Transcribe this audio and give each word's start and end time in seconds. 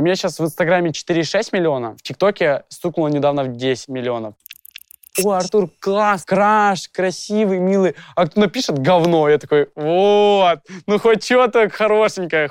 У 0.00 0.02
меня 0.02 0.16
сейчас 0.16 0.38
в 0.38 0.44
Инстаграме 0.46 0.92
4,6 0.92 1.50
миллиона, 1.52 1.94
в 1.94 2.00
ТикТоке 2.00 2.64
стукнуло 2.70 3.08
недавно 3.08 3.44
в 3.44 3.54
10 3.54 3.88
миллионов. 3.88 4.32
О, 5.22 5.32
Артур, 5.32 5.68
класс, 5.78 6.24
краш, 6.24 6.88
красивый, 6.88 7.58
милый. 7.58 7.94
А 8.16 8.26
кто 8.26 8.40
напишет 8.40 8.78
говно, 8.78 9.28
я 9.28 9.36
такой, 9.36 9.68
вот, 9.74 10.60
ну 10.86 10.98
хоть 10.98 11.22
что-то 11.22 11.68
хорошенькое. 11.68 12.50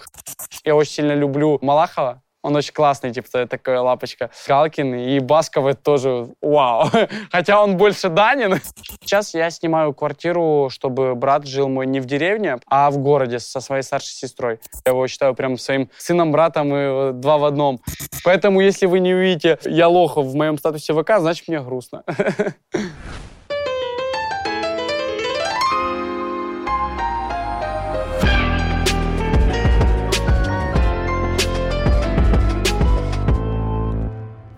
Я 0.63 0.75
очень 0.75 0.91
сильно 0.91 1.13
люблю 1.13 1.57
Малахова, 1.63 2.21
он 2.41 2.55
очень 2.55 2.73
классный, 2.73 3.11
типа, 3.11 3.45
такая 3.47 3.81
лапочка. 3.81 4.29
Галкин 4.47 4.95
и 4.95 5.19
Басков 5.19 5.75
тоже 5.83 6.29
вау. 6.41 6.89
Хотя 7.31 7.61
он 7.63 7.77
больше 7.77 8.09
Данин. 8.09 8.59
Сейчас 9.01 9.33
я 9.33 9.49
снимаю 9.49 9.93
квартиру, 9.93 10.69
чтобы 10.71 11.15
брат 11.15 11.45
жил 11.45 11.67
мой 11.67 11.85
не 11.85 11.99
в 11.99 12.05
деревне, 12.05 12.59
а 12.67 12.89
в 12.91 12.97
городе 12.97 13.39
со 13.39 13.59
своей 13.59 13.83
старшей 13.83 14.13
сестрой. 14.13 14.59
Я 14.85 14.91
его 14.91 15.07
считаю 15.07 15.35
прям 15.35 15.57
своим 15.57 15.89
сыном, 15.97 16.31
братом 16.31 16.73
и 16.73 17.13
два 17.13 17.37
в 17.37 17.45
одном. 17.45 17.79
Поэтому, 18.23 18.61
если 18.61 18.85
вы 18.85 18.99
не 18.99 19.13
увидите 19.13 19.57
я 19.65 19.87
лохов 19.87 20.27
в 20.27 20.35
моем 20.35 20.57
статусе 20.57 20.93
ВК, 20.93 21.19
значит, 21.19 21.47
мне 21.47 21.59
грустно. 21.61 22.03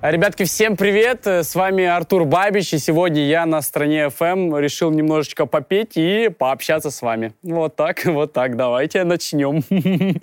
Ребятки, 0.03 0.45
всем 0.45 0.77
привет! 0.77 1.27
С 1.27 1.53
вами 1.53 1.85
Артур 1.85 2.25
Бабич, 2.25 2.73
и 2.73 2.79
сегодня 2.79 3.23
я 3.27 3.45
на 3.45 3.61
стране 3.61 4.07
FM 4.07 4.59
решил 4.59 4.89
немножечко 4.89 5.45
попеть 5.45 5.91
и 5.95 6.29
пообщаться 6.29 6.89
с 6.89 7.03
вами. 7.03 7.33
Вот 7.43 7.75
так, 7.75 8.01
вот 8.05 8.33
так, 8.33 8.55
давайте 8.55 9.03
начнем. 9.03 9.61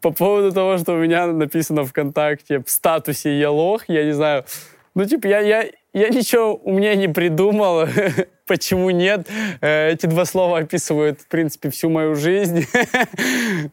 По 0.00 0.10
поводу 0.10 0.52
того, 0.52 0.78
что 0.78 0.94
у 0.94 0.96
меня 0.96 1.26
написано 1.26 1.84
ВКонтакте 1.84 2.60
в 2.60 2.70
статусе 2.70 3.38
«Я 3.38 3.50
лох», 3.50 3.82
я 3.88 4.04
не 4.04 4.12
знаю, 4.12 4.46
ну, 4.94 5.04
типа, 5.04 5.26
я, 5.26 5.40
я, 5.40 5.66
я 5.92 6.08
ничего 6.08 6.56
у 6.56 6.72
меня 6.72 6.94
не 6.94 7.08
придумал, 7.08 7.86
почему 8.46 8.88
нет. 8.88 9.28
Э, 9.60 9.90
эти 9.90 10.06
два 10.06 10.24
слова 10.24 10.60
описывают, 10.60 11.20
в 11.20 11.28
принципе, 11.28 11.68
всю 11.68 11.90
мою 11.90 12.14
жизнь. 12.14 12.64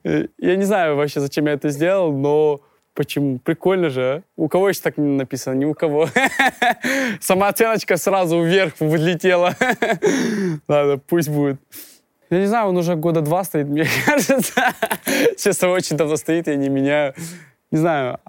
Я 0.03 0.55
не 0.57 0.65
знаю 0.65 0.97
вообще, 0.97 1.21
зачем 1.21 1.45
я 1.45 1.53
это 1.53 1.69
сделал, 1.69 2.11
но 2.11 2.59
Почему? 2.93 3.39
Прикольно 3.39 3.89
же, 3.89 4.01
а? 4.01 4.21
У 4.35 4.49
кого 4.49 4.69
еще 4.69 4.81
так 4.81 4.97
написано? 4.97 5.55
Ни 5.55 5.65
у 5.65 5.73
кого. 5.73 6.09
Самооценочка 7.21 7.97
сразу 7.97 8.41
вверх 8.43 8.73
вылетела. 8.79 9.55
Ладно, 10.67 10.97
пусть 10.97 11.29
будет. 11.29 11.59
Я 12.29 12.39
не 12.39 12.47
знаю, 12.47 12.69
он 12.69 12.77
уже 12.77 12.95
года 12.95 13.21
два 13.21 13.43
стоит, 13.43 13.67
мне 13.67 13.85
кажется. 14.05 14.73
Сейчас 15.37 15.63
очень 15.63 15.97
давно 15.97 16.17
стоит, 16.17 16.47
я 16.47 16.55
не 16.55 16.69
меняю. 16.69 17.13
Не 17.71 17.77
знаю. 17.77 18.19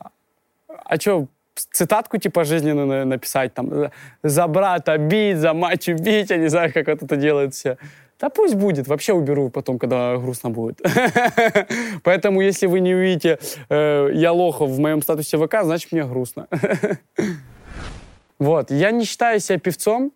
А 0.69 1.01
что, 1.01 1.27
цитатку 1.55 2.19
типа 2.19 2.45
жизненную 2.45 3.07
написать, 3.07 3.55
там, 3.55 3.91
за 4.23 4.47
брата 4.47 4.99
бить, 4.99 5.39
за 5.39 5.55
мать 5.55 5.89
убить, 5.89 6.31
я 6.31 6.37
не 6.37 6.49
знаю, 6.49 6.73
как 6.73 6.87
вот 6.87 7.03
это 7.03 7.17
делают 7.17 7.55
все. 7.55 7.79
Да 8.23 8.29
пусть 8.29 8.55
будет, 8.55 8.87
вообще 8.87 9.15
уберу 9.15 9.51
потом, 9.51 9.81
когда 9.81 10.17
грустно 10.17 10.51
будет. 10.51 10.81
Поэтому, 12.05 12.41
если 12.41 12.69
вы 12.69 12.79
не 12.79 12.95
увидите 12.95 13.41
э, 13.69 14.11
я 14.15 14.33
лохов 14.33 14.71
в 14.71 14.79
моем 14.79 15.03
статусе 15.03 15.45
ВК, 15.45 15.57
значит, 15.65 15.91
мне 15.91 16.05
грустно. 16.05 16.47
вот, 18.39 18.71
я 18.71 18.93
не 18.93 19.05
считаю 19.07 19.41
себя 19.41 19.59
певцом, 19.59 20.13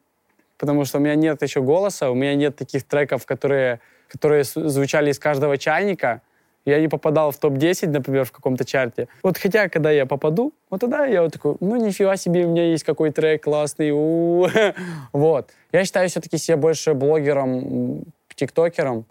потому 0.57 0.85
что 0.85 0.99
у 0.99 1.01
меня 1.01 1.17
нет 1.17 1.43
еще 1.43 1.63
голоса, 1.63 2.09
у 2.09 2.15
меня 2.15 2.37
нет 2.37 2.55
таких 2.55 2.85
треков, 2.85 3.27
которые, 3.27 3.81
которые 4.07 4.45
звучали 4.45 5.11
из 5.11 5.19
каждого 5.19 5.59
чайника 5.59 6.23
я 6.67 6.81
не 6.81 6.89
попадал 6.89 7.31
в 7.31 7.39
топ-10, 7.39 7.89
например, 7.89 8.25
в 8.25 8.33
каком-то 8.33 8.65
чарте. 8.65 9.09
Вот 9.23 9.39
хотя, 9.39 9.69
когда 9.69 9.91
я 9.91 10.05
попаду, 10.05 10.53
вот 10.69 10.81
тогда 10.81 11.07
я 11.07 11.23
вот 11.23 11.33
такой, 11.33 11.57
ну, 11.61 11.77
нифига 11.77 12.17
себе, 12.17 12.45
у 12.45 12.51
меня 12.51 12.65
есть 12.65 12.85
какой 12.85 13.11
трек 13.11 13.45
классный. 13.45 13.93
Вот. 15.13 15.51
Я 15.73 15.85
считаю 15.85 16.09
все-таки 16.09 16.39
себя 16.39 16.57
больше 16.57 16.95
блогером, 16.95 18.05
тиктокером. 18.35 19.07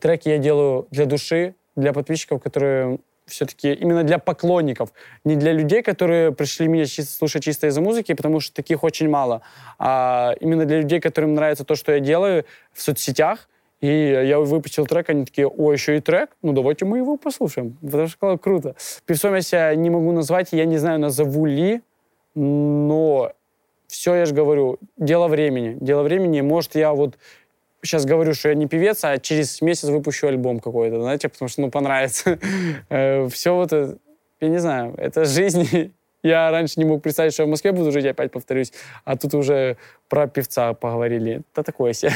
Треки 0.00 0.28
я 0.28 0.38
делаю 0.38 0.86
для 0.90 1.06
души, 1.06 1.54
для 1.76 1.92
подписчиков, 1.92 2.42
которые 2.42 2.98
все-таки 3.26 3.72
именно 3.72 4.04
для 4.04 4.18
поклонников, 4.18 4.90
не 5.24 5.36
для 5.36 5.52
людей, 5.52 5.82
которые 5.82 6.32
пришли 6.32 6.68
меня 6.68 6.84
чисто, 6.84 7.12
слушать 7.12 7.44
чисто 7.44 7.66
из-за 7.68 7.80
музыки, 7.80 8.12
потому 8.14 8.40
что 8.40 8.54
таких 8.54 8.84
очень 8.84 9.08
мало, 9.08 9.40
а 9.78 10.34
именно 10.40 10.66
для 10.66 10.80
людей, 10.80 11.00
которым 11.00 11.34
нравится 11.34 11.64
то, 11.64 11.74
что 11.74 11.92
я 11.92 12.00
делаю 12.00 12.44
в 12.72 12.82
соцсетях, 12.82 13.48
и 13.84 14.26
я 14.26 14.38
выпустил 14.40 14.86
трек, 14.86 15.10
они 15.10 15.26
такие, 15.26 15.46
о, 15.46 15.72
еще 15.72 15.98
и 15.98 16.00
трек? 16.00 16.30
Ну, 16.40 16.52
давайте 16.52 16.86
мы 16.86 16.98
его 16.98 17.18
послушаем. 17.18 17.76
Потому 17.82 18.08
что 18.08 18.38
круто. 18.38 18.76
Певцом 19.04 19.34
я 19.34 19.42
себя 19.42 19.74
не 19.74 19.90
могу 19.90 20.12
назвать, 20.12 20.48
я 20.52 20.64
не 20.64 20.78
знаю, 20.78 21.00
назову 21.00 21.44
ли, 21.44 21.82
но 22.34 23.32
все, 23.86 24.14
я 24.14 24.24
же 24.24 24.34
говорю, 24.34 24.78
дело 24.96 25.28
времени. 25.28 25.76
Дело 25.80 26.02
времени. 26.02 26.40
Может, 26.40 26.76
я 26.76 26.94
вот 26.94 27.18
сейчас 27.82 28.06
говорю, 28.06 28.32
что 28.32 28.48
я 28.48 28.54
не 28.54 28.66
певец, 28.66 29.04
а 29.04 29.18
через 29.18 29.60
месяц 29.60 29.90
выпущу 29.90 30.28
альбом 30.28 30.60
какой-то, 30.60 31.02
знаете, 31.02 31.28
потому 31.28 31.50
что, 31.50 31.60
ну, 31.60 31.70
понравится. 31.70 32.38
Э, 32.88 33.28
все 33.28 33.54
вот 33.54 33.72
это, 33.72 33.98
я 34.40 34.48
не 34.48 34.58
знаю, 34.58 34.94
это 34.96 35.26
жизнь 35.26 35.92
я 36.24 36.50
раньше 36.50 36.74
не 36.78 36.86
мог 36.86 37.02
представить, 37.02 37.34
что 37.34 37.42
я 37.42 37.46
в 37.46 37.50
Москве 37.50 37.72
буду 37.72 37.92
жить, 37.92 38.06
опять 38.06 38.32
повторюсь. 38.32 38.72
А 39.04 39.16
тут 39.16 39.34
уже 39.34 39.76
про 40.08 40.26
певца 40.26 40.72
поговорили. 40.72 41.42
Да 41.54 41.62
такое 41.62 41.92
себе. 41.92 42.12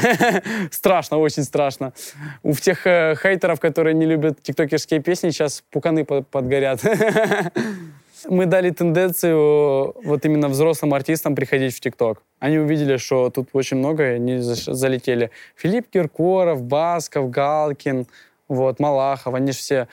страшно, 0.71 1.17
очень 1.17 1.43
страшно. 1.43 1.93
У 2.41 2.53
тех 2.53 2.87
э, 2.87 3.15
хейтеров, 3.21 3.59
которые 3.59 3.93
не 3.93 4.07
любят 4.07 4.41
тиктокерские 4.41 4.99
песни, 4.99 5.29
сейчас 5.29 5.63
пуканы 5.69 6.05
под, 6.05 6.27
подгорят. 6.27 6.81
Мы 8.27 8.47
дали 8.47 8.71
тенденцию 8.71 9.93
вот 10.03 10.25
именно 10.25 10.49
взрослым 10.49 10.93
артистам 10.95 11.35
приходить 11.35 11.75
в 11.75 11.79
ТикТок. 11.79 12.23
Они 12.39 12.57
увидели, 12.57 12.97
что 12.97 13.29
тут 13.29 13.49
очень 13.53 13.77
много, 13.77 14.11
и 14.11 14.15
они 14.15 14.39
залетели. 14.39 15.29
Филипп 15.55 15.87
Киркоров, 15.87 16.63
Басков, 16.63 17.29
Галкин, 17.29 18.07
вот, 18.47 18.79
Малахов, 18.79 19.35
они 19.35 19.51
же 19.51 19.59
все... 19.59 19.87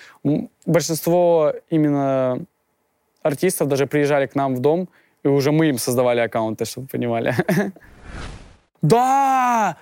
Большинство 0.64 1.52
именно 1.68 2.40
артистов 3.26 3.68
даже 3.68 3.86
приезжали 3.86 4.26
к 4.26 4.34
нам 4.34 4.54
в 4.54 4.60
дом, 4.60 4.88
и 5.24 5.28
уже 5.28 5.50
мы 5.50 5.68
им 5.68 5.78
создавали 5.78 6.20
аккаунты, 6.20 6.64
чтобы 6.64 6.86
понимали. 6.88 7.34
Да! 8.82 9.76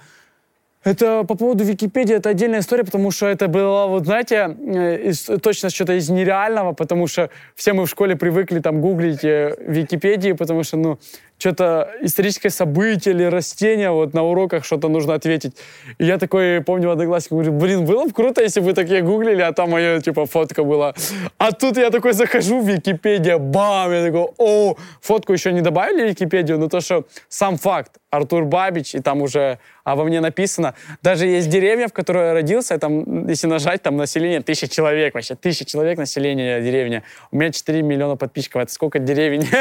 Это 0.85 1.25
по 1.25 1.35
поводу 1.35 1.65
Википедии, 1.65 2.15
это 2.15 2.29
отдельная 2.29 2.61
история, 2.61 2.85
потому 2.85 3.11
что 3.11 3.27
это 3.27 3.49
было, 3.49 3.87
вот 3.87 4.05
знаете, 4.05 4.55
э, 4.59 5.09
из, 5.09 5.31
точно 5.43 5.71
что-то 5.71 5.95
из 5.95 6.11
нереального, 6.11 6.73
потому 6.75 7.07
что 7.07 7.31
все 7.55 7.73
мы 7.73 7.87
в 7.87 7.89
школе 7.89 8.17
привыкли 8.17 8.61
там 8.61 8.83
гуглить 8.83 9.25
э, 9.25 9.57
Википедии, 9.67 10.33
потому 10.33 10.63
что, 10.63 10.77
ну, 10.77 10.99
что-то 11.39 11.91
историческое 12.01 12.51
событие 12.51 13.15
или 13.15 13.25
растение, 13.25 13.91
вот 13.91 14.15
на 14.15 14.23
уроках 14.23 14.65
что-то 14.65 14.89
нужно 14.89 15.15
ответить. 15.15 15.57
И 15.99 16.05
я 16.05 16.19
такой, 16.19 16.61
помню, 16.61 16.91
одноклассник 16.91 17.33
говорит, 17.33 17.53
блин, 17.53 17.85
было 17.85 18.05
бы 18.05 18.13
круто, 18.13 18.43
если 18.43 18.61
бы 18.61 18.73
такие 18.73 19.03
гуглили, 19.03 19.43
а 19.43 19.53
там 19.53 19.71
моя, 19.71 20.01
типа, 20.01 20.27
фотка 20.27 20.65
была. 20.65 20.95
А 21.39 21.53
тут 21.53 21.77
я 21.77 21.91
такой 21.91 22.13
захожу 22.13 22.61
в 22.61 22.69
Википедию, 22.69 23.39
бам, 23.39 23.93
я 23.93 24.05
такой, 24.05 24.29
о, 24.39 24.77
фотку 25.01 25.33
еще 25.33 25.53
не 25.53 25.61
добавили 25.61 26.07
в 26.07 26.11
Википедию, 26.11 26.59
но 26.59 26.69
то, 26.69 26.81
что 26.81 27.05
сам 27.29 27.57
факт, 27.57 27.99
Артур 28.15 28.45
Бабич, 28.45 28.95
и 28.95 29.01
там 29.01 29.23
уже 29.23 29.59
обо 29.83 30.05
мне 30.05 30.21
написано. 30.21 30.75
Даже 31.03 31.27
есть 31.27 31.49
деревня, 31.49 31.89
в 31.89 31.93
которой 31.93 32.29
я 32.29 32.33
родился, 32.33 32.79
там, 32.79 33.27
если 33.27 33.47
нажать, 33.47 33.83
там 33.83 33.97
население 33.97 34.41
тысяча 34.41 34.69
человек 34.69 35.15
вообще, 35.15 35.35
тысяча 35.35 35.65
человек 35.65 35.99
населения 35.99 36.61
деревня. 36.61 37.03
У 37.31 37.37
меня 37.37 37.53
4 37.53 37.83
миллиона 37.83 38.17
подписчиков, 38.17 38.63
это 38.63 38.73
сколько 38.73 38.99
деревень? 38.99 39.47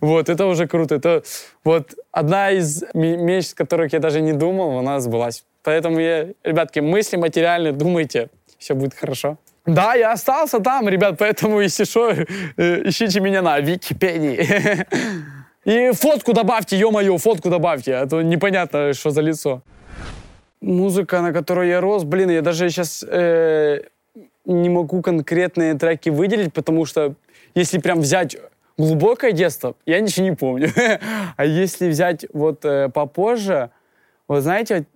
Вот, 0.00 0.28
это 0.28 0.46
уже 0.46 0.65
круто. 0.66 0.94
Это 0.94 1.22
вот 1.64 1.94
одна 2.12 2.50
из 2.50 2.84
мечт, 2.94 3.54
которых 3.54 3.92
я 3.92 3.98
даже 3.98 4.20
не 4.20 4.32
думал, 4.32 4.78
она 4.78 5.00
сбылась. 5.00 5.44
Поэтому, 5.62 6.00
я, 6.00 6.28
ребятки, 6.44 6.80
мысли 6.80 7.16
материальные, 7.16 7.72
думайте, 7.72 8.28
все 8.58 8.74
будет 8.74 8.94
хорошо. 8.94 9.36
Да, 9.66 9.94
я 9.94 10.12
остался 10.12 10.60
там, 10.60 10.88
ребят, 10.88 11.16
поэтому, 11.18 11.60
если 11.60 11.84
что, 11.84 12.10
э, 12.10 12.88
ищите 12.88 13.20
меня 13.20 13.42
на 13.42 13.58
Википедии. 13.60 14.86
И 15.64 15.90
фотку 15.92 16.32
добавьте, 16.32 16.78
ё-моё, 16.78 17.18
фотку 17.18 17.50
добавьте, 17.50 17.96
а 17.96 18.06
то 18.06 18.22
непонятно, 18.22 18.92
что 18.92 19.10
за 19.10 19.22
лицо. 19.22 19.62
Музыка, 20.60 21.20
на 21.20 21.32
которой 21.32 21.68
я 21.68 21.80
рос, 21.80 22.04
блин, 22.04 22.30
я 22.30 22.42
даже 22.42 22.70
сейчас 22.70 23.04
э, 23.08 23.80
не 24.44 24.68
могу 24.68 25.02
конкретные 25.02 25.74
треки 25.74 26.10
выделить, 26.10 26.52
потому 26.52 26.86
что 26.86 27.14
если 27.56 27.78
прям 27.78 28.00
взять 28.00 28.36
глубокое 28.78 29.32
детство, 29.32 29.74
я 29.86 30.00
ничего 30.00 30.26
не 30.26 30.34
помню. 30.34 30.68
а 31.36 31.44
если 31.44 31.88
взять 31.88 32.26
вот 32.32 32.64
э, 32.64 32.88
попозже, 32.88 33.70
вот 34.28 34.42
знаете, 34.42 34.86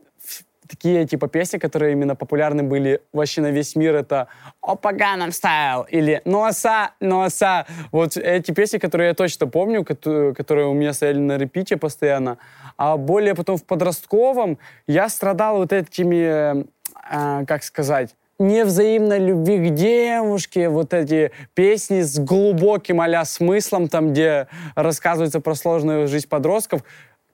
такие 0.70 1.06
типа 1.06 1.28
песни, 1.28 1.58
которые 1.58 1.92
именно 1.92 2.14
популярны 2.14 2.62
были 2.62 3.02
вообще 3.12 3.40
на 3.40 3.50
весь 3.50 3.74
мир, 3.74 3.94
это 3.96 4.28
«Опа 4.60 4.92
Gangnam 4.92 5.30
Style» 5.30 5.86
или 5.90 6.22
«Носа, 6.24 6.92
носа». 7.00 7.66
Вот 7.90 8.16
эти 8.16 8.52
песни, 8.52 8.78
которые 8.78 9.08
я 9.08 9.14
точно 9.14 9.48
помню, 9.48 9.84
которые 9.84 10.68
у 10.68 10.74
меня 10.74 10.92
стояли 10.92 11.18
на 11.18 11.38
репите 11.38 11.76
постоянно. 11.76 12.38
А 12.76 12.96
более 12.96 13.34
потом 13.34 13.56
в 13.56 13.64
подростковом 13.64 14.58
я 14.86 15.08
страдал 15.08 15.56
вот 15.56 15.72
этими, 15.72 16.64
э, 17.10 17.44
как 17.46 17.64
сказать, 17.64 18.14
невзаимной 18.40 19.18
любви 19.18 19.68
к 19.68 19.74
девушке, 19.74 20.68
вот 20.68 20.94
эти 20.94 21.30
песни 21.54 22.00
с 22.00 22.18
глубоким 22.18 23.00
а 23.00 23.24
смыслом, 23.24 23.88
там, 23.88 24.12
где 24.12 24.48
рассказывается 24.74 25.40
про 25.40 25.54
сложную 25.54 26.08
жизнь 26.08 26.28
подростков, 26.28 26.82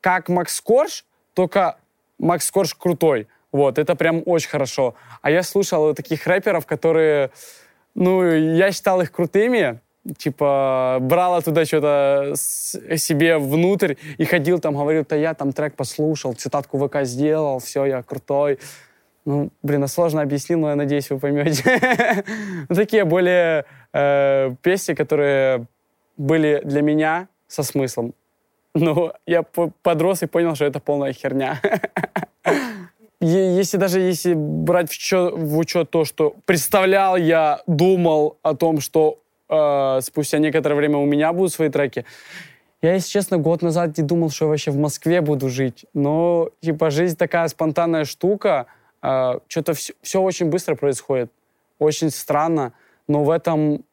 как 0.00 0.28
Макс 0.28 0.60
Корж, 0.60 1.04
только 1.32 1.76
Макс 2.18 2.50
Корж 2.50 2.74
крутой. 2.74 3.28
Вот, 3.52 3.78
это 3.78 3.94
прям 3.94 4.22
очень 4.26 4.50
хорошо. 4.50 4.94
А 5.22 5.30
я 5.30 5.42
слушал 5.42 5.94
таких 5.94 6.26
рэперов, 6.26 6.66
которые, 6.66 7.30
ну, 7.94 8.22
я 8.24 8.72
считал 8.72 9.00
их 9.00 9.12
крутыми, 9.12 9.80
типа, 10.18 10.98
брал 11.00 11.36
оттуда 11.36 11.64
что-то 11.64 12.34
себе 12.36 13.38
внутрь 13.38 13.94
и 14.18 14.24
ходил 14.24 14.58
там, 14.58 14.74
говорил, 14.74 15.04
то 15.04 15.16
я 15.16 15.34
там 15.34 15.52
трек 15.52 15.74
послушал, 15.74 16.34
цитатку 16.34 16.78
ВК 16.78 17.02
сделал, 17.02 17.58
все, 17.60 17.84
я 17.84 18.02
крутой. 18.02 18.58
Ну, 19.26 19.50
блин, 19.62 19.82
а 19.82 19.88
сложно 19.88 20.22
объяснил, 20.22 20.60
но 20.60 20.70
я 20.70 20.76
надеюсь, 20.76 21.10
вы 21.10 21.18
поймете. 21.18 22.24
Такие 22.68 23.04
более 23.04 23.64
э, 23.92 24.52
песни, 24.62 24.94
которые 24.94 25.66
были 26.16 26.62
для 26.64 26.80
меня 26.80 27.26
со 27.48 27.64
смыслом. 27.64 28.14
Ну, 28.74 29.12
я 29.26 29.42
подрос 29.82 30.22
и 30.22 30.26
понял, 30.26 30.54
что 30.54 30.64
это 30.64 30.78
полная 30.78 31.12
херня. 31.12 31.60
Если 33.20 33.78
даже 33.78 34.00
если 34.00 34.34
брать 34.34 34.90
в 34.90 34.92
учет, 34.92 35.32
в 35.32 35.56
учет 35.56 35.90
то, 35.90 36.04
что 36.04 36.34
представлял 36.44 37.16
я, 37.16 37.62
думал 37.66 38.36
о 38.42 38.54
том, 38.54 38.80
что 38.80 39.18
э, 39.48 40.00
спустя 40.02 40.38
некоторое 40.38 40.74
время 40.74 40.98
у 40.98 41.06
меня 41.06 41.32
будут 41.32 41.52
свои 41.52 41.70
треки, 41.70 42.04
я, 42.82 42.92
если 42.92 43.08
честно, 43.08 43.38
год 43.38 43.62
назад 43.62 43.96
не 43.96 44.04
думал, 44.04 44.28
что 44.30 44.44
я 44.44 44.48
вообще 44.50 44.70
в 44.70 44.76
Москве 44.76 45.22
буду 45.22 45.48
жить. 45.48 45.86
Но, 45.94 46.50
типа, 46.60 46.90
жизнь 46.90 47.16
такая 47.16 47.48
спонтанная 47.48 48.04
штука, 48.04 48.66
а, 49.02 49.40
что-то 49.48 49.74
все, 49.74 49.94
все 50.02 50.20
очень 50.20 50.46
быстро 50.46 50.74
происходит, 50.74 51.30
очень 51.78 52.10
странно, 52.10 52.72
но 53.08 53.24
в 53.24 53.30
этом 53.30 53.84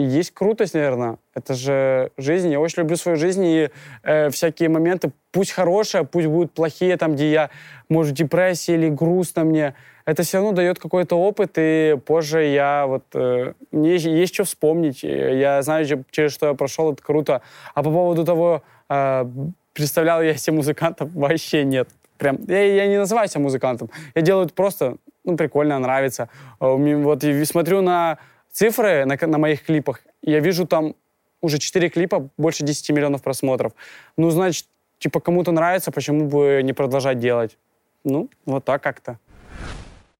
и 0.00 0.02
есть 0.02 0.32
крутость, 0.32 0.74
наверное. 0.74 1.18
Это 1.34 1.54
же 1.54 2.10
жизнь. 2.16 2.50
Я 2.50 2.58
очень 2.60 2.82
люблю 2.82 2.96
свою 2.96 3.16
жизнь, 3.16 3.44
и 3.44 3.70
э, 4.02 4.30
всякие 4.30 4.70
моменты, 4.70 5.12
пусть 5.30 5.52
хорошие, 5.52 6.04
пусть 6.04 6.26
будут 6.26 6.52
плохие, 6.52 6.96
там, 6.96 7.14
где 7.14 7.30
я, 7.30 7.50
может, 7.88 8.14
депрессия 8.14 8.74
или 8.74 8.88
грустно 8.88 9.44
мне, 9.44 9.74
это 10.06 10.22
все 10.22 10.38
равно 10.38 10.52
дает 10.52 10.78
какой-то 10.78 11.16
опыт, 11.16 11.52
и 11.56 11.98
позже 12.06 12.44
я 12.44 12.86
вот... 12.86 13.04
Э, 13.14 13.52
мне 13.72 13.96
есть 13.96 14.34
что 14.34 14.44
вспомнить. 14.44 15.02
Я 15.02 15.60
знаю, 15.62 15.84
через 16.10 16.32
что 16.32 16.46
я 16.46 16.54
прошел, 16.54 16.92
это 16.92 17.02
круто. 17.02 17.42
А 17.74 17.82
по 17.82 17.90
поводу 17.90 18.24
того, 18.24 18.62
э, 18.88 19.26
представлял 19.74 20.22
я 20.22 20.34
себе 20.34 20.56
музыкантов, 20.56 21.12
вообще 21.12 21.64
нет 21.64 21.88
прям... 22.20 22.38
Я, 22.46 22.62
я 22.62 22.86
не 22.86 22.98
называю 22.98 23.28
себя 23.28 23.40
музыкантом. 23.40 23.90
Я 24.14 24.22
делаю 24.22 24.46
это 24.46 24.54
просто, 24.54 24.96
ну, 25.24 25.36
прикольно, 25.36 25.78
нравится. 25.78 26.28
А 26.60 26.68
вот 26.68 27.24
и 27.24 27.44
смотрю 27.44 27.80
на 27.80 28.18
цифры 28.52 29.04
на, 29.06 29.16
на 29.26 29.38
моих 29.38 29.64
клипах, 29.64 30.00
я 30.22 30.40
вижу 30.40 30.66
там 30.66 30.94
уже 31.40 31.58
4 31.58 31.88
клипа, 31.88 32.28
больше 32.36 32.64
10 32.64 32.90
миллионов 32.90 33.22
просмотров. 33.22 33.72
Ну, 34.16 34.30
значит, 34.30 34.66
типа, 34.98 35.20
кому-то 35.20 35.52
нравится, 35.52 35.90
почему 35.90 36.26
бы 36.26 36.60
не 36.62 36.72
продолжать 36.72 37.18
делать? 37.18 37.56
Ну, 38.04 38.28
вот 38.44 38.64
так 38.64 38.82
как-то. 38.82 39.18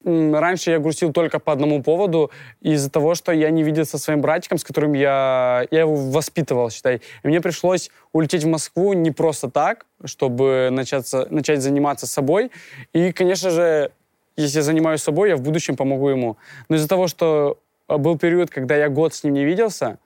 Раньше 0.04 0.70
я 0.70 0.78
грустил 0.78 1.12
только 1.12 1.38
по 1.38 1.52
одному 1.52 1.82
поводу, 1.82 2.30
из-за 2.62 2.90
того, 2.90 3.14
что 3.14 3.32
я 3.32 3.50
не 3.50 3.62
видел 3.62 3.84
со 3.84 3.98
своим 3.98 4.22
братиком, 4.22 4.56
с 4.56 4.64
которым 4.64 4.94
я, 4.94 5.66
я 5.70 5.80
его 5.80 5.94
воспитывал, 5.94 6.70
считай. 6.70 7.02
И 7.22 7.28
мне 7.28 7.40
пришлось 7.40 7.90
улететь 8.12 8.44
в 8.44 8.48
Москву 8.48 8.94
не 8.94 9.10
просто 9.10 9.50
так, 9.50 9.84
чтобы 10.04 10.68
начаться, 10.70 11.26
начать 11.30 11.60
заниматься 11.60 12.06
собой. 12.06 12.50
И, 12.94 13.12
конечно 13.12 13.50
же, 13.50 13.92
если 14.36 14.58
я 14.58 14.62
занимаюсь 14.62 15.02
собой, 15.02 15.30
я 15.30 15.36
в 15.36 15.42
будущем 15.42 15.76
помогу 15.76 16.08
ему. 16.08 16.38
Но 16.68 16.76
из-за 16.76 16.88
того, 16.88 17.06
что 17.06 17.58
был 17.88 18.16
период, 18.18 18.50
когда 18.50 18.76
я 18.76 18.88
год 18.88 19.14
с 19.14 19.22
ним 19.22 19.34
не 19.34 19.44
виделся, 19.44 19.98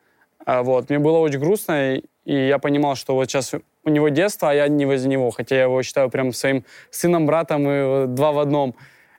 а, 0.44 0.62
вот, 0.62 0.90
мне 0.90 0.98
было 0.98 1.18
очень 1.18 1.38
грустно, 1.38 1.96
и 1.96 2.02
я 2.24 2.58
понимал, 2.58 2.96
что 2.96 3.14
вот 3.14 3.30
сейчас 3.30 3.54
у 3.84 3.90
него 3.90 4.08
детство, 4.08 4.50
а 4.50 4.54
я 4.54 4.68
не 4.68 4.86
возле 4.86 5.08
него, 5.08 5.30
хотя 5.30 5.56
я 5.56 5.62
его 5.62 5.82
считаю 5.82 6.10
прям 6.10 6.32
своим 6.32 6.64
сыном, 6.90 7.26
братом 7.26 7.68
и 7.68 8.06
два 8.08 8.32
в 8.32 8.38
одном. 8.38 8.74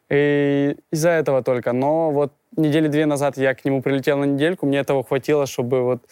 И 0.09 0.77
из-за 0.91 1.09
этого 1.09 1.41
только. 1.43 1.73
Но 1.73 2.11
вот 2.11 2.33
недели 2.57 2.87
две 2.87 3.05
назад 3.05 3.37
я 3.37 3.53
к 3.55 3.65
нему 3.65 3.81
прилетел 3.81 4.17
на 4.17 4.25
недельку, 4.25 4.65
мне 4.65 4.79
этого 4.79 5.03
хватило, 5.03 5.45
чтобы 5.45 5.81
вот 5.81 6.03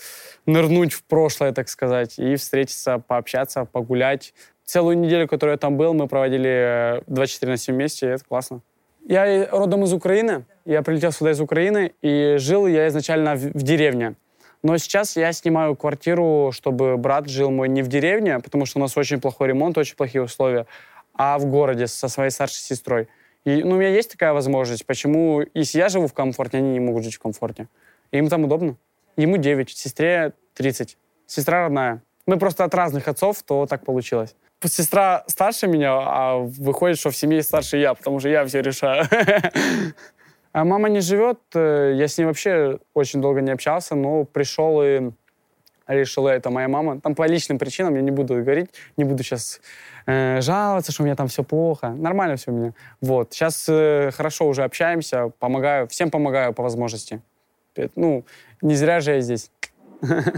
нырнуть 0.46 0.94
в 0.94 1.04
прошлое, 1.04 1.52
так 1.52 1.70
сказать, 1.70 2.18
и 2.18 2.36
встретиться, 2.36 3.00
пообщаться, 3.00 3.66
погулять. 3.66 4.34
Целую 4.66 4.98
неделю, 4.98 5.28
которую 5.28 5.54
я 5.54 5.58
там 5.58 5.78
был, 5.78 5.94
мы 5.94 6.08
проводили 6.08 7.04
24 7.08 7.52
на 7.52 7.58
7 7.58 7.76
вместе, 7.76 8.08
и 8.08 8.10
это 8.10 8.26
классно. 8.26 8.62
Я 9.06 9.48
родом 9.52 9.84
из 9.84 9.94
Украины, 9.94 10.46
я 10.66 10.82
прилетел 10.82 11.12
сюда 11.12 11.32
из 11.32 11.42
Украины, 11.42 11.94
и 12.02 12.38
жил 12.38 12.68
я 12.68 12.88
изначально 12.88 13.36
в, 13.36 13.40
в 13.40 13.62
деревне. 13.62 14.16
Но 14.64 14.78
сейчас 14.78 15.18
я 15.18 15.34
снимаю 15.34 15.76
квартиру, 15.76 16.52
чтобы 16.54 16.96
брат 16.96 17.28
жил 17.28 17.52
мой 17.52 17.68
не 17.68 17.82
в 17.82 17.90
деревне, 17.90 18.40
потому 18.40 18.66
что 18.66 18.80
у 18.80 18.82
нас 18.82 18.96
очень 18.96 19.20
плохой 19.20 19.50
ремонт, 19.50 19.78
очень 19.78 19.98
плохие 19.98 20.24
условия, 20.24 20.66
а 21.14 21.38
в 21.38 21.46
городе 21.46 21.88
со 21.88 22.08
своей 22.08 22.30
старшей 22.30 22.62
сестрой. 22.62 23.10
И 23.46 23.64
ну, 23.64 23.76
у 23.76 23.80
меня 23.80 23.90
есть 23.90 24.12
такая 24.12 24.34
возможность. 24.34 24.86
Почему, 24.86 25.44
если 25.54 25.80
я 25.80 25.90
живу 25.90 26.08
в 26.08 26.14
комфорте, 26.14 26.58
они 26.58 26.72
не 26.72 26.80
могут 26.80 27.04
жить 27.04 27.16
в 27.16 27.20
комфорте? 27.20 27.68
Им 28.12 28.30
там 28.30 28.46
удобно. 28.46 28.78
Ему 29.18 29.38
9, 29.38 29.70
сестре 29.70 30.34
30. 30.56 30.98
Сестра 31.28 31.64
родная. 31.64 32.02
Мы 32.26 32.38
просто 32.38 32.64
от 32.64 32.74
разных 32.74 33.08
отцов, 33.08 33.44
то 33.44 33.66
так 33.66 33.86
получилось. 33.86 34.36
Сестра 34.64 35.26
старше 35.28 35.68
меня, 35.68 35.92
а 35.94 36.38
выходит, 36.38 36.98
что 36.98 37.10
в 37.10 37.18
семье 37.18 37.44
старше 37.44 37.78
я, 37.78 37.94
потому 37.94 38.20
что 38.20 38.30
я 38.30 38.46
все 38.46 38.62
решаю. 38.62 39.06
А 40.56 40.66
мама 40.66 40.88
не 40.88 41.02
живет, 41.02 41.40
э, 41.56 41.94
я 41.96 42.08
с 42.08 42.16
ней 42.20 42.26
вообще 42.26 42.78
очень 42.94 43.22
долго 43.22 43.42
не 43.42 43.50
общался, 43.50 43.96
но 43.96 44.24
пришел 44.24 44.84
и 44.84 45.10
решила, 45.88 46.30
это 46.30 46.50
моя 46.50 46.68
мама. 46.68 47.00
Там 47.02 47.16
по 47.16 47.28
личным 47.28 47.58
причинам, 47.58 47.96
я 47.96 48.02
не 48.02 48.12
буду 48.12 48.36
говорить, 48.36 48.70
не 48.98 49.04
буду 49.04 49.24
сейчас 49.24 49.62
э, 50.06 50.42
жаловаться, 50.42 50.92
что 50.92 51.04
у 51.04 51.06
меня 51.06 51.16
там 51.16 51.28
все 51.28 51.44
плохо. 51.44 51.90
Нормально 51.90 52.36
все 52.36 52.52
у 52.52 52.56
меня. 52.56 52.74
Вот. 53.02 53.34
Сейчас 53.34 53.66
э, 53.68 54.12
хорошо 54.12 54.48
уже 54.48 54.64
общаемся, 54.64 55.32
помогаю, 55.40 55.88
всем 55.88 56.10
помогаю 56.12 56.54
по 56.54 56.64
возможности. 56.64 57.22
Ну, 57.96 58.24
не 58.62 58.76
зря 58.76 59.00
же 59.02 59.12
я 59.12 59.22
здесь. 59.22 59.52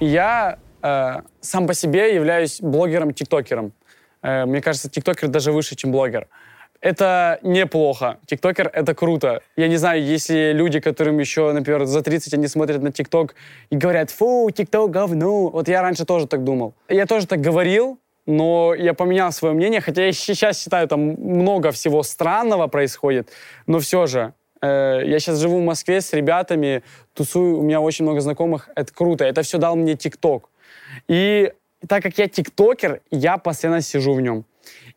Я 0.00 0.58
э, 0.82 1.22
сам 1.40 1.66
по 1.66 1.72
себе 1.72 2.14
являюсь 2.14 2.60
блогером-тиктокером. 2.60 3.72
Э, 4.22 4.44
мне 4.44 4.60
кажется, 4.60 4.90
тиктокер 4.90 5.28
даже 5.28 5.52
выше, 5.52 5.76
чем 5.76 5.92
блогер 5.92 6.28
это 6.84 7.38
неплохо. 7.42 8.18
Тиктокер— 8.26 8.70
это 8.72 8.94
круто. 8.94 9.40
Я 9.56 9.68
не 9.68 9.76
знаю, 9.78 10.04
если 10.04 10.52
люди, 10.52 10.80
которым 10.80 11.18
еще, 11.18 11.50
например, 11.52 11.86
за 11.86 12.02
30, 12.02 12.34
они 12.34 12.46
смотрят 12.46 12.82
на 12.82 12.92
ТикТок 12.92 13.34
и 13.70 13.76
говорят, 13.76 14.10
фу, 14.10 14.50
ТикТок 14.50 14.90
говно. 14.90 15.48
Вот 15.48 15.68
я 15.68 15.80
раньше 15.80 16.04
тоже 16.04 16.26
так 16.26 16.44
думал. 16.44 16.74
Я 16.90 17.06
тоже 17.06 17.26
так 17.26 17.40
говорил, 17.40 17.98
но 18.26 18.74
я 18.74 18.92
поменял 18.92 19.32
свое 19.32 19.54
мнение, 19.54 19.80
хотя 19.80 20.04
я 20.04 20.12
сейчас 20.12 20.62
считаю, 20.62 20.86
там 20.86 21.00
много 21.00 21.70
всего 21.70 22.02
странного 22.02 22.66
происходит, 22.66 23.30
но 23.66 23.78
все 23.78 24.04
же, 24.06 24.34
э, 24.60 25.02
я 25.06 25.18
сейчас 25.20 25.38
живу 25.38 25.60
в 25.60 25.64
Москве 25.64 26.02
с 26.02 26.12
ребятами, 26.12 26.82
тусую, 27.14 27.58
у 27.60 27.62
меня 27.62 27.80
очень 27.80 28.04
много 28.04 28.20
знакомых, 28.20 28.68
это 28.76 28.92
круто, 28.92 29.24
это 29.24 29.40
все 29.40 29.56
дал 29.56 29.74
мне 29.76 29.96
ТикТок. 29.96 30.50
И 31.08 31.50
так 31.88 32.02
как 32.02 32.18
я 32.18 32.28
тиктокер, 32.28 33.00
я 33.10 33.38
постоянно 33.38 33.80
сижу 33.80 34.12
в 34.12 34.20
нем. 34.20 34.44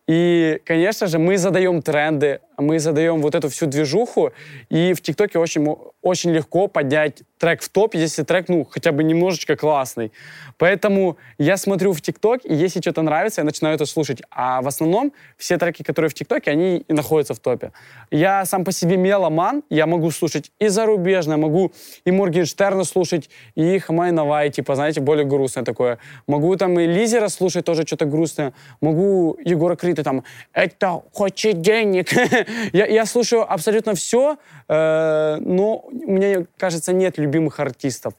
И, 0.07 0.61
конечно 0.65 1.07
же, 1.07 1.19
мы 1.19 1.37
задаем 1.37 1.81
тренды, 1.81 2.39
мы 2.57 2.79
задаем 2.79 3.21
вот 3.21 3.35
эту 3.35 3.49
всю 3.49 3.67
движуху, 3.67 4.31
и 4.69 4.93
в 4.93 5.01
ТикТоке 5.01 5.39
очень, 5.39 5.65
очень 6.01 6.31
легко 6.31 6.67
поднять 6.67 7.23
трек 7.37 7.61
в 7.61 7.69
топ, 7.69 7.93
если 7.93 8.23
трек, 8.23 8.49
ну, 8.49 8.65
хотя 8.65 8.91
бы 8.91 9.03
немножечко 9.03 9.55
классный. 9.55 10.11
Поэтому 10.57 11.17
я 11.37 11.57
смотрю 11.57 11.93
в 11.93 12.01
ТикТок, 12.01 12.41
и 12.43 12.53
если 12.53 12.81
что-то 12.81 13.03
нравится, 13.03 13.41
я 13.41 13.45
начинаю 13.45 13.75
это 13.75 13.85
слушать. 13.85 14.21
А 14.31 14.61
в 14.61 14.67
основном 14.67 15.13
все 15.37 15.57
треки, 15.57 15.83
которые 15.83 16.09
в 16.09 16.13
ТикТоке, 16.15 16.51
они 16.51 16.77
и 16.77 16.93
находятся 16.93 17.35
в 17.35 17.39
топе. 17.39 17.71
Я 18.09 18.43
сам 18.45 18.63
по 18.63 18.71
себе 18.71 18.97
меломан, 18.97 19.63
я 19.69 19.85
могу 19.85 20.09
слушать 20.11 20.51
и 20.59 20.67
зарубежное, 20.67 21.37
могу 21.37 21.71
и 22.05 22.11
Моргенштерна 22.11 22.83
слушать, 22.83 23.29
и 23.55 23.77
Хамай 23.79 24.11
Навай, 24.11 24.49
типа, 24.49 24.75
знаете, 24.75 25.01
более 25.01 25.25
грустное 25.25 25.63
такое. 25.63 25.99
Могу 26.25 26.55
там 26.55 26.79
и 26.79 26.87
Лизера 26.87 27.27
слушать, 27.27 27.65
тоже 27.65 27.83
что-то 27.85 28.05
грустное. 28.05 28.53
Могу 28.81 29.37
Егора 29.45 29.75
Крита 29.75 30.03
там, 30.03 30.23
это 30.53 31.01
хочет 31.13 31.61
денег. 31.61 32.09
я, 32.73 32.85
я 32.85 33.05
слушаю 33.05 33.51
абсолютно 33.51 33.93
все, 33.93 34.37
э, 34.67 35.37
но 35.39 35.85
мне 35.91 36.45
кажется, 36.57 36.93
нет 36.93 37.17
любимых 37.17 37.59
артистов. 37.59 38.13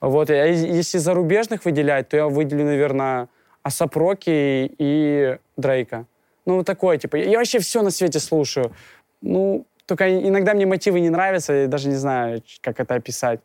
Вот, 0.00 0.30
а 0.30 0.46
если 0.46 0.98
зарубежных 0.98 1.64
выделять, 1.64 2.08
то 2.08 2.16
я 2.16 2.26
выделю, 2.26 2.64
наверное, 2.64 3.28
Асапроки 3.62 4.72
и 4.78 5.36
Дрейка. 5.56 6.06
Ну, 6.46 6.64
такое, 6.64 6.96
типа, 6.96 7.16
я 7.16 7.38
вообще 7.38 7.58
все 7.58 7.82
на 7.82 7.90
свете 7.90 8.18
слушаю. 8.18 8.72
Ну, 9.20 9.66
только 9.86 10.18
иногда 10.18 10.54
мне 10.54 10.66
мотивы 10.66 11.00
не 11.00 11.10
нравятся, 11.10 11.52
я 11.52 11.66
даже 11.66 11.88
не 11.88 11.96
знаю, 11.96 12.42
как 12.62 12.80
это 12.80 12.94
описать. 12.94 13.40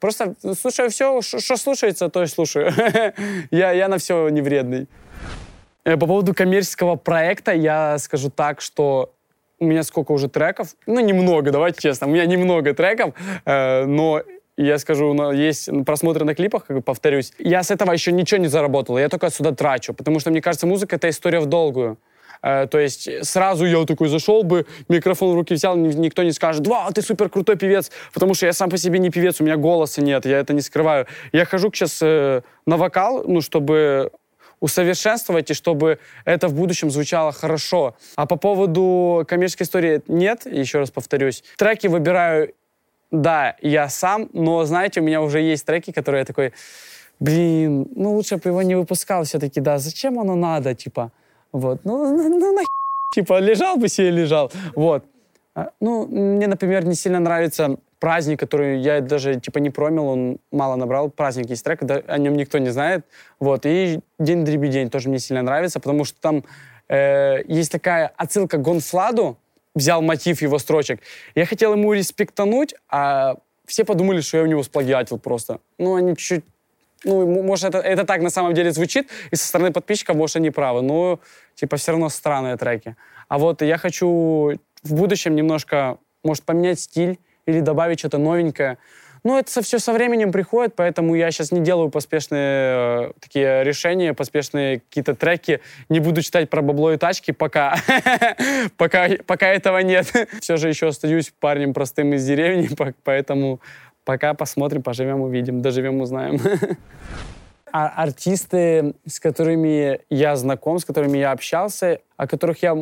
Просто 0.00 0.34
слушаю 0.60 0.90
все, 0.90 1.22
что 1.22 1.56
слушается, 1.56 2.08
то 2.08 2.22
и 2.22 2.26
слушаю. 2.26 2.72
я, 3.50 3.72
я 3.72 3.88
на 3.88 3.98
все 3.98 4.28
не 4.28 4.42
вредный. 4.42 4.88
Э, 5.84 5.96
по 5.96 6.06
поводу 6.06 6.34
коммерческого 6.34 6.96
проекта 6.96 7.52
я 7.52 7.98
скажу 7.98 8.30
так, 8.30 8.60
что 8.60 9.13
у 9.64 9.68
меня 9.68 9.82
сколько 9.82 10.12
уже 10.12 10.28
треков? 10.28 10.68
Ну, 10.86 11.00
немного, 11.00 11.50
давайте 11.50 11.80
честно. 11.80 12.06
У 12.06 12.10
меня 12.10 12.26
немного 12.26 12.74
треков, 12.74 13.14
э, 13.44 13.84
но 13.84 14.22
я 14.56 14.78
скажу, 14.78 15.32
есть 15.32 15.68
просмотры 15.84 16.24
на 16.24 16.34
клипах, 16.34 16.66
как 16.66 16.84
повторюсь. 16.84 17.32
Я 17.38 17.62
с 17.62 17.70
этого 17.70 17.92
еще 17.92 18.12
ничего 18.12 18.40
не 18.40 18.48
заработал, 18.48 18.98
я 18.98 19.08
только 19.08 19.30
сюда 19.30 19.52
трачу, 19.52 19.94
потому 19.94 20.20
что, 20.20 20.30
мне 20.30 20.40
кажется, 20.40 20.66
музыка— 20.66 20.96
это 20.96 21.08
история 21.08 21.40
в 21.40 21.46
долгую. 21.46 21.98
Э, 22.42 22.66
то 22.66 22.78
есть 22.78 23.08
сразу 23.24 23.64
я 23.64 23.84
такой 23.84 24.08
зашел 24.08 24.42
бы, 24.42 24.66
микрофон 24.88 25.32
в 25.32 25.34
руки 25.34 25.54
взял, 25.54 25.76
никто 25.76 26.22
не 26.22 26.32
скажет, 26.32 26.66
вау, 26.66 26.92
ты 26.92 27.02
супер 27.02 27.28
крутой 27.28 27.56
певец, 27.56 27.90
потому 28.12 28.34
что 28.34 28.46
я 28.46 28.52
сам 28.52 28.70
по 28.70 28.76
себе 28.76 28.98
не 28.98 29.10
певец, 29.10 29.40
у 29.40 29.44
меня 29.44 29.56
голоса 29.56 30.02
нет, 30.02 30.26
я 30.26 30.38
это 30.38 30.52
не 30.52 30.60
скрываю. 30.60 31.06
Я 31.32 31.46
хожу 31.46 31.70
сейчас 31.72 31.98
э, 32.02 32.42
на 32.66 32.76
вокал, 32.76 33.24
ну, 33.26 33.40
чтобы 33.40 34.10
усовершенствовать, 34.64 35.50
и 35.50 35.54
чтобы 35.54 35.98
это 36.24 36.48
в 36.48 36.54
будущем 36.54 36.90
звучало 36.90 37.32
хорошо. 37.32 37.96
А 38.16 38.24
по 38.24 38.36
поводу 38.36 39.22
коммерческой 39.28 39.64
истории 39.64 40.02
нет, 40.08 40.46
еще 40.46 40.78
раз 40.78 40.90
повторюсь. 40.90 41.44
Треки 41.58 41.86
выбираю, 41.86 42.54
да, 43.10 43.56
я 43.60 43.90
сам, 43.90 44.30
но, 44.32 44.64
знаете, 44.64 45.00
у 45.00 45.04
меня 45.04 45.20
уже 45.20 45.40
есть 45.40 45.66
треки, 45.66 45.92
которые 45.92 46.20
я 46.20 46.24
такой, 46.24 46.52
блин, 47.20 47.88
ну 47.94 48.14
лучше 48.14 48.38
бы 48.38 48.48
его 48.48 48.62
не 48.62 48.74
выпускал 48.74 49.24
все-таки, 49.24 49.60
да, 49.60 49.78
зачем 49.78 50.18
оно 50.18 50.34
надо, 50.34 50.74
типа, 50.74 51.12
вот, 51.52 51.84
ну, 51.84 52.16
ну, 52.16 52.38
ну 52.40 52.52
на 52.54 52.62
типа, 53.14 53.40
лежал 53.40 53.76
бы 53.76 53.88
себе, 53.88 54.10
лежал, 54.10 54.50
вот. 54.74 55.04
А, 55.54 55.72
ну, 55.80 56.06
мне, 56.06 56.46
например, 56.46 56.86
не 56.86 56.94
сильно 56.94 57.20
нравится 57.20 57.76
праздник, 58.04 58.38
который 58.38 58.80
я 58.80 59.00
даже 59.00 59.40
типа 59.40 59.60
не 59.60 59.70
промил, 59.70 60.04
он 60.04 60.36
мало 60.50 60.76
набрал. 60.76 61.08
Праздник 61.08 61.48
есть 61.48 61.64
трек, 61.64 61.82
да, 61.84 62.02
о 62.06 62.18
нем 62.18 62.36
никто 62.36 62.58
не 62.58 62.68
знает. 62.68 63.06
Вот. 63.40 63.64
И 63.64 64.00
День 64.18 64.44
Дребедень 64.44 64.90
тоже 64.90 65.08
мне 65.08 65.18
сильно 65.18 65.40
нравится, 65.40 65.80
потому 65.80 66.04
что 66.04 66.20
там 66.20 66.44
э, 66.88 67.38
есть 67.48 67.72
такая 67.72 68.12
отсылка 68.18 68.58
к 68.58 68.60
Гонфладу, 68.60 69.38
взял 69.74 70.02
мотив 70.02 70.42
его 70.42 70.58
строчек. 70.58 71.00
Я 71.34 71.46
хотел 71.46 71.72
ему 71.72 71.94
респектануть, 71.94 72.74
а 72.90 73.36
все 73.64 73.86
подумали, 73.86 74.20
что 74.20 74.36
я 74.36 74.42
у 74.42 74.46
него 74.48 74.62
сплагиатил 74.62 75.18
просто. 75.18 75.60
Ну, 75.78 75.94
они 75.94 76.14
чуть 76.14 76.44
ну, 77.04 77.42
может, 77.42 77.74
это, 77.74 77.78
это 77.78 78.04
так 78.04 78.20
на 78.20 78.28
самом 78.30 78.52
деле 78.52 78.70
звучит, 78.70 79.08
и 79.30 79.36
со 79.36 79.46
стороны 79.48 79.72
подписчиков, 79.72 80.14
может, 80.14 80.36
они 80.36 80.50
правы, 80.50 80.82
но, 80.82 81.20
типа, 81.54 81.78
все 81.78 81.92
равно 81.92 82.10
странные 82.10 82.58
треки. 82.58 82.96
А 83.28 83.38
вот 83.38 83.62
я 83.62 83.78
хочу 83.78 84.58
в 84.82 84.92
будущем 84.94 85.34
немножко, 85.34 85.96
может, 86.22 86.44
поменять 86.44 86.80
стиль, 86.80 87.18
или 87.46 87.60
добавить 87.60 87.98
что-то 87.98 88.18
новенькое. 88.18 88.78
Ну, 89.26 89.38
это 89.38 89.62
все 89.62 89.78
со 89.78 89.94
временем 89.94 90.32
приходит, 90.32 90.76
поэтому 90.76 91.14
я 91.14 91.30
сейчас 91.30 91.50
не 91.50 91.60
делаю 91.60 91.88
поспешные 91.88 93.08
э, 93.08 93.12
такие 93.20 93.64
решения, 93.64 94.12
поспешные 94.12 94.80
какие-то 94.80 95.14
треки. 95.14 95.62
Не 95.88 96.00
буду 96.00 96.20
читать 96.20 96.50
про 96.50 96.60
бабло 96.60 96.92
и 96.92 96.98
тачки 96.98 97.30
пока. 97.30 97.74
пока, 98.76 99.08
пока 99.26 99.48
этого 99.48 99.78
нет. 99.78 100.12
все 100.40 100.58
же 100.58 100.68
еще 100.68 100.88
остаюсь 100.88 101.32
парнем 101.40 101.72
простым 101.72 102.12
из 102.12 102.26
деревни, 102.26 102.68
поэтому 103.04 103.60
пока 104.04 104.34
посмотрим, 104.34 104.82
поживем, 104.82 105.22
увидим, 105.22 105.62
доживем, 105.62 106.02
узнаем. 106.02 106.38
а 107.72 107.88
артисты, 107.88 108.94
с 109.06 109.20
которыми 109.20 110.00
я 110.10 110.36
знаком, 110.36 110.78
с 110.78 110.84
которыми 110.84 111.16
я 111.16 111.32
общался, 111.32 112.00
о 112.18 112.26
которых 112.26 112.62
я 112.62 112.76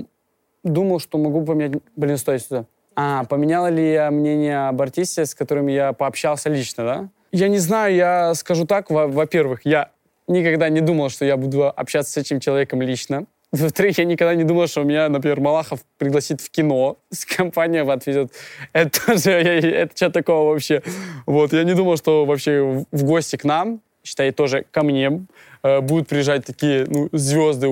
думал, 0.64 0.98
что 0.98 1.18
могу 1.18 1.44
поменять... 1.44 1.80
Блин, 1.94 2.16
стой 2.16 2.40
сюда. 2.40 2.66
А, 2.94 3.24
поменяла 3.24 3.68
ли 3.68 3.92
я 3.92 4.10
мнение 4.10 4.68
об 4.68 4.80
артисте, 4.82 5.24
с 5.24 5.34
которым 5.34 5.68
я 5.68 5.92
пообщался 5.92 6.50
лично, 6.50 6.84
да? 6.84 7.08
Я 7.32 7.48
не 7.48 7.58
знаю, 7.58 7.94
я 7.94 8.34
скажу 8.34 8.66
так, 8.66 8.90
во-первых, 8.90 9.60
я 9.64 9.90
никогда 10.28 10.68
не 10.68 10.80
думал, 10.80 11.08
что 11.08 11.24
я 11.24 11.36
буду 11.36 11.66
общаться 11.66 12.12
с 12.12 12.16
этим 12.16 12.40
человеком 12.40 12.82
лично. 12.82 13.26
Во-вторых, 13.52 13.98
я 13.98 14.04
никогда 14.04 14.34
не 14.34 14.44
думал, 14.44 14.66
что 14.66 14.82
меня, 14.82 15.08
например, 15.10 15.40
Малахов 15.40 15.80
пригласит 15.98 16.40
в 16.40 16.50
кино, 16.50 16.96
с 17.10 17.24
компанией 17.24 17.86
отвезет. 17.90 18.32
Это 18.72 19.06
тоже, 19.06 19.30
это 19.32 19.96
что 19.96 20.10
такого 20.10 20.50
вообще? 20.50 20.82
Вот, 21.26 21.52
я 21.52 21.64
не 21.64 21.74
думал, 21.74 21.96
что 21.96 22.24
вообще 22.24 22.84
в 22.90 23.04
гости 23.04 23.36
к 23.36 23.44
нам, 23.44 23.80
считай, 24.04 24.30
тоже 24.32 24.64
ко 24.70 24.82
мне, 24.82 25.26
э, 25.62 25.80
будут 25.80 26.08
приезжать 26.08 26.46
такие 26.46 26.86
ну, 26.88 27.08
звезды 27.12 27.68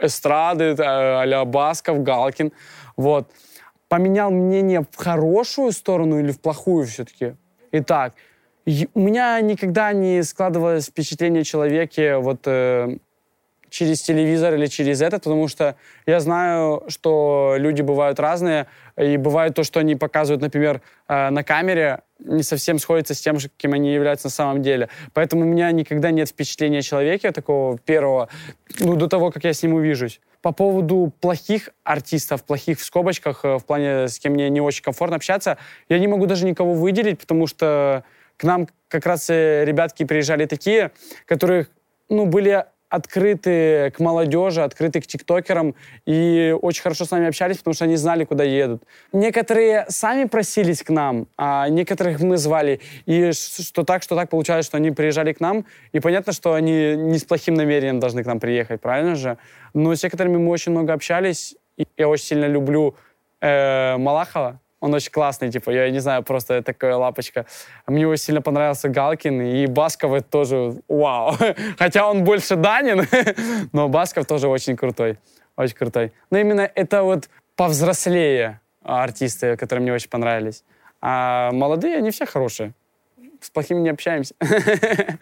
эстрады, 0.00 0.64
э, 0.64 0.74
а-ля 0.78 1.44
Басков, 1.44 2.02
Галкин. 2.02 2.52
Вот 2.96 3.28
поменял 3.90 4.30
мнение 4.30 4.86
в 4.88 4.96
хорошую 4.96 5.72
сторону 5.72 6.20
или 6.20 6.30
в 6.30 6.40
плохую 6.40 6.86
все-таки? 6.86 7.34
Итак, 7.72 8.14
у 8.94 9.00
меня 9.00 9.38
никогда 9.40 9.92
не 9.92 10.22
складывалось 10.22 10.86
впечатление 10.86 11.40
о 11.40 11.44
человеке 11.44 12.16
вот 12.16 12.42
э, 12.46 12.98
через 13.70 14.02
телевизор 14.02 14.54
или 14.54 14.66
через 14.66 15.00
этот, 15.00 15.24
потому 15.24 15.48
что 15.48 15.76
я 16.06 16.20
знаю, 16.20 16.84
что 16.88 17.54
люди 17.56 17.82
бывают 17.82 18.20
разные, 18.20 18.66
и 18.96 19.16
бывает 19.16 19.54
то, 19.54 19.64
что 19.64 19.80
они 19.80 19.96
показывают, 19.96 20.42
например, 20.42 20.82
э, 21.08 21.30
на 21.30 21.42
камере, 21.42 22.02
не 22.18 22.42
совсем 22.42 22.78
сходится 22.78 23.14
с 23.14 23.20
тем, 23.20 23.38
кем 23.56 23.72
они 23.72 23.92
являются 23.94 24.26
на 24.26 24.30
самом 24.30 24.62
деле. 24.62 24.88
Поэтому 25.14 25.42
у 25.42 25.46
меня 25.46 25.70
никогда 25.72 26.10
нет 26.10 26.28
впечатления 26.28 26.78
о 26.78 26.82
человеке 26.82 27.32
такого 27.32 27.78
первого, 27.78 28.28
ну, 28.80 28.96
до 28.96 29.08
того, 29.08 29.30
как 29.30 29.44
я 29.44 29.52
с 29.52 29.62
ним 29.62 29.74
увижусь. 29.74 30.20
По 30.42 30.52
поводу 30.52 31.12
плохих 31.20 31.70
артистов, 31.84 32.44
плохих 32.44 32.78
в 32.80 32.84
скобочках, 32.84 33.44
э, 33.44 33.58
в 33.58 33.64
плане, 33.64 34.08
с 34.08 34.18
кем 34.18 34.34
мне 34.34 34.50
не 34.50 34.60
очень 34.60 34.82
комфортно 34.82 35.16
общаться, 35.16 35.56
я 35.88 35.98
не 35.98 36.08
могу 36.08 36.26
даже 36.26 36.44
никого 36.44 36.74
выделить, 36.74 37.18
потому 37.18 37.46
что 37.46 38.04
к 38.36 38.44
нам 38.44 38.68
как 38.88 39.06
раз 39.06 39.30
э, 39.30 39.64
ребятки 39.64 40.04
приезжали 40.04 40.46
такие, 40.46 40.92
которые, 41.26 41.68
ну, 42.08 42.26
были 42.26 42.64
открыты 42.90 43.92
к 43.96 44.00
молодежи, 44.00 44.62
открыты 44.62 45.00
к 45.00 45.06
тиктокерам 45.06 45.74
и 46.06 46.54
очень 46.60 46.82
хорошо 46.82 47.04
с 47.04 47.10
нами 47.10 47.28
общались, 47.28 47.58
потому 47.58 47.74
что 47.74 47.84
они 47.84 47.96
знали, 47.96 48.24
куда 48.24 48.44
едут. 48.44 48.82
Некоторые 49.12 49.86
сами 49.88 50.24
просились 50.24 50.82
к 50.82 50.90
нам, 50.90 51.26
а 51.38 51.68
некоторых 51.68 52.20
мы 52.20 52.36
звали. 52.36 52.80
И 53.06 53.32
что 53.32 53.84
так, 53.84 54.02
что 54.02 54.16
так 54.16 54.28
получалось, 54.28 54.66
что 54.66 54.76
они 54.76 54.90
приезжали 54.90 55.32
к 55.32 55.40
нам, 55.40 55.64
и 55.92 56.00
понятно, 56.00 56.32
что 56.32 56.52
они 56.54 56.96
не 56.96 57.18
с 57.18 57.24
плохим 57.24 57.54
намерением 57.54 58.00
должны 58.00 58.24
к 58.24 58.26
нам 58.26 58.40
приехать, 58.40 58.80
правильно 58.80 59.14
же? 59.14 59.38
Но 59.72 59.94
с 59.94 60.02
некоторыми 60.02 60.36
мы 60.36 60.50
очень 60.50 60.72
много 60.72 60.92
общались, 60.92 61.56
и 61.76 61.86
я 61.96 62.08
очень 62.08 62.24
сильно 62.24 62.46
люблю 62.46 62.96
э, 63.40 63.96
Малахова, 63.96 64.60
он 64.80 64.94
очень 64.94 65.12
классный, 65.12 65.50
типа, 65.50 65.70
я 65.70 65.90
не 65.90 66.00
знаю, 66.00 66.22
просто 66.22 66.62
такая 66.62 66.96
лапочка. 66.96 67.46
Мне 67.86 68.08
очень 68.08 68.24
сильно 68.24 68.42
понравился 68.42 68.88
Галкин, 68.88 69.42
и 69.42 69.66
Басков 69.66 70.22
тоже 70.24 70.80
вау. 70.88 71.36
Хотя 71.78 72.08
он 72.08 72.24
больше 72.24 72.56
Данин, 72.56 73.06
но 73.72 73.88
Басков 73.88 74.26
тоже 74.26 74.48
очень 74.48 74.76
крутой. 74.76 75.18
Очень 75.56 75.76
крутой. 75.76 76.12
Но 76.30 76.38
именно 76.38 76.70
это 76.74 77.02
вот 77.02 77.28
повзрослее 77.56 78.60
артисты, 78.82 79.56
которые 79.56 79.82
мне 79.82 79.92
очень 79.92 80.08
понравились. 80.08 80.64
А 81.02 81.50
молодые, 81.52 81.96
они 81.96 82.10
все 82.10 82.24
хорошие. 82.24 82.72
С 83.40 83.50
плохими 83.50 83.80
не 83.80 83.90
общаемся. 83.90 84.34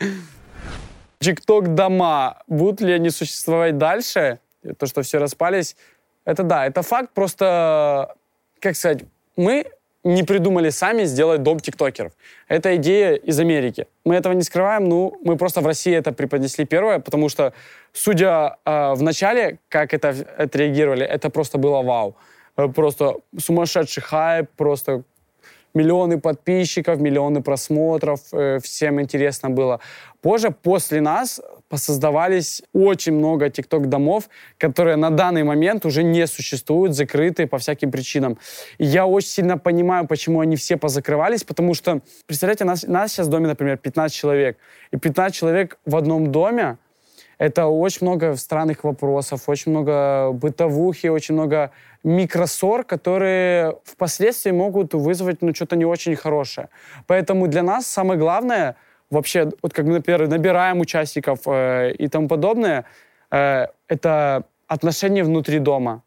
Тикток 1.19 1.75
дома, 1.75 2.43
будут 2.47 2.81
ли 2.81 2.93
они 2.93 3.11
существовать 3.11 3.77
дальше? 3.77 4.39
То, 4.79 4.87
что 4.87 5.03
все 5.03 5.19
распались, 5.19 5.77
это 6.25 6.43
да, 6.43 6.67
это 6.67 6.83
факт, 6.83 7.11
просто, 7.15 8.15
как 8.61 8.77
сказать, 8.77 9.05
мы 9.39 9.65
не 10.05 10.23
придумали 10.23 10.71
сами 10.71 11.05
сделать 11.05 11.43
дом 11.43 11.61
тиктокеров. 11.61 12.13
Это 12.49 12.77
идея 12.77 13.15
из 13.15 13.39
Америки. 13.41 13.87
Мы 14.05 14.17
этого 14.17 14.35
не 14.35 14.43
скрываем, 14.43 14.89
ну, 14.89 15.17
мы 15.25 15.37
просто 15.37 15.61
в 15.61 15.67
России 15.67 15.95
это 15.95 16.13
преподнесли 16.13 16.65
первое, 16.65 16.99
потому 16.99 17.29
что, 17.29 17.53
судя 17.93 18.57
э, 18.65 18.95
в 18.95 19.03
начале, 19.03 19.59
как 19.69 19.95
это 19.95 20.15
отреагировали, 20.39 21.05
это 21.05 21.31
просто 21.31 21.59
было 21.59 21.83
вау. 21.83 22.17
Э, 22.57 22.69
просто 22.69 23.17
сумасшедший 23.39 24.03
хайп, 24.03 24.51
просто 24.57 25.03
миллионы 25.75 26.19
подписчиков, 26.19 27.01
миллионы 27.01 27.43
просмотров, 27.43 28.21
э, 28.33 28.59
всем 28.63 29.01
интересно 29.01 29.51
было. 29.51 29.81
Позже, 30.21 30.51
после 30.51 31.01
нас, 31.01 31.41
посоздавались 31.69 32.63
очень 32.73 33.13
много 33.13 33.51
тикток-домов, 33.51 34.29
которые 34.59 34.97
на 34.97 35.11
данный 35.11 35.43
момент 35.43 35.85
уже 35.87 36.03
не 36.03 36.27
существуют, 36.27 36.95
закрыты 36.95 37.47
по 37.47 37.59
всяким 37.59 37.91
причинам. 37.91 38.39
И 38.79 38.85
я 38.85 39.07
очень 39.07 39.29
сильно 39.29 39.59
понимаю, 39.59 40.07
почему 40.07 40.41
они 40.41 40.57
все 40.57 40.77
позакрывались, 40.77 41.45
потому 41.45 41.75
что, 41.75 42.01
представляете, 42.27 42.65
нас, 42.65 42.85
нас 42.85 43.13
сейчас 43.13 43.27
в 43.27 43.31
доме, 43.31 43.47
например, 43.49 43.77
15 43.77 44.17
человек, 44.17 44.59
и 44.91 44.97
15 44.97 45.35
человек 45.35 45.79
в 45.85 45.97
одном 45.97 46.33
доме, 46.33 46.79
это 47.39 47.67
очень 47.67 48.07
много 48.07 48.35
странных 48.35 48.83
вопросов, 48.83 49.49
очень 49.49 49.71
много 49.71 50.33
бытовухи, 50.33 51.07
очень 51.07 51.35
много 51.35 51.71
микросор, 52.03 52.85
которые 52.85 53.77
впоследствии 53.85 54.51
могут 54.51 54.95
вызвать 54.95 55.41
ну, 55.41 55.55
что-то 55.55 55.77
не 55.77 55.85
очень 55.85 56.17
хорошее. 56.17 56.69
Поэтому 57.07 57.47
для 57.47 57.63
нас 57.63 57.87
самое 57.87 58.19
главное 58.19 58.77
вообще, 59.11 59.51
вот 59.63 59.73
как 59.73 59.87
мы, 59.87 59.95
например, 59.95 60.29
набираем 60.29 60.81
участников 60.81 61.41
э, 61.47 61.93
и 61.93 62.09
тому 62.09 62.29
подобное, 62.29 62.85
э, 63.31 63.67
это 63.89 64.45
отношения 64.67 65.25
внутри 65.25 65.59
дома 65.59 66.03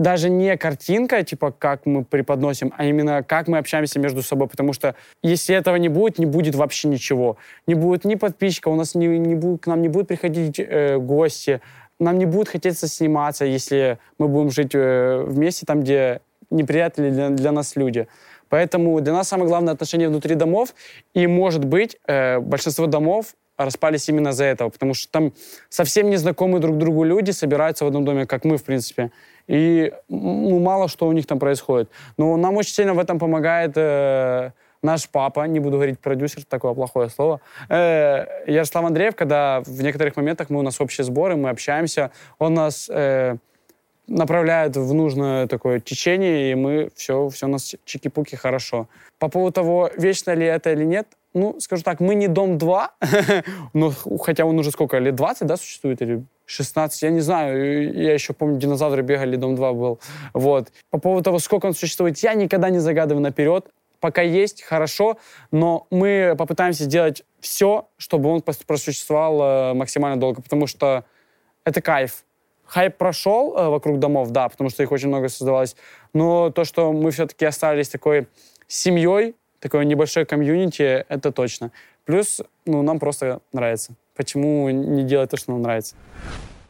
даже 0.00 0.30
не 0.30 0.56
картинка, 0.56 1.22
типа, 1.22 1.52
как 1.52 1.84
мы 1.84 2.04
преподносим, 2.04 2.72
а 2.78 2.86
именно 2.86 3.22
как 3.22 3.48
мы 3.48 3.58
общаемся 3.58 3.98
между 3.98 4.22
собой. 4.22 4.48
Потому 4.48 4.72
что 4.72 4.94
если 5.22 5.54
этого 5.54 5.76
не 5.76 5.90
будет, 5.90 6.18
не 6.18 6.24
будет 6.24 6.54
вообще 6.54 6.88
ничего. 6.88 7.36
Не 7.66 7.74
будет 7.74 8.06
ни 8.06 8.14
подписчика, 8.14 8.68
у 8.68 8.76
нас 8.76 8.94
не, 8.94 9.06
не 9.18 9.34
будет, 9.34 9.62
к 9.62 9.66
нам 9.66 9.82
не 9.82 9.88
будут 9.88 10.08
приходить 10.08 10.58
э, 10.58 10.96
гости, 10.96 11.60
нам 11.98 12.16
не 12.16 12.24
будет 12.24 12.48
хотеться 12.48 12.88
сниматься, 12.88 13.44
если 13.44 13.98
мы 14.16 14.28
будем 14.28 14.50
жить 14.50 14.70
э, 14.72 15.22
вместе 15.26 15.66
там, 15.66 15.82
где 15.82 16.22
неприятели 16.48 17.10
для, 17.10 17.28
для 17.28 17.52
нас 17.52 17.76
люди. 17.76 18.08
Поэтому 18.50 19.00
для 19.00 19.14
нас 19.14 19.28
самое 19.28 19.48
главное 19.48 19.72
отношение 19.72 20.08
внутри 20.08 20.34
домов. 20.34 20.74
И, 21.14 21.26
может 21.26 21.64
быть, 21.64 21.96
э, 22.06 22.38
большинство 22.40 22.86
домов 22.86 23.34
распались 23.56 24.08
именно 24.08 24.32
за 24.32 24.44
этого, 24.44 24.70
потому 24.70 24.94
что 24.94 25.10
там 25.10 25.32
совсем 25.68 26.10
незнакомые 26.10 26.60
друг 26.60 26.78
другу 26.78 27.04
люди 27.04 27.30
собираются 27.30 27.84
в 27.84 27.88
одном 27.88 28.04
доме, 28.04 28.26
как 28.26 28.44
мы, 28.44 28.56
в 28.56 28.64
принципе. 28.64 29.10
И 29.46 29.92
ну, 30.08 30.58
мало 30.60 30.88
что 30.88 31.06
у 31.06 31.12
них 31.12 31.26
там 31.26 31.38
происходит. 31.38 31.90
Но 32.16 32.36
нам 32.36 32.56
очень 32.56 32.74
сильно 32.74 32.94
в 32.94 32.98
этом 32.98 33.18
помогает 33.18 33.72
э, 33.76 34.50
наш 34.82 35.08
папа, 35.08 35.46
не 35.46 35.60
буду 35.60 35.76
говорить 35.76 36.00
продюсер, 36.00 36.44
такое 36.44 36.74
плохое 36.74 37.08
слово, 37.08 37.40
э, 37.68 38.24
Ярослав 38.46 38.84
Андреев, 38.84 39.14
когда 39.14 39.60
в 39.60 39.82
некоторых 39.82 40.16
моментах 40.16 40.50
мы 40.50 40.58
у 40.58 40.62
нас 40.62 40.80
общие 40.80 41.04
сборы, 41.04 41.36
мы 41.36 41.50
общаемся, 41.50 42.10
он 42.38 42.54
нас 42.54 42.88
э, 42.90 43.36
направляет 44.10 44.76
в 44.76 44.92
нужное 44.92 45.46
такое 45.46 45.80
течение, 45.80 46.52
и 46.52 46.54
мы 46.54 46.90
все, 46.94 47.28
все 47.28 47.46
у 47.46 47.48
нас 47.48 47.74
чики-пуки 47.84 48.36
хорошо. 48.36 48.88
По 49.18 49.28
поводу 49.28 49.52
того, 49.52 49.90
вечно 49.96 50.34
ли 50.34 50.44
это 50.44 50.72
или 50.72 50.84
нет, 50.84 51.06
ну, 51.32 51.60
скажу 51.60 51.82
так, 51.82 52.00
мы 52.00 52.16
не 52.16 52.28
дом 52.28 52.58
2, 52.58 52.90
но 53.72 53.92
хотя 54.20 54.44
он 54.44 54.58
уже 54.58 54.72
сколько, 54.72 54.98
лет 54.98 55.14
20, 55.14 55.46
да, 55.46 55.56
существует, 55.56 56.02
или 56.02 56.24
16, 56.46 57.02
я 57.02 57.10
не 57.10 57.20
знаю, 57.20 57.94
я 57.94 58.12
еще 58.12 58.32
помню, 58.32 58.58
динозавры 58.58 59.02
бегали, 59.02 59.36
дом 59.36 59.54
2 59.54 59.72
был, 59.72 60.00
вот. 60.34 60.72
По 60.90 60.98
поводу 60.98 61.22
того, 61.22 61.38
сколько 61.38 61.66
он 61.66 61.74
существует, 61.74 62.18
я 62.18 62.34
никогда 62.34 62.68
не 62.68 62.80
загадываю 62.80 63.22
наперед, 63.22 63.66
пока 64.00 64.22
есть, 64.22 64.62
хорошо, 64.62 65.18
но 65.52 65.86
мы 65.90 66.34
попытаемся 66.36 66.84
сделать 66.84 67.22
все, 67.38 67.88
чтобы 67.96 68.30
он 68.30 68.42
просуществовал 68.42 69.42
э, 69.42 69.74
максимально 69.74 70.18
долго, 70.18 70.42
потому 70.42 70.66
что 70.66 71.04
это 71.64 71.80
кайф. 71.80 72.24
Хайп 72.70 72.96
прошел 72.96 73.56
э, 73.56 73.68
вокруг 73.68 73.98
домов, 73.98 74.30
да, 74.30 74.48
потому 74.48 74.70
что 74.70 74.84
их 74.84 74.92
очень 74.92 75.08
много 75.08 75.28
создавалось, 75.28 75.74
но 76.12 76.50
то, 76.50 76.64
что 76.64 76.92
мы 76.92 77.10
все-таки 77.10 77.44
остались 77.44 77.88
такой 77.88 78.28
семьей, 78.68 79.34
такое 79.58 79.84
небольшое 79.84 80.24
комьюнити, 80.24 81.04
это 81.08 81.32
точно. 81.32 81.72
Плюс, 82.04 82.40
ну, 82.66 82.82
нам 82.82 83.00
просто 83.00 83.40
нравится. 83.52 83.94
Почему 84.14 84.70
не 84.70 85.02
делать 85.02 85.30
то, 85.30 85.36
что 85.36 85.50
нам 85.50 85.62
нравится? 85.62 85.96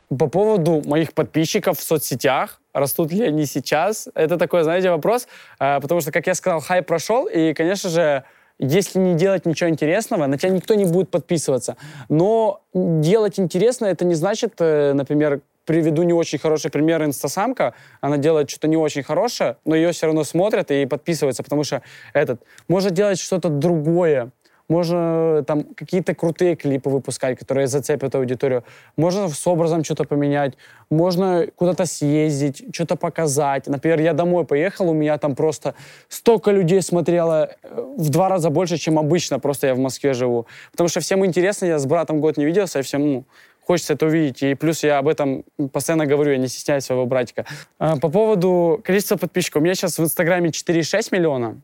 По 0.08 0.26
поводу 0.26 0.82
моих 0.86 1.12
подписчиков 1.12 1.78
в 1.78 1.82
соцсетях, 1.82 2.62
растут 2.72 3.12
ли 3.12 3.26
они 3.26 3.44
сейчас, 3.44 4.08
это 4.14 4.38
такой, 4.38 4.62
знаете, 4.62 4.90
вопрос, 4.90 5.28
э, 5.58 5.80
потому 5.80 6.00
что, 6.00 6.12
как 6.12 6.26
я 6.26 6.34
сказал, 6.34 6.60
хайп 6.60 6.86
прошел, 6.86 7.26
и, 7.26 7.52
конечно 7.52 7.90
же, 7.90 8.24
если 8.58 8.98
не 8.98 9.14
делать 9.14 9.44
ничего 9.44 9.68
интересного, 9.68 10.26
на 10.26 10.38
тебя 10.38 10.50
никто 10.50 10.74
не 10.74 10.86
будет 10.86 11.10
подписываться. 11.10 11.76
Но 12.08 12.62
делать 12.74 13.38
интересно, 13.38 13.84
это 13.84 14.06
не 14.06 14.14
значит, 14.14 14.54
э, 14.60 14.94
например, 14.94 15.40
приведу 15.70 16.02
не 16.02 16.12
очень 16.12 16.40
хороший 16.40 16.68
пример 16.68 17.04
инстасамка. 17.04 17.74
Она 18.00 18.16
делает 18.16 18.50
что-то 18.50 18.66
не 18.66 18.76
очень 18.76 19.04
хорошее, 19.04 19.56
но 19.64 19.76
ее 19.76 19.92
все 19.92 20.06
равно 20.06 20.24
смотрят 20.24 20.72
и 20.72 20.84
подписываются, 20.84 21.44
потому 21.44 21.62
что 21.62 21.82
этот 22.12 22.42
может 22.66 22.92
делать 22.92 23.20
что-то 23.20 23.48
другое. 23.48 24.32
Можно 24.68 25.44
там 25.46 25.62
какие-то 25.62 26.14
крутые 26.14 26.56
клипы 26.56 26.90
выпускать, 26.90 27.38
которые 27.38 27.68
зацепят 27.68 28.14
аудиторию. 28.14 28.64
Можно 28.96 29.28
с 29.28 29.46
образом 29.46 29.84
что-то 29.84 30.04
поменять. 30.04 30.54
Можно 30.90 31.46
куда-то 31.56 31.86
съездить, 31.86 32.64
что-то 32.74 32.96
показать. 32.96 33.68
Например, 33.68 34.00
я 34.00 34.12
домой 34.12 34.44
поехал, 34.44 34.90
у 34.90 34.94
меня 34.94 35.18
там 35.18 35.34
просто 35.34 35.74
столько 36.08 36.52
людей 36.52 36.82
смотрело 36.82 37.50
э, 37.62 37.94
в 37.98 38.08
два 38.10 38.28
раза 38.28 38.50
больше, 38.50 38.76
чем 38.76 38.98
обычно. 38.98 39.38
Просто 39.40 39.66
я 39.66 39.74
в 39.74 39.78
Москве 39.78 40.14
живу. 40.14 40.46
Потому 40.72 40.88
что 40.88 41.00
всем 41.00 41.24
интересно, 41.24 41.66
я 41.66 41.78
с 41.78 41.86
братом 41.86 42.20
год 42.20 42.36
не 42.36 42.44
виделся, 42.44 42.78
и 42.78 42.82
всем, 42.82 43.12
ну, 43.12 43.24
хочется 43.70 43.92
это 43.92 44.06
увидеть. 44.06 44.42
И 44.42 44.54
плюс 44.56 44.82
я 44.82 44.98
об 44.98 45.06
этом 45.06 45.44
постоянно 45.72 46.04
говорю, 46.04 46.32
я 46.32 46.38
не 46.38 46.48
стесняюсь 46.48 46.82
своего 46.82 47.06
братика. 47.06 47.46
А, 47.78 47.96
по 48.00 48.08
поводу 48.08 48.80
количества 48.82 49.16
подписчиков. 49.16 49.60
У 49.60 49.64
меня 49.64 49.76
сейчас 49.76 49.96
в 49.96 50.02
Инстаграме 50.02 50.50
4,6 50.50 51.08
миллиона. 51.12 51.60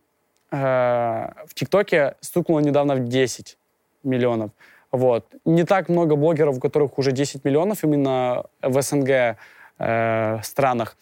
А, 0.52 1.32
в 1.48 1.54
ТикТоке 1.54 2.14
стукнуло 2.20 2.60
недавно 2.60 2.94
в 2.94 3.08
10 3.08 3.58
миллионов. 4.04 4.52
Вот. 4.92 5.26
Не 5.44 5.64
так 5.64 5.88
много 5.88 6.14
блогеров, 6.14 6.58
у 6.58 6.60
которых 6.60 6.96
уже 6.96 7.10
10 7.10 7.44
миллионов 7.44 7.82
именно 7.82 8.44
в 8.62 8.80
СНГ 8.80 9.36
э, 9.78 10.38
странах. 10.44 10.96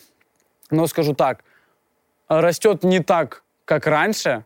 Но 0.71 0.87
скажу 0.87 1.15
так, 1.15 1.45
растет 2.29 2.83
не 2.83 3.01
так, 3.01 3.43
как 3.67 3.87
раньше, 3.87 4.45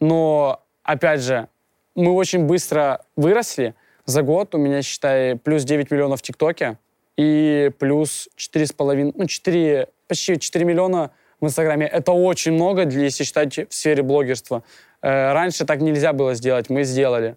но, 0.00 0.60
опять 0.82 1.22
же, 1.22 1.48
мы 1.94 2.12
очень 2.12 2.44
быстро 2.44 3.00
выросли, 3.16 3.74
за 4.06 4.22
год 4.22 4.54
у 4.54 4.58
меня, 4.58 4.82
считай, 4.82 5.36
плюс 5.36 5.64
9 5.64 5.90
миллионов 5.90 6.20
в 6.20 6.22
ТикТоке 6.22 6.78
и 7.16 7.70
плюс 7.78 8.28
4,5, 8.36 9.12
ну, 9.14 9.26
4, 9.26 9.88
почти 10.08 10.38
4 10.38 10.64
миллиона 10.64 11.10
в 11.40 11.46
Инстаграме. 11.46 11.86
Это 11.86 12.12
очень 12.12 12.52
много, 12.52 12.88
если 12.88 13.24
считать 13.24 13.56
в 13.56 13.74
сфере 13.74 14.02
блогерства. 14.02 14.62
Э, 15.02 15.32
раньше 15.32 15.64
так 15.64 15.80
нельзя 15.80 16.12
было 16.12 16.34
сделать, 16.34 16.70
мы 16.70 16.84
сделали. 16.84 17.36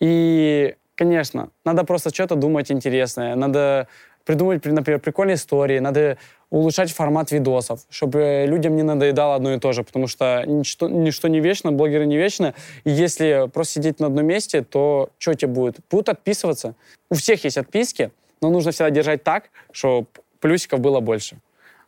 И, 0.00 0.74
конечно, 0.94 1.50
надо 1.64 1.84
просто 1.84 2.12
что-то 2.12 2.34
думать 2.34 2.70
интересное, 2.70 3.34
надо 3.34 3.88
придумать, 4.24 4.64
например, 4.64 5.00
прикольные 5.00 5.36
истории, 5.36 5.78
надо 5.78 6.18
улучшать 6.50 6.92
формат 6.92 7.32
видосов, 7.32 7.80
чтобы 7.90 8.44
людям 8.46 8.76
не 8.76 8.82
надоедало 8.82 9.34
одно 9.34 9.54
и 9.54 9.58
то 9.58 9.72
же, 9.72 9.82
потому 9.82 10.06
что 10.06 10.44
ничто, 10.46 10.88
ничто 10.88 11.28
не 11.28 11.40
вечно, 11.40 11.72
блогеры 11.72 12.06
не 12.06 12.16
вечно, 12.16 12.54
и 12.84 12.90
если 12.90 13.48
просто 13.52 13.74
сидеть 13.74 14.00
на 14.00 14.06
одном 14.06 14.26
месте, 14.26 14.62
то 14.62 15.10
что 15.18 15.34
тебе 15.34 15.50
будет? 15.52 15.76
Будут 15.90 16.08
отписываться. 16.08 16.74
У 17.10 17.14
всех 17.14 17.44
есть 17.44 17.58
отписки, 17.58 18.10
но 18.40 18.50
нужно 18.50 18.72
всегда 18.72 18.90
держать 18.90 19.24
так, 19.24 19.50
чтобы 19.72 20.06
плюсиков 20.40 20.80
было 20.80 21.00
больше. 21.00 21.38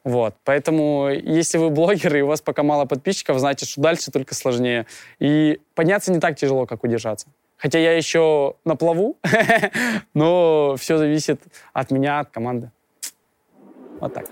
Вот. 0.07 0.37
Поэтому, 0.45 1.09
если 1.11 1.59
вы 1.59 1.71
блогер 1.71 2.17
и 2.17 2.21
у 2.23 2.29
вас 2.29 2.41
пока 2.41 2.63
мало 2.63 2.85
подписчиков, 2.85 3.41
знаете, 3.41 3.67
что 3.67 3.81
дальше 3.81 4.13
только 4.13 4.37
сложнее. 4.37 4.87
И 5.19 5.59
подняться 5.75 6.13
не 6.13 6.21
так 6.21 6.37
тяжело, 6.37 6.65
как 6.65 6.85
удержаться. 6.85 7.27
Хотя 7.57 7.79
я 7.79 7.97
еще 7.97 8.55
на 8.65 8.77
плаву, 8.77 9.17
но 10.15 10.77
все 10.79 10.99
зависит 10.99 11.41
от 11.73 11.91
меня, 11.91 12.21
от 12.21 12.31
команды. 12.31 12.71
Вот 14.01 14.13
так. 14.13 14.27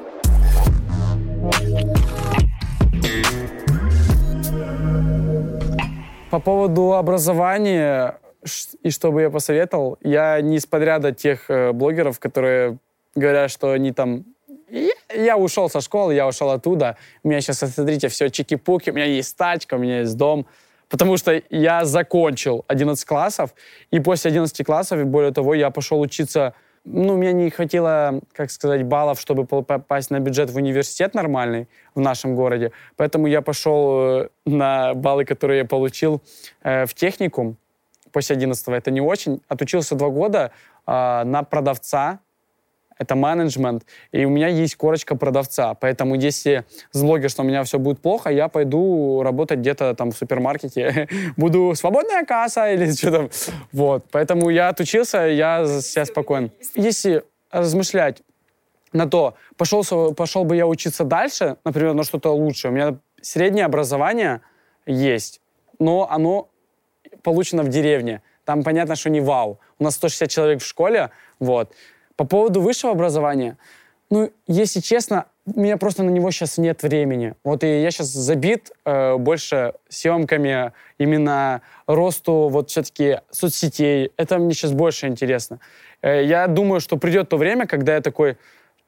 По 6.30 6.40
поводу 6.40 6.94
образования 6.94 8.18
и 8.82 8.90
что 8.90 9.12
бы 9.12 9.22
я 9.22 9.30
посоветовал, 9.30 9.96
я 10.02 10.40
не 10.40 10.56
из 10.56 10.66
подряда 10.66 11.12
тех 11.12 11.48
э, 11.48 11.72
блогеров, 11.72 12.18
которые 12.18 12.78
говорят, 13.14 13.50
что 13.50 13.72
они 13.72 13.92
там 13.92 14.24
я, 15.14 15.36
ушел 15.36 15.70
со 15.70 15.80
школы, 15.80 16.14
я 16.14 16.26
ушел 16.26 16.50
оттуда. 16.50 16.96
У 17.22 17.28
меня 17.28 17.40
сейчас, 17.40 17.58
смотрите, 17.58 18.08
все 18.08 18.26
чики-пуки, 18.26 18.90
у 18.90 18.94
меня 18.94 19.04
есть 19.04 19.36
тачка, 19.36 19.74
у 19.74 19.78
меня 19.78 20.00
есть 20.00 20.16
дом. 20.16 20.46
Потому 20.88 21.16
что 21.16 21.42
я 21.50 21.84
закончил 21.84 22.64
11 22.68 23.04
классов, 23.04 23.54
и 23.90 24.00
после 24.00 24.30
11 24.30 24.64
классов, 24.64 25.00
и 25.00 25.04
более 25.04 25.32
того, 25.32 25.54
я 25.54 25.70
пошел 25.70 26.00
учиться 26.00 26.54
ну, 26.84 27.16
мне 27.16 27.32
не 27.32 27.50
хватило, 27.50 28.20
как 28.32 28.50
сказать, 28.50 28.84
баллов, 28.84 29.18
чтобы 29.18 29.46
попасть 29.46 30.10
на 30.10 30.20
бюджет 30.20 30.50
в 30.50 30.56
университет 30.56 31.14
нормальный 31.14 31.66
в 31.94 32.00
нашем 32.00 32.34
городе. 32.34 32.72
Поэтому 32.96 33.26
я 33.26 33.40
пошел 33.40 34.24
э, 34.24 34.28
на 34.44 34.92
баллы, 34.94 35.24
которые 35.24 35.60
я 35.60 35.64
получил 35.64 36.22
э, 36.62 36.84
в 36.84 36.92
техникум 36.92 37.56
после 38.12 38.36
11 38.36 38.68
Это 38.68 38.90
не 38.90 39.00
очень. 39.00 39.40
Отучился 39.48 39.94
два 39.94 40.10
года 40.10 40.52
э, 40.86 41.22
на 41.24 41.42
продавца 41.42 42.20
это 42.98 43.14
менеджмент, 43.14 43.84
и 44.12 44.24
у 44.24 44.30
меня 44.30 44.48
есть 44.48 44.76
корочка 44.76 45.16
продавца. 45.16 45.74
Поэтому 45.74 46.14
если 46.14 46.64
злоги, 46.92 47.28
что 47.28 47.42
у 47.42 47.44
меня 47.44 47.62
все 47.64 47.78
будет 47.78 48.00
плохо, 48.00 48.30
я 48.30 48.48
пойду 48.48 49.22
работать 49.22 49.58
где-то 49.58 49.94
там 49.94 50.12
в 50.12 50.16
супермаркете, 50.16 51.08
буду 51.36 51.74
свободная 51.74 52.24
касса 52.24 52.72
или 52.72 52.90
что 52.92 53.10
там. 53.10 53.30
Вот. 53.72 54.04
Поэтому 54.10 54.50
я 54.50 54.68
отучился, 54.68 55.18
я 55.18 55.66
сейчас 55.66 56.08
спокоен. 56.08 56.50
Если 56.74 57.22
размышлять 57.50 58.22
на 58.92 59.08
то, 59.08 59.34
пошел, 59.56 59.84
пошел 60.14 60.44
бы 60.44 60.56
я 60.56 60.66
учиться 60.66 61.04
дальше, 61.04 61.56
например, 61.64 61.94
на 61.94 62.04
что-то 62.04 62.30
лучше, 62.30 62.68
у 62.68 62.70
меня 62.70 62.96
среднее 63.20 63.64
образование 63.64 64.40
есть, 64.86 65.40
но 65.78 66.08
оно 66.10 66.48
получено 67.22 67.62
в 67.62 67.68
деревне. 67.68 68.22
Там 68.44 68.62
понятно, 68.62 68.94
что 68.94 69.10
не 69.10 69.20
вау. 69.20 69.58
У 69.78 69.84
нас 69.84 69.94
160 69.94 70.28
человек 70.28 70.62
в 70.62 70.66
школе, 70.66 71.10
вот. 71.40 71.72
По 72.16 72.24
поводу 72.24 72.60
высшего 72.60 72.92
образования, 72.92 73.56
ну, 74.10 74.30
если 74.46 74.80
честно, 74.80 75.26
у 75.46 75.60
меня 75.60 75.76
просто 75.76 76.02
на 76.02 76.10
него 76.10 76.30
сейчас 76.30 76.58
нет 76.58 76.82
времени. 76.82 77.34
Вот 77.44 77.64
и 77.64 77.82
я 77.82 77.90
сейчас 77.90 78.08
забит 78.08 78.70
э, 78.84 79.16
больше 79.16 79.74
съемками, 79.88 80.72
именно 80.98 81.62
росту 81.86 82.48
вот 82.48 82.70
все-таки 82.70 83.20
соцсетей. 83.30 84.12
Это 84.16 84.38
мне 84.38 84.54
сейчас 84.54 84.72
больше 84.72 85.06
интересно. 85.06 85.60
Э, 86.02 86.24
я 86.24 86.46
думаю, 86.46 86.80
что 86.80 86.96
придет 86.96 87.28
то 87.28 87.36
время, 87.36 87.66
когда 87.66 87.94
я 87.94 88.00
такой, 88.00 88.36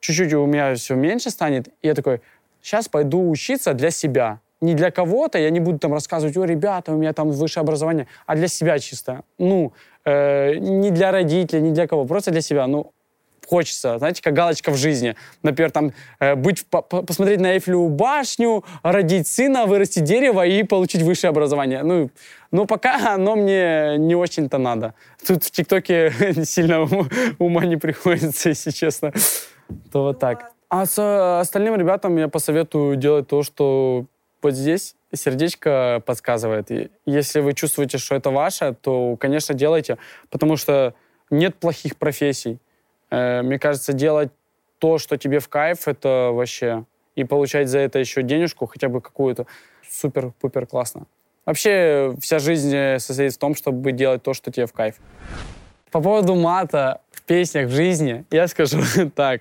чуть-чуть 0.01 0.33
у 0.35 0.47
меня 0.47 0.75
все 0.75 0.95
меньше 0.95 1.31
станет, 1.31 1.69
и 1.83 1.89
я 1.89 1.95
такой, 1.95 2.21
сейчас 2.63 2.89
пойду 2.89 3.29
учиться 3.29 3.75
для 3.75 3.91
себя. 3.91 4.41
Не 4.63 4.75
для 4.75 4.91
кого-то, 4.91 5.39
я 5.39 5.51
не 5.51 5.61
буду 5.61 5.79
там 5.79 5.93
рассказывать, 5.93 6.37
о, 6.37 6.45
ребята, 6.45 6.93
у 6.93 6.97
меня 6.97 7.13
там 7.13 7.31
высшее 7.31 7.63
образование, 7.63 8.07
а 8.25 8.37
для 8.37 8.49
себя 8.49 8.79
чисто. 8.79 9.23
Ну, 9.39 9.73
э, 10.07 10.55
не 10.55 10.91
для 10.91 11.13
родителей, 11.13 11.61
не 11.61 11.73
для 11.73 11.87
кого, 11.87 12.07
просто 12.07 12.31
для 12.31 12.41
себя. 12.41 12.67
Ну, 12.67 12.93
хочется, 13.47 13.99
знаете, 13.99 14.23
как 14.23 14.35
галочка 14.35 14.71
в 14.71 14.77
жизни. 14.77 15.15
Например, 15.43 15.71
там, 15.71 15.93
э, 16.19 16.35
быть, 16.35 16.67
по, 16.67 16.83
посмотреть 16.83 17.41
на 17.41 17.55
Эйфелеву 17.55 17.89
башню, 17.89 18.65
родить 18.83 19.29
сына, 19.29 19.67
вырастить 19.67 20.05
дерево 20.05 20.47
и 20.47 20.63
получить 20.63 21.03
высшее 21.03 21.31
образование. 21.31 21.83
Ну, 21.83 22.11
но 22.51 22.67
пока 22.67 23.15
оно 23.15 23.37
мне 23.37 23.97
не 23.99 24.15
очень-то 24.15 24.59
надо. 24.59 24.95
Тут 25.27 25.45
в 25.45 25.51
ТикТоке 25.51 26.13
сильно 26.45 26.89
ума 27.39 27.65
не 27.65 27.77
приходится, 27.77 28.49
если 28.51 28.71
честно. 28.71 29.13
То 29.93 30.03
вот 30.03 30.19
так. 30.19 30.53
А 30.69 30.85
с 30.85 31.41
остальным 31.41 31.77
ребятам 31.77 32.17
я 32.17 32.29
посоветую 32.29 32.97
делать 32.97 33.29
то, 33.29 33.43
что 33.43 34.07
вот 34.43 34.55
здесь 34.55 34.97
сердечко 35.15 36.03
подсказывает. 36.05 36.71
И 36.71 36.91
если 37.05 37.41
вы 37.41 37.53
чувствуете, 37.53 37.99
что 37.99 38.15
это 38.15 38.31
ваше, 38.31 38.75
то, 38.81 39.17
конечно, 39.17 39.55
делайте, 39.55 39.99
потому 40.31 40.57
что 40.57 40.95
нет 41.31 41.57
плохих 41.57 41.97
профессий. 41.97 42.59
Э, 43.11 43.43
мне 43.43 43.59
кажется, 43.59 43.93
делать 43.93 44.31
то, 44.79 44.99
что 44.99 45.17
тебе 45.17 45.39
в 45.39 45.49
кайф, 45.49 45.89
это 45.89 46.31
вообще... 46.33 46.85
И 47.15 47.25
получать 47.25 47.71
за 47.71 47.79
это 47.79 47.99
еще 47.99 48.23
денежку, 48.23 48.67
хотя 48.67 48.91
бы 48.91 49.01
какую-то, 49.01 49.47
супер-пупер 49.91 50.67
классно. 50.67 51.07
Вообще 51.47 52.15
вся 52.21 52.39
жизнь 52.39 52.75
э, 52.75 52.99
состоит 52.99 53.33
в 53.33 53.39
том, 53.39 53.55
чтобы 53.55 53.93
делать 53.93 54.23
то, 54.23 54.35
что 54.35 54.53
тебе 54.53 54.67
в 54.67 54.73
кайф. 54.73 54.97
По 55.91 56.03
поводу 56.03 56.35
мата 56.35 57.01
в 57.11 57.23
песнях, 57.23 57.69
в 57.69 57.71
жизни, 57.71 58.27
я 58.31 58.49
скажу 58.49 58.83
так. 59.15 59.41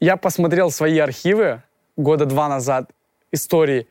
Я 0.00 0.16
посмотрел 0.16 0.70
свои 0.70 0.98
архивы 0.98 1.62
года 1.96 2.24
два 2.24 2.48
назад, 2.48 2.90
истории, 3.32 3.86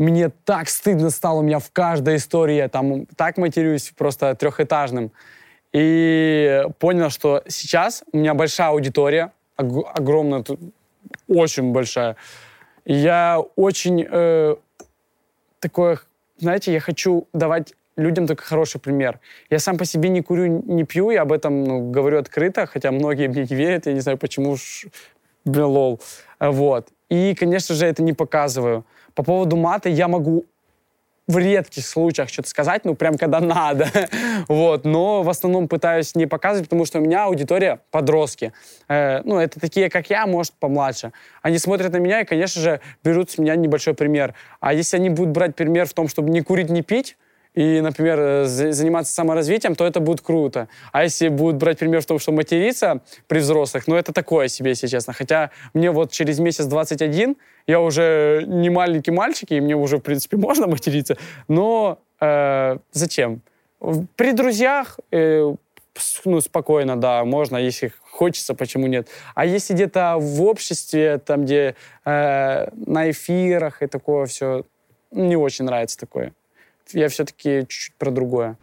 мне 0.00 0.30
так 0.30 0.70
стыдно 0.70 1.10
стало, 1.10 1.40
у 1.40 1.42
меня 1.42 1.58
в 1.58 1.70
каждой 1.72 2.16
истории 2.16 2.54
я 2.56 2.68
там 2.70 3.04
так 3.16 3.36
матерюсь, 3.36 3.92
просто 3.94 4.34
трехэтажным. 4.34 5.12
И 5.72 6.64
понял, 6.78 7.10
что 7.10 7.42
сейчас 7.48 8.02
у 8.12 8.18
меня 8.18 8.34
большая 8.34 8.68
аудитория, 8.68 9.32
ог- 9.56 9.88
огромная, 9.94 10.44
очень 11.28 11.72
большая. 11.72 12.16
И 12.84 12.94
я 12.94 13.40
очень 13.56 14.06
э, 14.10 14.56
такое, 15.60 16.00
знаете, 16.38 16.72
я 16.72 16.80
хочу 16.80 17.28
давать 17.32 17.74
людям 17.96 18.26
только 18.26 18.42
хороший 18.42 18.80
пример. 18.80 19.20
Я 19.50 19.58
сам 19.58 19.78
по 19.78 19.84
себе 19.84 20.08
не 20.08 20.22
курю, 20.22 20.62
не 20.66 20.84
пью, 20.84 21.10
я 21.10 21.22
об 21.22 21.32
этом 21.32 21.64
ну, 21.64 21.90
говорю 21.90 22.18
открыто, 22.18 22.66
хотя 22.66 22.90
многие 22.90 23.28
мне 23.28 23.46
не 23.48 23.56
верят, 23.56 23.86
я 23.86 23.92
не 23.92 24.00
знаю, 24.00 24.18
почему, 24.18 24.56
блин, 25.44 25.66
лол. 25.66 26.00
Вот. 26.40 26.88
И, 27.08 27.34
конечно 27.34 27.74
же, 27.74 27.86
это 27.86 28.02
не 28.02 28.12
показываю. 28.12 28.84
По 29.14 29.22
поводу 29.22 29.56
мата 29.56 29.88
я 29.88 30.08
могу 30.08 30.46
в 31.30 31.38
редких 31.38 31.86
случаях 31.86 32.28
что-то 32.28 32.48
сказать, 32.48 32.84
ну, 32.84 32.94
прям 32.94 33.16
когда 33.16 33.40
надо, 33.40 33.88
вот, 34.48 34.84
но 34.84 35.22
в 35.22 35.28
основном 35.28 35.68
пытаюсь 35.68 36.14
не 36.14 36.26
показывать, 36.26 36.68
потому 36.68 36.84
что 36.84 36.98
у 36.98 37.02
меня 37.02 37.24
аудитория 37.24 37.80
подростки, 37.90 38.52
э, 38.88 39.22
ну, 39.24 39.38
это 39.38 39.60
такие, 39.60 39.88
как 39.90 40.10
я, 40.10 40.26
может, 40.26 40.52
помладше. 40.54 41.12
Они 41.42 41.58
смотрят 41.58 41.92
на 41.92 41.98
меня 41.98 42.20
и, 42.20 42.24
конечно 42.24 42.60
же, 42.60 42.80
берут 43.04 43.30
с 43.30 43.38
меня 43.38 43.54
небольшой 43.56 43.94
пример. 43.94 44.34
А 44.60 44.72
если 44.74 44.96
они 44.96 45.10
будут 45.10 45.32
брать 45.32 45.54
пример 45.54 45.86
в 45.86 45.94
том, 45.94 46.08
чтобы 46.08 46.30
не 46.30 46.40
курить, 46.40 46.70
не 46.70 46.82
пить, 46.82 47.16
и, 47.54 47.80
например, 47.80 48.20
э, 48.20 48.44
заниматься 48.46 49.12
саморазвитием, 49.12 49.74
то 49.74 49.84
это 49.84 50.00
будет 50.00 50.20
круто. 50.20 50.68
А 50.92 51.02
если 51.02 51.28
будут 51.28 51.56
брать 51.56 51.78
пример 51.78 52.00
в 52.00 52.06
том, 52.06 52.18
что 52.18 52.32
материться 52.32 53.00
при 53.26 53.40
взрослых, 53.40 53.88
ну, 53.88 53.96
это 53.96 54.12
такое 54.12 54.48
себе, 54.48 54.70
если 54.70 54.86
честно. 54.86 55.12
Хотя 55.12 55.50
мне 55.74 55.90
вот 55.90 56.12
через 56.12 56.38
месяц 56.38 56.66
21, 56.66 57.36
я 57.66 57.80
уже 57.80 58.44
не 58.46 58.70
маленький 58.70 59.10
мальчик, 59.10 59.50
и 59.50 59.60
мне 59.60 59.74
уже, 59.74 59.96
в 59.96 60.00
принципе, 60.00 60.36
можно 60.48 60.66
материться, 60.66 61.16
но 61.48 61.98
э, 62.20 62.78
зачем? 62.92 63.42
При 64.16 64.32
друзьях 64.32 65.00
э, 65.10 65.54
ну, 66.24 66.40
спокойно, 66.40 66.96
да, 66.96 67.24
можно, 67.24 67.56
если 67.56 67.92
хочется, 68.10 68.54
почему 68.54 68.86
нет. 68.86 69.08
А 69.34 69.44
если 69.44 69.74
где-то 69.74 70.18
в 70.18 70.42
обществе, 70.42 71.18
там, 71.18 71.44
где 71.44 71.74
э, 72.04 72.68
на 72.86 73.10
эфирах 73.10 73.82
и 73.82 73.86
такое 73.86 74.26
все, 74.26 74.64
не 75.10 75.36
очень 75.36 75.64
нравится 75.64 75.98
такое 75.98 76.32
я 76.92 77.08
все-таки 77.08 77.66
чуть-чуть 77.68 77.94
про 77.96 78.10
другое. 78.10 78.56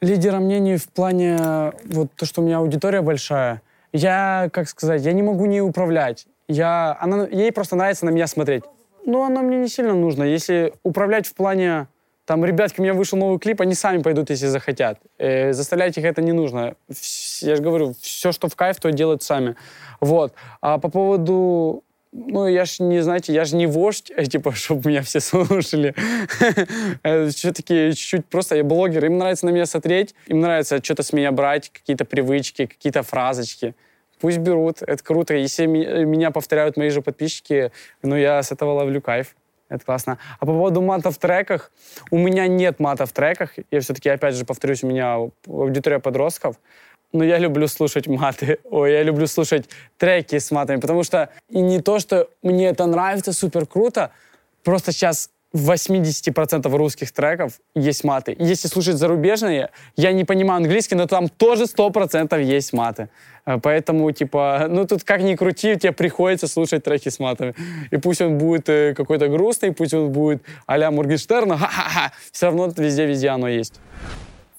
Лидера 0.00 0.38
мнений 0.38 0.76
в 0.76 0.88
плане 0.88 1.72
вот 1.84 2.08
то, 2.16 2.26
что 2.26 2.40
у 2.40 2.44
меня 2.44 2.58
аудитория 2.58 3.02
большая, 3.02 3.62
я, 3.92 4.48
как 4.52 4.68
сказать, 4.68 5.02
я 5.02 5.12
не 5.12 5.22
могу 5.22 5.46
не 5.46 5.60
управлять. 5.60 6.26
Я, 6.48 6.96
она, 7.00 7.26
ей 7.26 7.52
просто 7.52 7.76
нравится 7.76 8.04
на 8.06 8.10
меня 8.10 8.26
смотреть. 8.26 8.64
Но 9.04 9.24
оно 9.24 9.42
мне 9.42 9.58
не 9.58 9.68
сильно 9.68 9.94
нужно. 9.94 10.24
Если 10.24 10.74
управлять 10.82 11.26
в 11.26 11.34
плане, 11.34 11.86
там, 12.24 12.44
ребятки, 12.44 12.80
у 12.80 12.82
меня 12.82 12.94
вышел 12.94 13.18
новый 13.18 13.38
клип, 13.38 13.60
они 13.60 13.74
сами 13.74 14.02
пойдут, 14.02 14.30
если 14.30 14.46
захотят. 14.46 14.98
Э, 15.18 15.52
заставлять 15.52 15.98
их 15.98 16.04
это 16.04 16.22
не 16.22 16.32
нужно. 16.32 16.74
Я 17.40 17.56
же 17.56 17.62
говорю, 17.62 17.94
все, 18.00 18.32
что 18.32 18.48
в 18.48 18.56
кайф, 18.56 18.80
то 18.80 18.90
делают 18.92 19.22
сами. 19.22 19.56
Вот. 20.00 20.32
А 20.60 20.78
по 20.78 20.88
поводу 20.88 21.84
ну, 22.12 22.46
я 22.46 22.66
ж 22.66 22.80
не, 22.80 23.00
знаете, 23.00 23.32
я 23.32 23.44
же 23.44 23.56
не 23.56 23.66
вождь, 23.66 24.12
типа, 24.30 24.52
чтобы 24.52 24.90
меня 24.90 25.02
все 25.02 25.20
слушали. 25.20 25.94
Э, 27.02 27.28
Все-таки 27.28 27.90
чуть-чуть 27.92 28.26
просто 28.26 28.56
я 28.56 28.64
блогер, 28.64 29.04
им 29.06 29.18
нравится 29.18 29.46
на 29.46 29.50
меня 29.50 29.66
смотреть, 29.66 30.14
им 30.26 30.40
нравится 30.40 30.82
что-то 30.82 31.02
с 31.02 31.12
меня 31.12 31.32
брать, 31.32 31.70
какие-то 31.70 32.04
привычки, 32.04 32.66
какие-то 32.66 33.02
фразочки. 33.02 33.74
Пусть 34.20 34.38
берут, 34.38 34.82
это 34.82 35.02
круто. 35.02 35.34
Если 35.34 35.66
меня 35.66 36.30
повторяют 36.30 36.76
мои 36.76 36.90
же 36.90 37.02
подписчики, 37.02 37.72
ну, 38.02 38.14
я 38.14 38.42
с 38.42 38.52
этого 38.52 38.72
ловлю 38.72 39.00
кайф. 39.00 39.34
Это 39.68 39.84
классно. 39.84 40.18
А 40.38 40.46
по 40.46 40.52
поводу 40.52 40.82
мата 40.82 41.10
в 41.10 41.16
треках, 41.18 41.72
у 42.10 42.18
меня 42.18 42.46
нет 42.46 42.78
мата 42.78 43.06
в 43.06 43.12
треках. 43.12 43.54
Я 43.70 43.80
все-таки, 43.80 44.10
опять 44.10 44.34
же, 44.34 44.44
повторюсь, 44.44 44.84
у 44.84 44.86
меня 44.86 45.14
аудитория 45.46 45.98
подростков 45.98 46.56
но 47.12 47.24
я 47.24 47.38
люблю 47.38 47.68
слушать 47.68 48.06
маты. 48.06 48.58
Ой, 48.70 48.92
я 48.92 49.02
люблю 49.02 49.26
слушать 49.26 49.68
треки 49.98 50.38
с 50.38 50.50
матами, 50.50 50.80
потому 50.80 51.04
что 51.04 51.28
и 51.48 51.60
не 51.60 51.80
то, 51.80 51.98
что 51.98 52.28
мне 52.42 52.68
это 52.68 52.86
нравится 52.86 53.32
супер 53.32 53.66
круто, 53.66 54.10
просто 54.62 54.92
сейчас 54.92 55.30
в 55.52 55.70
80% 55.70 56.76
русских 56.76 57.12
треков 57.12 57.60
есть 57.74 58.04
маты. 58.04 58.34
Если 58.38 58.68
слушать 58.68 58.96
зарубежные, 58.96 59.70
я 59.96 60.12
не 60.12 60.24
понимаю 60.24 60.58
английский, 60.58 60.94
но 60.94 61.06
там 61.06 61.28
тоже 61.28 61.64
100% 61.64 62.42
есть 62.42 62.72
маты. 62.72 63.08
Э, 63.44 63.58
поэтому, 63.62 64.10
типа, 64.12 64.66
ну 64.68 64.86
тут 64.86 65.04
как 65.04 65.20
ни 65.22 65.34
крути, 65.34 65.76
тебе 65.76 65.92
приходится 65.92 66.48
слушать 66.48 66.84
треки 66.84 67.10
с 67.10 67.18
матами. 67.18 67.54
И 67.90 67.98
пусть 67.98 68.22
он 68.22 68.38
будет 68.38 68.68
э, 68.68 68.94
какой-то 68.94 69.28
грустный, 69.28 69.72
пусть 69.72 69.94
он 69.94 70.10
будет 70.10 70.42
а-ля 70.66 70.90
Моргенштерна, 70.90 71.56
ха-ха-ха, 71.58 72.12
все 72.32 72.46
равно 72.46 72.72
везде-везде 72.74 73.28
оно 73.28 73.48
есть. 73.48 73.80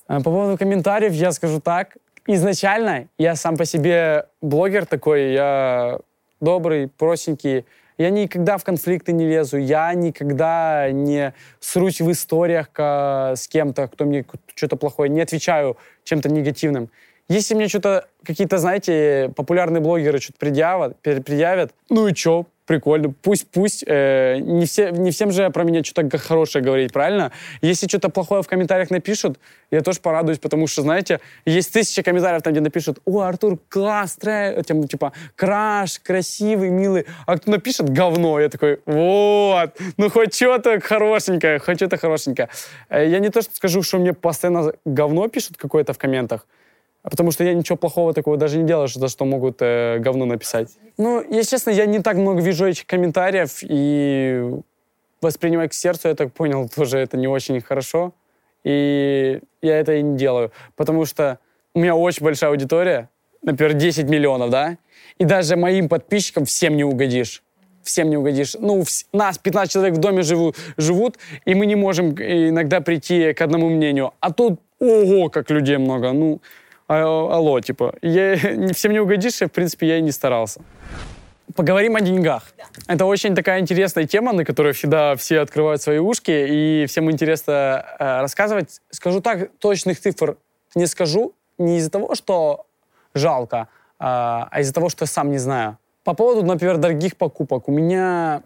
Э, 0.07 0.17
по 0.17 0.25
поводу 0.25 0.57
комментариев 0.57 1.13
я 1.13 1.31
скажу 1.31 1.59
так 1.59 1.97
изначально 2.27 3.07
я 3.17 3.35
сам 3.35 3.57
по 3.57 3.65
себе 3.65 4.27
блогер 4.41 4.85
такой, 4.85 5.33
я 5.33 5.99
добрый, 6.39 6.87
простенький. 6.87 7.65
Я 7.97 8.09
никогда 8.09 8.57
в 8.57 8.63
конфликты 8.63 9.13
не 9.13 9.27
лезу, 9.27 9.57
я 9.57 9.93
никогда 9.93 10.89
не 10.91 11.33
срусь 11.59 12.01
в 12.01 12.11
историях 12.11 12.69
с 12.75 13.47
кем-то, 13.47 13.87
кто 13.87 14.05
мне 14.05 14.25
что-то 14.55 14.77
плохое, 14.77 15.09
не 15.09 15.21
отвечаю 15.21 15.77
чем-то 16.03 16.27
негативным. 16.29 16.89
Если 17.29 17.53
мне 17.53 17.67
что-то, 17.67 18.07
какие-то, 18.25 18.57
знаете, 18.57 19.31
популярные 19.35 19.79
блогеры 19.79 20.19
что-то 20.19 20.39
предъявят, 20.39 20.99
предъявят, 21.01 21.73
ну 21.89 22.07
и 22.07 22.15
что, 22.15 22.47
прикольно, 22.65 23.13
пусть, 23.21 23.47
пусть. 23.49 23.83
Э, 23.87 24.37
не, 24.37 24.65
все, 24.65 24.91
не 24.91 25.11
всем 25.11 25.31
же 25.31 25.49
про 25.49 25.63
меня 25.63 25.83
что-то 25.83 26.17
хорошее 26.17 26.63
говорить, 26.63 26.91
правильно? 26.91 27.31
Если 27.61 27.87
что-то 27.87 28.09
плохое 28.09 28.41
в 28.41 28.47
комментариях 28.47 28.89
напишут, 28.89 29.39
я 29.71 29.81
тоже 29.81 29.99
порадуюсь, 29.99 30.39
потому 30.39 30.67
что, 30.67 30.81
знаете, 30.81 31.19
есть 31.45 31.73
тысячи 31.73 32.01
комментариев 32.01 32.41
там, 32.41 32.53
где 32.53 32.61
напишут, 32.61 32.99
о, 33.05 33.21
Артур, 33.21 33.59
класс, 33.69 34.15
трэ... 34.15 34.61
тем, 34.65 34.87
типа, 34.87 35.13
краш, 35.35 35.99
красивый, 35.99 36.69
милый. 36.69 37.05
А 37.25 37.37
кто 37.37 37.51
напишет 37.51 37.89
говно, 37.89 38.39
я 38.39 38.49
такой, 38.49 38.79
вот, 38.85 39.71
ну 39.97 40.09
хоть 40.09 40.35
что-то 40.35 40.79
хорошенькое, 40.79 41.59
хоть 41.59 41.77
что-то 41.77 41.97
хорошенькое. 41.97 42.49
Э, 42.89 43.07
я 43.07 43.19
не 43.19 43.29
то, 43.29 43.41
что 43.41 43.55
скажу, 43.55 43.81
что 43.83 43.97
мне 43.97 44.13
постоянно 44.13 44.73
говно 44.85 45.27
пишут 45.27 45.57
какое-то 45.57 45.93
в 45.93 45.97
комментах, 45.97 46.45
Потому 47.03 47.31
что 47.31 47.43
я 47.43 47.53
ничего 47.53 47.75
плохого 47.75 48.13
такого 48.13 48.37
даже 48.37 48.57
не 48.57 48.65
делаю, 48.65 48.87
за 48.87 49.09
что 49.09 49.25
могут 49.25 49.57
э, 49.59 49.99
говно 49.99 50.25
написать. 50.25 50.69
Ну, 50.97 51.21
если 51.29 51.51
честно, 51.51 51.71
я 51.71 51.85
не 51.85 51.99
так 51.99 52.15
много 52.15 52.41
вижу 52.41 52.65
этих 52.65 52.85
комментариев, 52.85 53.59
и 53.61 54.41
воспринимать 55.21 55.71
к 55.71 55.73
сердцу, 55.73 56.09
я 56.09 56.15
так 56.15 56.31
понял, 56.31 56.69
тоже 56.75 56.99
это 56.99 57.17
не 57.17 57.27
очень 57.27 57.59
хорошо. 57.61 58.13
И 58.63 59.41
я 59.61 59.79
это 59.79 59.95
и 59.95 60.01
не 60.01 60.17
делаю. 60.17 60.51
Потому 60.75 61.05
что 61.05 61.39
у 61.73 61.79
меня 61.79 61.95
очень 61.95 62.23
большая 62.23 62.51
аудитория, 62.51 63.09
например, 63.41 63.73
10 63.73 64.05
миллионов, 64.05 64.49
да? 64.49 64.77
И 65.17 65.25
даже 65.25 65.57
моим 65.57 65.89
подписчикам 65.89 66.45
всем 66.45 66.77
не 66.77 66.85
угодишь. 66.85 67.43
Всем 67.83 68.09
не 68.09 68.15
угодишь. 68.15 68.55
Ну, 68.57 68.85
нас 69.11 69.37
15 69.37 69.73
человек 69.73 69.95
в 69.95 69.97
доме 69.97 70.21
живут, 70.21 70.55
живут, 70.77 71.17
и 71.43 71.53
мы 71.53 71.65
не 71.65 71.75
можем 71.75 72.11
иногда 72.11 72.79
прийти 72.79 73.33
к 73.33 73.41
одному 73.41 73.69
мнению. 73.69 74.13
А 74.21 74.31
тут, 74.31 74.61
ого, 74.79 75.29
как 75.29 75.49
людей 75.49 75.75
много. 75.77 76.13
Ну, 76.13 76.39
а, 76.39 76.62
алло, 77.01 77.59
типа, 77.59 77.95
я, 78.01 78.35
всем 78.73 78.91
не 78.91 78.99
угодишь, 78.99 79.41
и, 79.41 79.45
в 79.45 79.51
принципе, 79.51 79.87
я 79.87 79.97
и 79.97 80.01
не 80.01 80.11
старался. 80.11 80.61
Поговорим 81.55 81.95
о 81.95 82.01
деньгах. 82.01 82.43
Да. 82.57 82.63
Это 82.87 83.05
очень 83.05 83.35
такая 83.35 83.59
интересная 83.59 84.05
тема, 84.05 84.33
на 84.33 84.45
которой 84.45 84.73
всегда 84.73 85.15
все 85.15 85.39
открывают 85.39 85.81
свои 85.81 85.99
ушки, 85.99 86.31
и 86.31 86.85
всем 86.87 87.11
интересно 87.11 87.85
э, 87.99 88.21
рассказывать. 88.21 88.81
Скажу 88.89 89.21
так, 89.21 89.51
точных 89.59 89.99
цифр 89.99 90.37
не 90.75 90.87
скажу, 90.87 91.33
не 91.57 91.77
из-за 91.77 91.91
того, 91.91 92.15
что 92.15 92.65
жалко, 93.13 93.67
а, 93.99 94.47
а 94.51 94.61
из-за 94.61 94.73
того, 94.73 94.89
что 94.89 95.03
я 95.03 95.07
сам 95.07 95.31
не 95.31 95.37
знаю. 95.37 95.77
По 96.03 96.13
поводу, 96.13 96.45
например, 96.45 96.77
дорогих 96.77 97.15
покупок. 97.15 97.67
У 97.67 97.71
меня, 97.71 98.43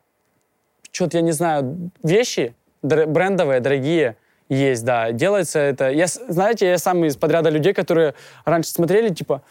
что-то, 0.91 1.17
я 1.17 1.21
не 1.23 1.31
знаю, 1.31 1.91
вещи 2.03 2.55
брендовые, 2.81 3.59
дорогие, 3.59 4.17
есть, 4.49 4.83
да. 4.83 5.11
Делается 5.11 5.59
это... 5.59 5.89
Я, 5.89 6.07
знаете, 6.07 6.67
я 6.67 6.77
сам 6.77 7.03
из 7.05 7.15
подряда 7.15 7.49
людей, 7.49 7.73
которые 7.73 8.13
раньше 8.45 8.69
смотрели, 8.71 9.13
типа, 9.13 9.41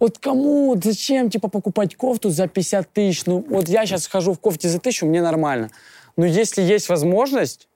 вот 0.00 0.18
кому, 0.18 0.78
зачем, 0.82 1.28
типа, 1.28 1.48
покупать 1.48 1.96
кофту 1.96 2.30
за 2.30 2.46
50 2.46 2.92
тысяч? 2.92 3.26
Ну, 3.26 3.44
вот 3.48 3.68
я 3.68 3.84
сейчас 3.84 4.06
хожу 4.06 4.32
в 4.32 4.38
кофте 4.38 4.68
за 4.68 4.78
тысячу, 4.78 5.06
мне 5.06 5.22
нормально. 5.22 5.70
Но 6.16 6.24
если 6.24 6.62
есть 6.62 6.88
возможность, 6.88 7.68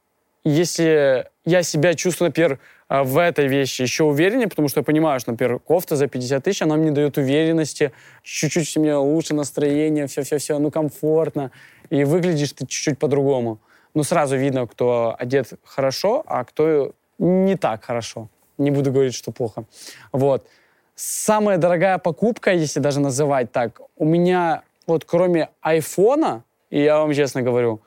если 0.44 1.28
я 1.44 1.62
себя 1.62 1.94
чувствую, 1.94 2.28
например, 2.28 2.58
а, 2.88 3.04
в 3.04 3.16
этой 3.18 3.48
вещи 3.48 3.82
еще 3.82 4.04
увереннее, 4.04 4.48
потому 4.48 4.68
что 4.68 4.80
я 4.80 4.84
понимаю, 4.84 5.18
что, 5.18 5.30
например, 5.32 5.58
кофта 5.58 5.96
за 5.96 6.08
50 6.08 6.44
тысяч, 6.44 6.62
она 6.62 6.76
мне 6.76 6.90
дает 6.90 7.16
уверенности, 7.16 7.92
чуть-чуть 8.22 8.76
мне 8.76 8.94
лучше 8.96 9.34
настроение, 9.34 10.06
все-все-все, 10.06 10.58
ну, 10.58 10.70
комфортно, 10.70 11.50
и 11.90 12.04
выглядишь 12.04 12.52
ты 12.52 12.66
чуть-чуть 12.66 12.98
по-другому. 12.98 13.60
Ну, 13.94 14.02
сразу 14.02 14.36
видно, 14.36 14.66
кто 14.66 15.14
одет 15.18 15.52
хорошо, 15.64 16.22
а 16.26 16.44
кто 16.44 16.92
не 17.18 17.56
так 17.56 17.84
хорошо. 17.84 18.28
Не 18.58 18.70
буду 18.70 18.90
говорить, 18.92 19.14
что 19.14 19.32
плохо. 19.32 19.64
Вот. 20.12 20.46
Самая 20.94 21.58
дорогая 21.58 21.98
покупка, 21.98 22.52
если 22.52 22.80
даже 22.80 23.00
называть 23.00 23.52
так, 23.52 23.80
у 23.96 24.04
меня 24.04 24.62
вот 24.86 25.04
кроме 25.04 25.48
айфона, 25.60 26.44
и 26.70 26.82
я 26.82 26.98
вам 26.98 27.12
честно 27.12 27.42
говорю, 27.42 27.80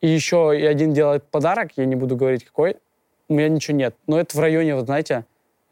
и 0.00 0.08
еще 0.08 0.52
и 0.58 0.64
один 0.64 0.92
делает 0.92 1.24
подарок, 1.24 1.72
я 1.76 1.86
не 1.86 1.96
буду 1.96 2.16
говорить 2.16 2.44
какой, 2.44 2.76
у 3.28 3.34
меня 3.34 3.48
ничего 3.48 3.76
нет. 3.76 3.94
Но 4.06 4.20
это 4.20 4.36
в 4.36 4.40
районе, 4.40 4.74
вот 4.74 4.84
знаете, 4.84 5.24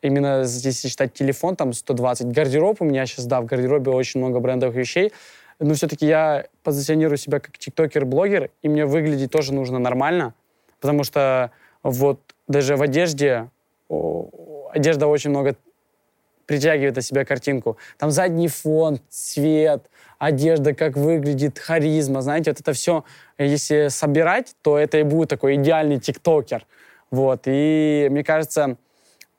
именно 0.02 0.44
здесь 0.44 0.82
считать 0.82 1.14
телефон, 1.14 1.56
там 1.56 1.72
120. 1.72 2.28
Гардероб 2.28 2.80
у 2.80 2.84
меня 2.84 3.06
сейчас, 3.06 3.26
да, 3.26 3.40
в 3.40 3.46
гардеробе 3.46 3.90
очень 3.90 4.20
много 4.20 4.40
брендовых 4.40 4.76
вещей. 4.76 5.12
Но 5.60 5.74
все-таки 5.74 6.06
я 6.06 6.46
позиционирую 6.62 7.16
себя 7.16 7.40
как 7.40 7.58
тиктокер-блогер, 7.58 8.50
и 8.62 8.68
мне 8.68 8.86
выглядеть 8.86 9.30
тоже 9.30 9.54
нужно 9.54 9.78
нормально, 9.78 10.34
потому 10.80 11.04
что 11.04 11.50
вот 11.82 12.20
даже 12.48 12.76
в 12.76 12.82
одежде, 12.82 13.48
одежда 13.88 15.06
очень 15.06 15.30
много 15.30 15.56
притягивает 16.46 16.96
на 16.96 17.02
себя 17.02 17.24
картинку. 17.24 17.78
Там 17.98 18.10
задний 18.10 18.48
фон, 18.48 19.00
цвет, 19.08 19.88
одежда, 20.18 20.74
как 20.74 20.96
выглядит, 20.96 21.58
харизма, 21.58 22.20
знаете, 22.22 22.50
вот 22.50 22.60
это 22.60 22.72
все, 22.72 23.04
если 23.38 23.88
собирать, 23.88 24.54
то 24.62 24.78
это 24.78 24.98
и 24.98 25.02
будет 25.02 25.30
такой 25.30 25.56
идеальный 25.56 25.98
тиктокер. 25.98 26.66
Вот, 27.10 27.42
и 27.46 28.08
мне 28.10 28.24
кажется, 28.24 28.76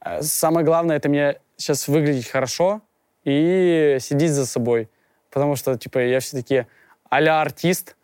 э, 0.03 0.21
самое 0.21 0.65
главное, 0.65 0.97
это 0.97 1.09
мне 1.09 1.39
сейчас 1.57 1.87
выглядеть 1.87 2.27
хорошо 2.27 2.81
и 3.23 3.97
сидеть 3.99 4.31
за 4.31 4.45
собой. 4.45 4.89
Потому 5.35 5.57
что, 5.57 5.77
типа, 5.77 5.99
я 5.99 6.21
все-таки 6.21 6.65
а 7.09 7.41
артист. 7.41 7.97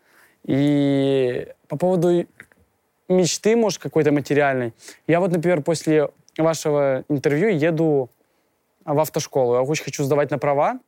И 0.44 1.48
по 1.66 1.78
поводу 1.78 2.26
мечты, 3.08 3.56
может, 3.56 3.80
какой-то 3.80 4.12
материальной. 4.12 4.74
Я 5.06 5.18
вот, 5.18 5.30
например, 5.30 5.62
после 5.62 6.10
вашего 6.36 7.04
интервью 7.08 7.48
еду 7.48 8.10
в 8.84 9.00
автошколу. 9.00 9.54
Я 9.54 9.62
очень 9.62 9.84
хочу 9.84 10.04
сдавать 10.04 10.30
на 10.30 10.36
права. 10.36 10.78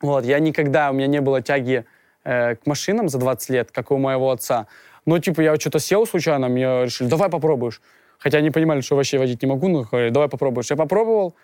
Вот, 0.00 0.24
я 0.24 0.38
никогда, 0.38 0.90
у 0.90 0.94
меня 0.94 1.08
не 1.08 1.20
было 1.20 1.42
тяги 1.42 1.84
э, 2.24 2.54
к 2.56 2.66
машинам 2.66 3.10
за 3.10 3.18
20 3.18 3.50
лет, 3.50 3.70
как 3.70 3.90
у 3.90 3.98
моего 3.98 4.30
отца. 4.30 4.68
Но, 5.04 5.18
типа, 5.18 5.42
я 5.42 5.56
что-то 5.56 5.78
сел 5.78 6.06
случайно, 6.06 6.48
мне 6.48 6.84
решили, 6.84 7.08
давай 7.08 7.28
попробуешь. 7.28 7.82
Хотя 8.16 8.38
они 8.38 8.50
понимали, 8.50 8.80
что 8.80 8.96
вообще 8.96 9.18
водить 9.18 9.42
не 9.42 9.48
могу, 9.48 9.68
но 9.68 9.82
говорили, 9.82 10.10
давай 10.10 10.30
попробуешь. 10.30 10.70
Я 10.70 10.76
попробовал, 10.76 11.34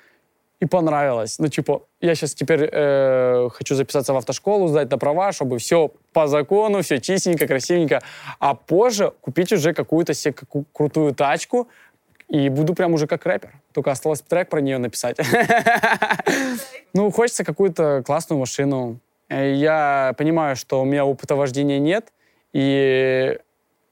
и 0.63 0.67
понравилось. 0.67 1.41
Ну, 1.41 1.49
типа, 1.49 1.83
я 2.01 2.15
сейчас 2.15 2.35
теперь 2.35 2.69
э, 2.73 3.49
хочу 3.53 3.75
записаться 3.75 4.13
в 4.13 4.17
автошколу, 4.17 4.69
сдать 4.69 4.89
на 4.93 4.97
права, 4.97 5.33
чтобы 5.33 5.59
все 5.59 5.91
по 6.13 6.29
закону, 6.29 6.83
все 6.83 7.01
чистенько, 7.01 7.49
красивенько. 7.49 8.01
А 8.39 8.55
позже 8.55 9.13
купить 9.23 9.53
уже 9.53 9.75
какую-то 9.75 10.15
себе 10.15 10.33
какую 10.33 10.65
крутую 10.73 11.15
тачку, 11.15 11.69
и 12.29 12.49
буду 12.49 12.75
прям 12.75 12.95
уже 12.95 13.09
как 13.09 13.27
рэпер. 13.27 13.51
Только 13.73 13.91
осталось 13.91 14.21
трек 14.21 14.51
про 14.51 14.61
нее 14.61 14.79
написать. 14.79 15.19
Ну, 16.95 17.11
хочется 17.11 17.43
какую-то 17.43 18.03
классную 18.07 18.39
машину. 18.39 19.01
Э, 19.29 19.53
я 19.55 20.15
понимаю, 20.17 20.55
что 20.55 20.81
у 20.81 20.85
меня 20.85 21.05
опыта 21.05 21.35
вождения 21.35 21.81
нет, 21.81 22.13
и 22.53 23.37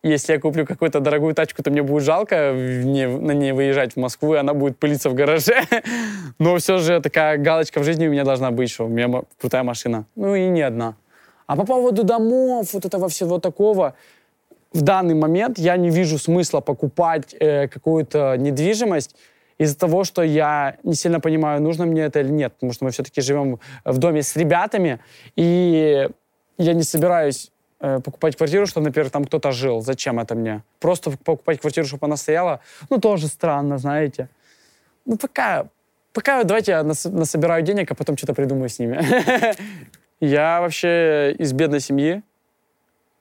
если 0.02 0.32
я 0.32 0.40
куплю 0.40 0.66
какую-то 0.66 1.00
дорогую 1.00 1.34
тачку, 1.34 1.62
то 1.62 1.70
мне 1.70 1.82
будет 1.82 2.04
жалко 2.04 2.52
не, 2.52 3.06
на 3.06 3.32
ней 3.32 3.52
выезжать 3.52 3.94
в 3.94 3.96
Москву, 3.96 4.34
и 4.34 4.38
она 4.38 4.54
будет 4.54 4.78
пылиться 4.78 5.10
в 5.10 5.14
гараже. 5.14 5.62
Но 6.38 6.56
все 6.56 6.78
же 6.78 7.00
такая 7.00 7.36
галочка 7.36 7.80
в 7.80 7.84
жизни 7.84 8.08
у 8.08 8.10
меня 8.10 8.24
должна 8.24 8.50
быть, 8.50 8.70
что 8.70 8.86
у 8.86 8.88
меня 8.88 9.22
крутая 9.38 9.62
машина. 9.62 10.06
Ну 10.16 10.34
и 10.34 10.48
не 10.48 10.62
одна. 10.62 10.94
А 11.46 11.56
по 11.56 11.66
поводу 11.66 12.04
домов, 12.04 12.72
вот 12.72 12.84
этого 12.86 13.08
всего 13.08 13.38
такого, 13.38 13.94
в 14.72 14.82
данный 14.82 15.14
момент 15.14 15.58
я 15.58 15.76
не 15.76 15.90
вижу 15.90 16.18
смысла 16.18 16.60
покупать 16.60 17.34
э, 17.38 17.68
какую-то 17.68 18.36
недвижимость 18.38 19.16
из-за 19.58 19.76
того, 19.76 20.04
что 20.04 20.22
я 20.22 20.76
не 20.84 20.94
сильно 20.94 21.20
понимаю, 21.20 21.60
нужно 21.60 21.84
мне 21.84 22.02
это 22.02 22.20
или 22.20 22.30
нет, 22.30 22.54
потому 22.54 22.72
что 22.72 22.84
мы 22.84 22.90
все-таки 22.92 23.20
живем 23.20 23.58
в 23.84 23.98
доме 23.98 24.22
с 24.22 24.34
ребятами, 24.36 25.00
и 25.36 26.08
я 26.56 26.72
не 26.72 26.84
собираюсь 26.84 27.50
покупать 27.80 28.36
квартиру, 28.36 28.66
чтобы, 28.66 28.86
например, 28.86 29.10
там 29.10 29.24
кто-то 29.24 29.52
жил. 29.52 29.80
Зачем 29.80 30.20
это 30.20 30.34
мне? 30.34 30.62
Просто 30.78 31.10
покупать 31.10 31.60
квартиру, 31.60 31.86
чтобы 31.86 32.06
она 32.06 32.16
стояла, 32.16 32.60
ну, 32.90 32.98
тоже 32.98 33.26
странно, 33.26 33.78
знаете. 33.78 34.28
Ну, 35.06 35.16
пока, 35.16 35.66
пока 36.12 36.44
давайте 36.44 36.72
я 36.72 36.82
нас, 36.82 37.04
насобираю 37.04 37.62
денег, 37.62 37.90
а 37.90 37.94
потом 37.94 38.16
что-то 38.16 38.34
придумаю 38.34 38.68
с 38.68 38.78
ними. 38.78 39.00
Я 40.20 40.60
вообще 40.60 41.34
из 41.38 41.54
бедной 41.54 41.80
семьи, 41.80 42.22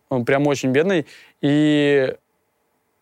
он 0.09 0.25
прям 0.25 0.47
очень 0.47 0.71
бедный, 0.71 1.07
и 1.39 2.13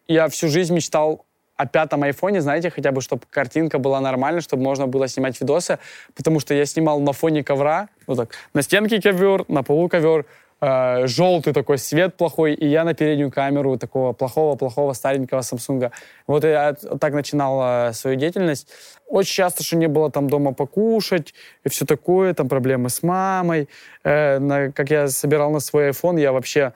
я 0.08 0.28
всю 0.28 0.50
жизнь 0.50 0.76
мечтал 0.76 1.26
о 1.56 1.66
пятом 1.66 2.04
айфоне, 2.04 2.42
знаете, 2.42 2.70
хотя 2.70 2.92
бы, 2.92 3.02
чтобы 3.02 3.24
картинка 3.30 3.80
была 3.80 4.00
нормальная, 4.00 4.42
чтобы 4.42 4.62
можно 4.62 4.86
было 4.86 5.08
снимать 5.08 5.42
видосы, 5.42 5.80
потому 6.16 6.40
что 6.40 6.54
я 6.54 6.66
снимал 6.68 7.00
на 7.00 7.14
фоне 7.14 7.44
ковра, 7.44 7.90
вот 8.06 8.18
так, 8.18 8.30
на 8.54 8.62
стенке 8.62 9.02
ковер, 9.02 9.46
на 9.48 9.64
полу 9.64 9.90
ковер, 9.90 10.26
э, 10.62 11.08
желтый 11.08 11.54
такой 11.54 11.78
свет 11.78 12.16
плохой, 12.16 12.54
и 12.54 12.68
я 12.68 12.84
на 12.84 12.94
переднюю 12.94 13.32
камеру 13.32 13.78
такого 13.78 14.14
плохого-плохого 14.14 14.94
старенького 14.94 15.42
Samsung. 15.42 15.92
Вот 16.28 16.44
я 16.44 16.74
так 16.74 17.14
начинал 17.14 17.94
свою 17.94 18.18
деятельность. 18.18 18.68
Очень 19.08 19.36
часто, 19.36 19.64
что 19.64 19.78
не 19.78 19.88
было 19.88 20.12
там 20.12 20.30
дома 20.30 20.54
покушать, 20.54 21.34
и 21.64 21.70
все 21.70 21.86
такое, 21.86 22.34
там 22.34 22.50
проблемы 22.50 22.90
с 22.90 23.04
мамой. 23.04 23.70
Э, 24.04 24.38
на, 24.40 24.72
как 24.72 24.90
я 24.90 25.08
собирал 25.08 25.52
на 25.52 25.62
свой 25.62 25.90
iPhone, 25.90 26.20
я 26.20 26.34
вообще 26.34 26.74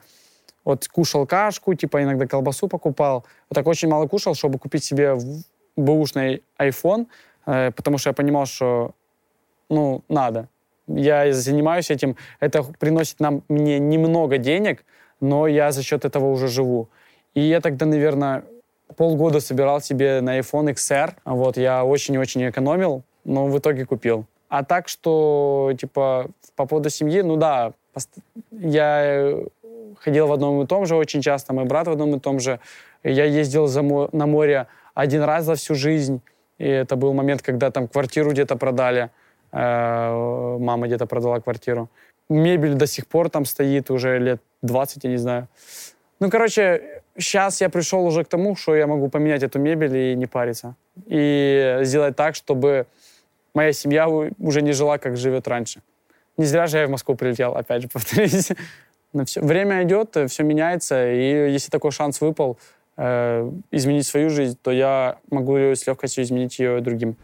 вот 0.64 0.88
кушал 0.88 1.26
кашку, 1.26 1.74
типа 1.74 2.02
иногда 2.02 2.26
колбасу 2.26 2.68
покупал. 2.68 3.26
Вот 3.50 3.54
так 3.54 3.66
очень 3.66 3.88
мало 3.88 4.06
кушал, 4.06 4.34
чтобы 4.34 4.58
купить 4.58 4.82
себе 4.82 5.14
бэушный 5.76 6.42
iPhone, 6.58 7.06
э, 7.46 7.70
потому 7.72 7.98
что 7.98 8.10
я 8.10 8.14
понимал, 8.14 8.46
что 8.46 8.92
ну, 9.68 10.02
надо 10.08 10.48
я 10.86 11.32
занимаюсь 11.32 11.90
этим, 11.90 12.16
это 12.40 12.62
приносит 12.78 13.20
нам, 13.20 13.42
мне 13.48 13.78
немного 13.78 14.38
денег, 14.38 14.84
но 15.20 15.46
я 15.46 15.72
за 15.72 15.82
счет 15.82 16.04
этого 16.04 16.30
уже 16.30 16.48
живу. 16.48 16.88
И 17.34 17.40
я 17.40 17.60
тогда, 17.60 17.86
наверное, 17.86 18.44
полгода 18.96 19.40
собирал 19.40 19.80
себе 19.80 20.20
на 20.20 20.38
iPhone 20.38 20.74
XR. 20.74 21.14
Вот, 21.24 21.56
я 21.56 21.84
очень-очень 21.84 22.48
экономил, 22.48 23.02
но 23.24 23.46
в 23.46 23.58
итоге 23.58 23.86
купил. 23.86 24.26
А 24.48 24.64
так, 24.64 24.88
что, 24.88 25.72
типа, 25.80 26.28
по 26.56 26.66
поводу 26.66 26.90
семьи, 26.90 27.22
ну 27.22 27.36
да, 27.36 27.72
я 28.50 29.38
ходил 30.00 30.26
в 30.26 30.32
одном 30.32 30.62
и 30.62 30.66
том 30.66 30.86
же 30.86 30.96
очень 30.96 31.22
часто, 31.22 31.52
мой 31.52 31.64
брат 31.64 31.86
в 31.86 31.90
одном 31.90 32.16
и 32.16 32.20
том 32.20 32.40
же. 32.40 32.60
Я 33.02 33.24
ездил 33.24 33.66
за 33.66 33.82
мо 33.82 34.08
на 34.12 34.26
море 34.26 34.66
один 34.94 35.22
раз 35.22 35.44
за 35.44 35.54
всю 35.54 35.74
жизнь, 35.74 36.20
и 36.58 36.66
это 36.66 36.96
был 36.96 37.14
момент, 37.14 37.42
когда 37.42 37.70
там 37.70 37.88
квартиру 37.88 38.30
где-то 38.30 38.56
продали. 38.56 39.10
Э, 39.52 40.56
мама 40.58 40.86
где-то 40.86 41.06
продала 41.06 41.40
квартиру. 41.40 41.88
Мебель 42.28 42.74
до 42.74 42.86
сих 42.86 43.06
пор 43.06 43.28
там 43.28 43.44
стоит 43.44 43.90
уже 43.90 44.18
лет 44.18 44.40
20, 44.62 45.04
я 45.04 45.10
не 45.10 45.18
знаю. 45.18 45.48
Ну, 46.20 46.30
короче, 46.30 47.02
сейчас 47.18 47.60
я 47.60 47.68
пришел 47.68 48.06
уже 48.06 48.24
к 48.24 48.28
тому, 48.28 48.56
что 48.56 48.74
я 48.74 48.86
могу 48.86 49.08
поменять 49.08 49.42
эту 49.42 49.58
мебель 49.58 49.96
и 49.96 50.14
не 50.14 50.26
париться. 50.26 50.74
И 51.06 51.80
сделать 51.82 52.16
так, 52.16 52.34
чтобы 52.34 52.86
моя 53.54 53.72
семья 53.72 54.08
уже 54.08 54.62
не 54.62 54.72
жила, 54.72 54.98
как 54.98 55.16
живет 55.16 55.48
раньше. 55.48 55.82
Не 56.38 56.46
зря 56.46 56.66
же 56.66 56.78
я 56.78 56.86
в 56.86 56.90
Москву 56.90 57.14
прилетел, 57.14 57.54
опять 57.54 57.82
же, 57.82 57.88
повторюсь. 57.92 58.52
Но 59.12 59.24
все, 59.26 59.42
время 59.42 59.82
идет, 59.82 60.16
все 60.28 60.42
меняется, 60.42 61.12
и 61.12 61.52
если 61.52 61.70
такой 61.70 61.90
шанс 61.90 62.22
выпал 62.22 62.56
э, 62.96 63.50
изменить 63.70 64.06
свою 64.06 64.30
жизнь, 64.30 64.56
то 64.62 64.70
я 64.70 65.18
могу 65.30 65.56
с 65.58 65.86
легкостью 65.86 66.24
изменить 66.24 66.58
ее 66.58 66.80
другим. 66.80 67.16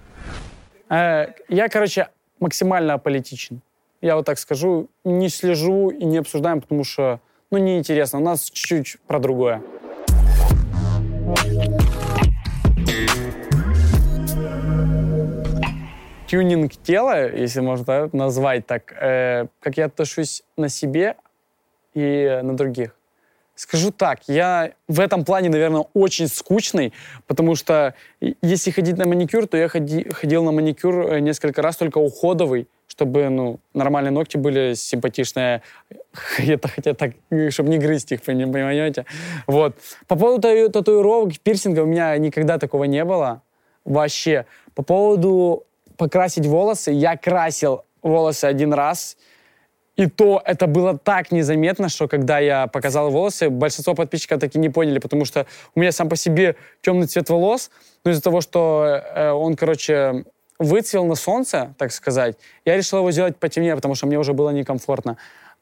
Э, 0.90 1.28
я, 1.48 1.68
короче, 1.68 2.08
максимально 2.40 2.94
аполитичен. 2.94 3.60
Я 4.00 4.16
вот 4.16 4.26
так 4.26 4.38
скажу, 4.38 4.88
не 5.04 5.28
слежу 5.28 5.90
и 5.90 6.04
не 6.04 6.18
обсуждаем, 6.18 6.60
потому 6.60 6.84
что, 6.84 7.20
ну, 7.50 7.58
неинтересно. 7.58 8.20
У 8.20 8.22
нас 8.22 8.44
чуть-чуть 8.44 8.98
про 9.06 9.18
другое. 9.18 9.62
тюнинг 16.28 16.72
тела, 16.72 17.28
если 17.28 17.60
можно 17.60 18.10
назвать 18.12 18.66
так, 18.66 18.92
э, 18.92 19.46
как 19.60 19.76
я 19.76 19.86
отношусь 19.86 20.42
на 20.56 20.68
себе 20.68 21.16
и 21.94 22.40
на 22.42 22.56
других. 22.56 22.97
Скажу 23.58 23.90
так, 23.90 24.20
я 24.28 24.70
в 24.86 25.00
этом 25.00 25.24
плане, 25.24 25.48
наверное, 25.48 25.84
очень 25.92 26.28
скучный, 26.28 26.92
потому 27.26 27.56
что 27.56 27.94
если 28.40 28.70
ходить 28.70 28.96
на 28.96 29.04
маникюр, 29.04 29.48
то 29.48 29.56
я 29.56 29.66
ходи, 29.66 30.08
ходил 30.10 30.44
на 30.44 30.52
маникюр 30.52 31.12
э, 31.12 31.18
несколько 31.18 31.60
раз, 31.60 31.76
только 31.76 31.98
уходовый, 31.98 32.68
чтобы 32.86 33.28
ну, 33.28 33.58
нормальные 33.74 34.12
ногти 34.12 34.36
были 34.36 34.74
симпатичные. 34.74 35.62
Это 36.38 36.68
хотя 36.68 36.94
так, 36.94 37.14
чтобы 37.48 37.70
не 37.70 37.78
грызть 37.78 38.12
их, 38.12 38.22
понимаете? 38.22 39.06
Вот. 39.48 39.74
По 40.06 40.14
поводу 40.14 40.70
татуировок, 40.70 41.40
пирсинга 41.40 41.80
у 41.80 41.86
меня 41.86 42.16
никогда 42.16 42.58
такого 42.58 42.84
не 42.84 43.04
было. 43.04 43.42
Вообще. 43.84 44.46
По 44.76 44.84
поводу 44.84 45.64
покрасить 45.96 46.46
волосы, 46.46 46.92
я 46.92 47.16
красил 47.16 47.82
волосы 48.02 48.44
один 48.44 48.72
раз, 48.72 49.16
и 49.98 50.06
то 50.06 50.40
это 50.44 50.68
было 50.68 50.96
так 50.96 51.32
незаметно, 51.32 51.88
что 51.88 52.06
когда 52.06 52.38
я 52.38 52.68
показал 52.68 53.10
волосы, 53.10 53.50
большинство 53.50 53.94
подписчиков 53.94 54.38
таки 54.38 54.56
не 54.56 54.68
поняли, 54.68 55.00
потому 55.00 55.24
что 55.24 55.44
у 55.74 55.80
меня 55.80 55.90
сам 55.90 56.08
по 56.08 56.14
себе 56.14 56.54
темный 56.82 57.08
цвет 57.08 57.28
волос, 57.28 57.70
но 58.04 58.12
из-за 58.12 58.22
того, 58.22 58.40
что 58.40 58.84
э, 58.86 59.30
он, 59.32 59.56
короче, 59.56 60.24
выцвел 60.60 61.04
на 61.04 61.16
солнце, 61.16 61.74
так 61.78 61.90
сказать, 61.90 62.36
я 62.64 62.76
решил 62.76 63.00
его 63.00 63.10
сделать 63.10 63.38
потемнее, 63.38 63.74
потому 63.74 63.96
что 63.96 64.06
мне 64.06 64.18
уже 64.20 64.34
было 64.34 64.50
некомфортно. 64.50 65.16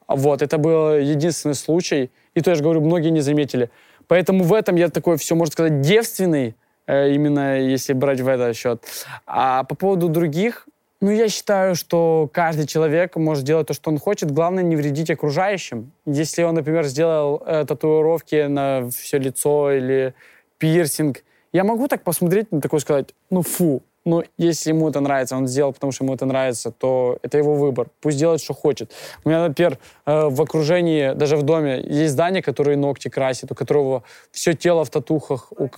Вот, 0.07 0.42
это 0.42 0.59
был 0.59 0.99
единственный 0.99 1.55
случай, 1.55 2.11
и 2.35 2.42
то, 2.42 2.51
я 2.51 2.57
же 2.57 2.62
говорю, 2.62 2.83
многие 2.83 3.09
не 3.09 3.22
заметили. 3.22 3.70
Поэтому 4.07 4.44
в 4.44 4.53
этом 4.53 4.77
я 4.77 4.90
такой, 4.90 5.16
все, 5.16 5.35
можно 5.35 5.53
сказать, 5.53 5.81
девственный, 5.81 6.57
э, 6.87 7.11
именно 7.11 7.59
если 7.59 7.94
брать 7.94 8.20
в 8.20 8.29
этот 8.29 8.55
счет. 8.55 8.85
А 9.27 9.64
по 9.64 9.75
поводу 9.75 10.09
других, 10.09 10.68
ну, 11.01 11.11
я 11.11 11.29
считаю, 11.29 11.75
что 11.75 12.29
каждый 12.33 12.67
человек 12.67 13.17
может 13.17 13.45
делать 13.45 13.67
то, 13.67 13.75
что 13.75 13.91
он 13.91 13.99
хочет. 13.99 14.31
Главное, 14.31 14.63
не 14.63 14.77
вредить 14.77 15.11
окружающим. 15.11 15.93
Если 16.07 16.43
он, 16.43 16.55
например, 16.55 16.85
сделал 16.87 17.43
э, 17.47 17.65
татуировки 17.67 18.47
на 18.47 18.89
все 18.91 19.19
лицо 19.19 19.73
или 19.73 20.15
пирсинг, 20.59 21.23
я 21.53 21.65
могу 21.65 21.87
так 21.87 22.03
посмотреть 22.03 22.51
на 22.51 22.61
такой 22.61 22.81
сказать, 22.81 23.15
ну, 23.31 23.43
фу. 23.43 23.83
Но 24.07 24.23
если 24.39 24.71
ему 24.71 24.89
это 24.89 25.01
нравится, 25.01 25.37
он 25.37 25.49
сделал, 25.49 25.73
потому 25.73 25.93
что 25.93 26.05
ему 26.05 26.15
это 26.15 26.27
нравится, 26.27 26.71
то 26.71 27.19
это 27.23 27.39
его 27.39 27.57
выбор. 27.57 27.89
Пусть 28.01 28.19
делает, 28.19 28.41
что 28.41 28.55
хочет. 28.55 28.93
У 29.25 29.29
меня, 29.29 29.49
например, 29.49 29.79
э, 30.07 30.29
в 30.29 30.41
окружении, 30.41 31.13
даже 31.13 31.37
в 31.37 31.43
доме, 31.43 31.83
есть 31.83 32.13
здание, 32.13 32.41
которое 32.41 32.77
ногти 32.77 33.09
красит, 33.09 33.53
у 33.53 33.55
которого 33.55 34.03
все 34.31 34.55
тело 34.55 34.85
в 34.85 34.91
татухах, 34.91 35.53
у, 35.53 35.69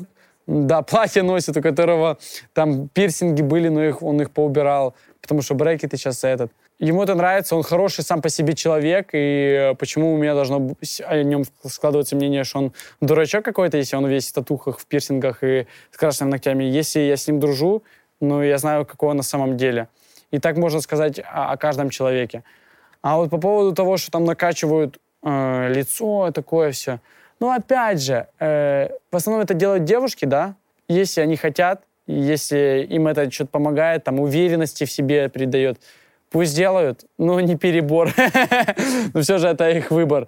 да, 0.49 0.83
платье 0.83 1.23
носит, 1.23 1.57
у 1.57 1.63
которого 1.63 2.19
там 2.53 2.89
пирсинги 2.89 3.43
были, 3.43 3.69
но 3.69 3.85
их, 3.85 4.03
он 4.03 4.21
их 4.21 4.33
поубирал 4.33 4.95
потому 5.29 5.43
что 5.43 5.55
брекеты 5.55 5.99
сейчас 5.99 6.25
этот. 6.25 6.51
Ему 6.79 7.03
это 7.03 7.15
нравится, 7.15 7.55
он 7.55 7.63
хороший 7.63 8.03
сам 8.03 8.23
по 8.23 8.31
себе 8.31 8.55
человек, 8.55 9.11
и 9.13 9.75
почему 9.79 10.15
у 10.15 10.17
меня 10.17 10.35
должно 10.35 10.75
о 11.05 11.23
нем 11.23 11.45
складываться 11.67 12.17
мнение, 12.17 12.45
что 12.45 12.59
он 12.59 12.73
дурачок 13.01 13.45
какой-то, 13.45 13.77
если 13.77 13.97
он 13.97 14.07
весь 14.07 14.29
в 14.29 14.33
татухах, 14.33 14.79
в 14.79 14.87
пирсингах 14.87 15.43
и 15.43 15.67
с 15.91 15.97
красными 15.99 16.31
ногтями. 16.31 16.65
Если 16.65 17.01
я 17.01 17.17
с 17.17 17.27
ним 17.27 17.41
дружу, 17.41 17.83
ну, 18.21 18.43
я 18.43 18.57
знаю, 18.59 18.87
какой 18.87 19.11
он 19.11 19.17
на 19.17 19.23
самом 19.23 19.57
деле. 19.59 19.89
И 20.31 20.39
так 20.39 20.57
можно 20.57 20.81
сказать 20.81 21.19
о, 21.19 21.53
о 21.53 21.57
каждом 21.57 21.91
человеке. 21.91 22.43
А 23.03 23.17
вот 23.17 23.31
по 23.31 23.39
поводу 23.39 23.75
того, 23.75 23.97
что 23.97 24.11
там 24.11 24.25
накачивают 24.25 24.99
э, 25.23 25.73
лицо, 25.73 26.31
такое 26.33 26.73
все. 26.73 27.01
Ну, 27.41 27.51
опять 27.51 28.03
же, 28.03 28.27
э, 28.41 28.89
в 29.11 29.17
основном 29.17 29.45
это 29.45 29.55
делают 29.55 29.85
девушки, 29.85 30.25
да, 30.25 30.57
если 30.89 31.21
они 31.21 31.37
хотят, 31.37 31.83
если 32.07 32.87
им 32.89 33.07
это 33.07 33.31
что-то 33.31 33.51
помогает, 33.51 34.05
там, 34.05 34.19
уверенности 34.19 34.85
в 34.85 34.91
себе 34.91 35.29
придает, 35.29 35.79
пусть 36.31 36.57
делают, 36.57 37.05
но 37.19 37.41
не 37.41 37.57
перебор. 37.57 38.11
Но 39.15 39.21
все 39.21 39.39
же 39.39 39.49
это 39.49 39.69
их 39.71 39.91
выбор. 39.91 40.27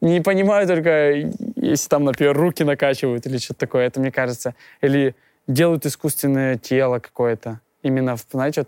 Не 0.00 0.20
понимаю 0.20 0.66
только, 0.66 1.30
если 1.56 1.88
там, 1.88 2.04
например, 2.04 2.36
руки 2.36 2.64
накачивают 2.64 3.26
или 3.26 3.38
что-то 3.38 3.60
такое, 3.60 3.86
это, 3.86 4.00
мне 4.00 4.12
кажется, 4.12 4.54
или 4.82 5.14
делают 5.46 5.86
искусственное 5.86 6.58
тело 6.58 6.98
какое-то. 6.98 7.60
Именно, 7.82 8.16
знаете, 8.30 8.66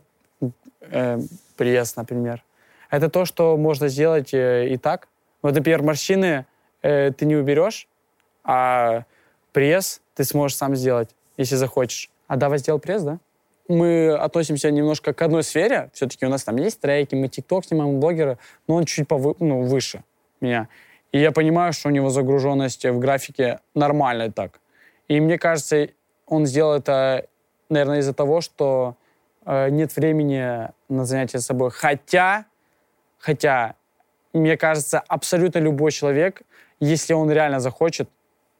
э, 0.80 1.18
пресс, 1.56 1.96
например. 1.96 2.42
Это 2.90 3.10
то, 3.10 3.24
что 3.24 3.56
можно 3.56 3.88
сделать 3.88 4.32
э, 4.32 4.68
и 4.68 4.76
так. 4.76 5.08
Вот, 5.42 5.54
например, 5.54 5.82
морщины 5.82 6.46
э, 6.86 7.12
ты 7.12 7.26
не 7.26 7.36
уберешь, 7.36 7.88
а 8.44 9.04
пресс 9.52 10.00
ты 10.14 10.24
сможешь 10.24 10.56
сам 10.56 10.76
сделать, 10.76 11.10
если 11.36 11.56
захочешь. 11.56 12.10
А 12.28 12.36
Дава 12.36 12.58
сделал 12.58 12.78
пресс, 12.78 13.02
да? 13.02 13.18
Мы 13.68 14.12
относимся 14.12 14.70
немножко 14.70 15.12
к 15.12 15.22
одной 15.22 15.42
сфере. 15.42 15.90
Все-таки 15.92 16.24
у 16.24 16.28
нас 16.28 16.44
там 16.44 16.56
есть 16.56 16.80
треки, 16.80 17.16
мы 17.16 17.28
тикток 17.28 17.64
снимаем, 17.64 17.98
блогеры, 17.98 18.38
но 18.68 18.76
он 18.76 18.84
чуть 18.84 19.08
повы... 19.08 19.34
ну, 19.40 19.62
выше 19.62 20.04
меня. 20.40 20.68
И 21.10 21.18
я 21.18 21.32
понимаю, 21.32 21.72
что 21.72 21.88
у 21.88 21.92
него 21.92 22.10
загруженность 22.10 22.84
в 22.84 22.98
графике 22.98 23.58
нормальная 23.74 24.30
так. 24.30 24.60
И 25.08 25.20
мне 25.20 25.38
кажется, 25.38 25.88
он 26.26 26.46
сделал 26.46 26.74
это, 26.74 27.26
наверное, 27.68 27.98
из-за 27.98 28.12
того, 28.12 28.40
что 28.40 28.96
э, 29.44 29.70
нет 29.70 29.96
времени 29.96 30.68
на 30.88 31.04
занятия 31.04 31.40
собой. 31.40 31.70
Хотя, 31.70 32.44
хотя, 33.18 33.74
мне 34.32 34.56
кажется, 34.56 35.00
абсолютно 35.00 35.58
любой 35.58 35.90
человек, 35.90 36.42
если 36.80 37.14
он 37.14 37.30
реально 37.30 37.60
захочет, 37.60 38.08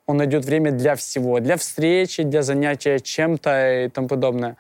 он 0.07 0.19
найдет 0.19 0.45
время 0.45 0.71
для 0.71 0.95
всего, 0.95 1.41
для 1.41 1.57
встречи, 1.57 2.23
для 2.23 2.43
занятия 2.43 2.99
чем-то 3.01 3.85
и 3.85 3.89
тому 3.89 4.09
подобное. 4.09 4.57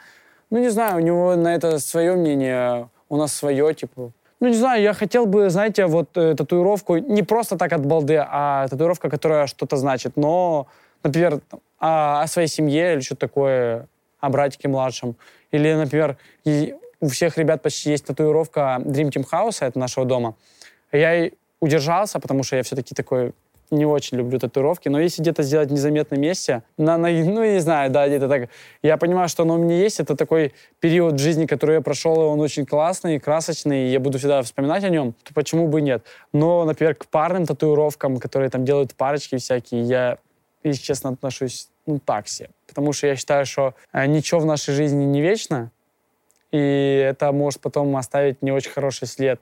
Ну, 0.50 0.58
не 0.58 0.68
знаю, 0.70 0.96
у 0.96 1.00
него 1.00 1.36
на 1.36 1.54
это 1.54 1.78
свое 1.78 2.14
мнение, 2.14 2.88
у 3.08 3.16
нас 3.16 3.32
свое, 3.32 3.72
типа. 3.74 4.12
Ну, 4.40 4.48
не 4.48 4.54
знаю, 4.54 4.82
я 4.82 4.92
хотел 4.92 5.26
бы, 5.26 5.48
знаете, 5.48 5.86
вот 5.86 6.16
э, 6.16 6.34
татуировку 6.34 6.96
не 6.98 7.22
просто 7.22 7.56
так 7.56 7.72
от 7.72 7.86
балды, 7.86 8.16
а 8.18 8.68
татуировка, 8.68 9.08
которая 9.08 9.46
что-то 9.46 9.76
значит, 9.76 10.16
но, 10.16 10.66
например, 11.02 11.40
о, 11.78 12.22
о 12.22 12.26
своей 12.26 12.48
семье 12.48 12.94
или 12.94 13.00
что-то 13.00 13.20
такое, 13.20 13.86
о 14.20 14.28
братике 14.28 14.68
младшем. 14.68 15.16
Или, 15.52 15.72
например, 15.72 16.18
у 17.00 17.08
всех 17.08 17.38
ребят 17.38 17.62
почти 17.62 17.90
есть 17.90 18.04
татуировка 18.04 18.78
Dream 18.84 19.10
Team 19.10 19.24
House, 19.30 19.58
это 19.60 19.78
нашего 19.78 20.04
дома. 20.04 20.34
Я 20.92 21.30
удержался, 21.60 22.20
потому 22.20 22.42
что 22.42 22.56
я 22.56 22.62
все-таки 22.62 22.94
такой 22.94 23.32
не 23.70 23.86
очень 23.86 24.18
люблю 24.18 24.38
татуировки, 24.38 24.88
но 24.88 25.00
если 25.00 25.22
где-то 25.22 25.42
сделать 25.42 25.70
в 25.70 25.72
незаметном 25.72 26.20
месте, 26.20 26.62
на, 26.76 26.96
на, 26.98 27.08
ну, 27.08 27.44
не 27.44 27.60
знаю, 27.60 27.90
да, 27.90 28.06
где-то 28.06 28.28
так, 28.28 28.48
я 28.82 28.96
понимаю, 28.96 29.28
что 29.28 29.42
оно 29.42 29.54
у 29.54 29.58
меня 29.58 29.76
есть, 29.76 30.00
это 30.00 30.16
такой 30.16 30.52
период 30.80 31.18
жизни, 31.18 31.46
который 31.46 31.76
я 31.76 31.80
прошел, 31.80 32.14
и 32.14 32.24
он 32.24 32.40
очень 32.40 32.66
классный, 32.66 33.18
красочный, 33.18 33.88
и 33.88 33.90
я 33.90 34.00
буду 34.00 34.18
всегда 34.18 34.42
вспоминать 34.42 34.84
о 34.84 34.88
нем, 34.88 35.14
то 35.24 35.34
почему 35.34 35.68
бы 35.68 35.80
нет? 35.80 36.04
Но, 36.32 36.64
например, 36.64 36.94
к 36.94 37.06
парным 37.06 37.46
татуировкам, 37.46 38.18
которые 38.18 38.50
там 38.50 38.64
делают 38.64 38.94
парочки 38.94 39.36
всякие, 39.36 39.82
я, 39.82 40.18
если 40.64 40.82
честно, 40.82 41.10
отношусь, 41.10 41.68
ну, 41.86 41.98
так 41.98 42.28
себе. 42.28 42.50
Потому 42.66 42.92
что 42.92 43.06
я 43.06 43.16
считаю, 43.16 43.46
что 43.46 43.74
э, 43.92 44.06
ничего 44.06 44.40
в 44.40 44.46
нашей 44.46 44.74
жизни 44.74 45.04
не 45.04 45.20
вечно, 45.20 45.70
и 46.52 47.04
это 47.08 47.32
может 47.32 47.60
потом 47.60 47.96
оставить 47.96 48.42
не 48.42 48.52
очень 48.52 48.70
хороший 48.70 49.06
след. 49.06 49.40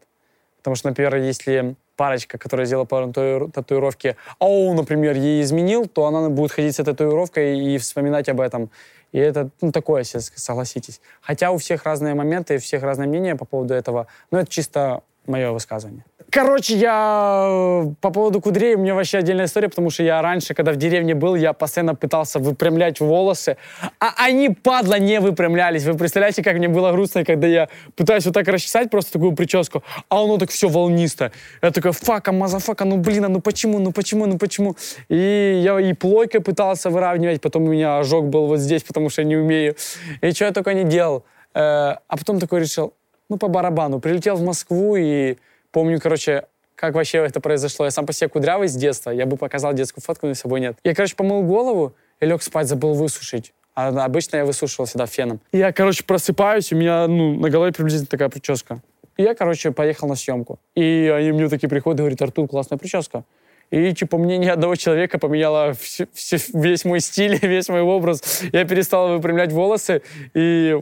Потому 0.58 0.76
что, 0.76 0.88
например, 0.88 1.16
если 1.16 1.76
парочка, 1.96 2.38
которая 2.38 2.66
сделала 2.66 2.84
пару 2.84 3.12
татуировки, 3.12 4.16
а 4.38 4.46
он, 4.46 4.76
например, 4.76 5.16
ей 5.16 5.42
изменил, 5.42 5.86
то 5.86 6.06
она 6.06 6.28
будет 6.28 6.52
ходить 6.52 6.76
с 6.76 6.80
этой 6.80 6.92
татуировкой 6.92 7.58
и 7.58 7.78
вспоминать 7.78 8.28
об 8.28 8.40
этом. 8.40 8.70
И 9.12 9.18
это 9.18 9.50
ну, 9.60 9.70
такое, 9.70 10.04
согласитесь. 10.04 11.00
Хотя 11.20 11.52
у 11.52 11.58
всех 11.58 11.84
разные 11.84 12.14
моменты, 12.14 12.56
у 12.56 12.58
всех 12.58 12.82
разное 12.82 13.06
мнение 13.06 13.36
по 13.36 13.44
поводу 13.44 13.74
этого, 13.74 14.06
но 14.30 14.40
это 14.40 14.50
чисто 14.50 15.02
мое 15.26 15.52
высказывание. 15.52 16.04
Короче, 16.34 16.74
я 16.74 17.46
э, 17.48 17.94
по 18.00 18.10
поводу 18.10 18.40
кудрей, 18.40 18.74
у 18.74 18.78
меня 18.78 18.96
вообще 18.96 19.18
отдельная 19.18 19.44
история, 19.44 19.68
потому 19.68 19.90
что 19.90 20.02
я 20.02 20.20
раньше, 20.20 20.52
когда 20.52 20.72
в 20.72 20.76
деревне 20.76 21.14
был, 21.14 21.36
я 21.36 21.52
постоянно 21.52 21.94
пытался 21.94 22.40
выпрямлять 22.40 22.98
волосы, 22.98 23.56
а 24.00 24.14
они, 24.16 24.48
падла, 24.48 24.98
не 24.98 25.20
выпрямлялись. 25.20 25.84
Вы 25.84 25.96
представляете, 25.96 26.42
как 26.42 26.56
мне 26.56 26.66
было 26.66 26.90
грустно, 26.90 27.24
когда 27.24 27.46
я 27.46 27.68
пытаюсь 27.94 28.24
вот 28.24 28.34
так 28.34 28.48
расчесать 28.48 28.90
просто 28.90 29.12
такую 29.12 29.36
прическу, 29.36 29.84
а 30.08 30.24
оно 30.24 30.36
так 30.36 30.50
все 30.50 30.66
волнисто. 30.68 31.30
Я 31.62 31.70
такой, 31.70 31.92
fucka, 31.92 32.32
motherfucka, 32.32 32.84
ну 32.84 32.96
блин, 32.96 33.26
а 33.26 33.28
ну 33.28 33.40
почему, 33.40 33.78
ну 33.78 33.92
почему, 33.92 34.26
ну 34.26 34.36
почему? 34.36 34.74
И 35.08 35.60
я 35.62 35.78
и 35.78 35.92
плойкой 35.92 36.40
пытался 36.40 36.90
выравнивать, 36.90 37.42
потом 37.42 37.62
у 37.62 37.68
меня 37.68 38.00
ожог 38.00 38.24
был 38.24 38.48
вот 38.48 38.58
здесь, 38.58 38.82
потому 38.82 39.08
что 39.08 39.22
я 39.22 39.28
не 39.28 39.36
умею. 39.36 39.76
И 40.20 40.32
что 40.32 40.46
я 40.46 40.50
только 40.50 40.74
не 40.74 40.82
делал. 40.82 41.22
Э, 41.54 41.94
а 42.08 42.16
потом 42.18 42.40
такой 42.40 42.58
решил, 42.58 42.92
ну 43.28 43.36
по 43.36 43.46
барабану. 43.46 44.00
Прилетел 44.00 44.34
в 44.34 44.42
Москву 44.42 44.96
и 44.96 45.36
Помню, 45.74 45.98
короче, 46.00 46.44
как 46.76 46.94
вообще 46.94 47.18
это 47.18 47.40
произошло. 47.40 47.84
Я 47.84 47.90
сам 47.90 48.06
по 48.06 48.12
себе 48.12 48.28
кудрявый 48.28 48.68
с 48.68 48.76
детства. 48.76 49.10
Я 49.10 49.26
бы 49.26 49.36
показал 49.36 49.74
детскую 49.74 50.04
фотку, 50.04 50.28
но 50.28 50.34
с 50.34 50.38
собой 50.38 50.60
нет. 50.60 50.78
Я, 50.84 50.94
короче, 50.94 51.16
помыл 51.16 51.42
голову 51.42 51.96
и 52.20 52.26
лег 52.26 52.44
спать, 52.44 52.68
забыл 52.68 52.94
высушить. 52.94 53.52
А 53.74 53.88
обычно 53.88 54.36
я 54.36 54.44
высушивал 54.44 54.86
всегда 54.86 55.06
феном. 55.06 55.40
И 55.50 55.58
я, 55.58 55.72
короче, 55.72 56.04
просыпаюсь, 56.04 56.72
у 56.72 56.76
меня 56.76 57.08
ну, 57.08 57.40
на 57.40 57.50
голове 57.50 57.72
приблизительно 57.72 58.06
такая 58.06 58.28
прическа. 58.28 58.82
И 59.16 59.24
я, 59.24 59.34
короче, 59.34 59.72
поехал 59.72 60.06
на 60.06 60.14
съемку. 60.14 60.60
И 60.76 61.12
они 61.12 61.32
мне 61.32 61.48
такие 61.48 61.68
приходят 61.68 61.98
и 61.98 62.02
говорят, 62.02 62.22
Артур, 62.22 62.46
классная 62.46 62.78
прическа. 62.78 63.24
И, 63.72 63.92
типа, 63.92 64.16
мнение 64.16 64.52
одного 64.52 64.76
человека 64.76 65.18
поменяло 65.18 65.72
все, 65.72 66.06
все, 66.12 66.38
весь 66.52 66.84
мой 66.84 67.00
стиль, 67.00 67.36
весь 67.42 67.68
мой 67.68 67.80
образ. 67.80 68.42
Я 68.52 68.64
перестал 68.64 69.08
выпрямлять 69.08 69.50
волосы, 69.50 70.02
и 70.34 70.80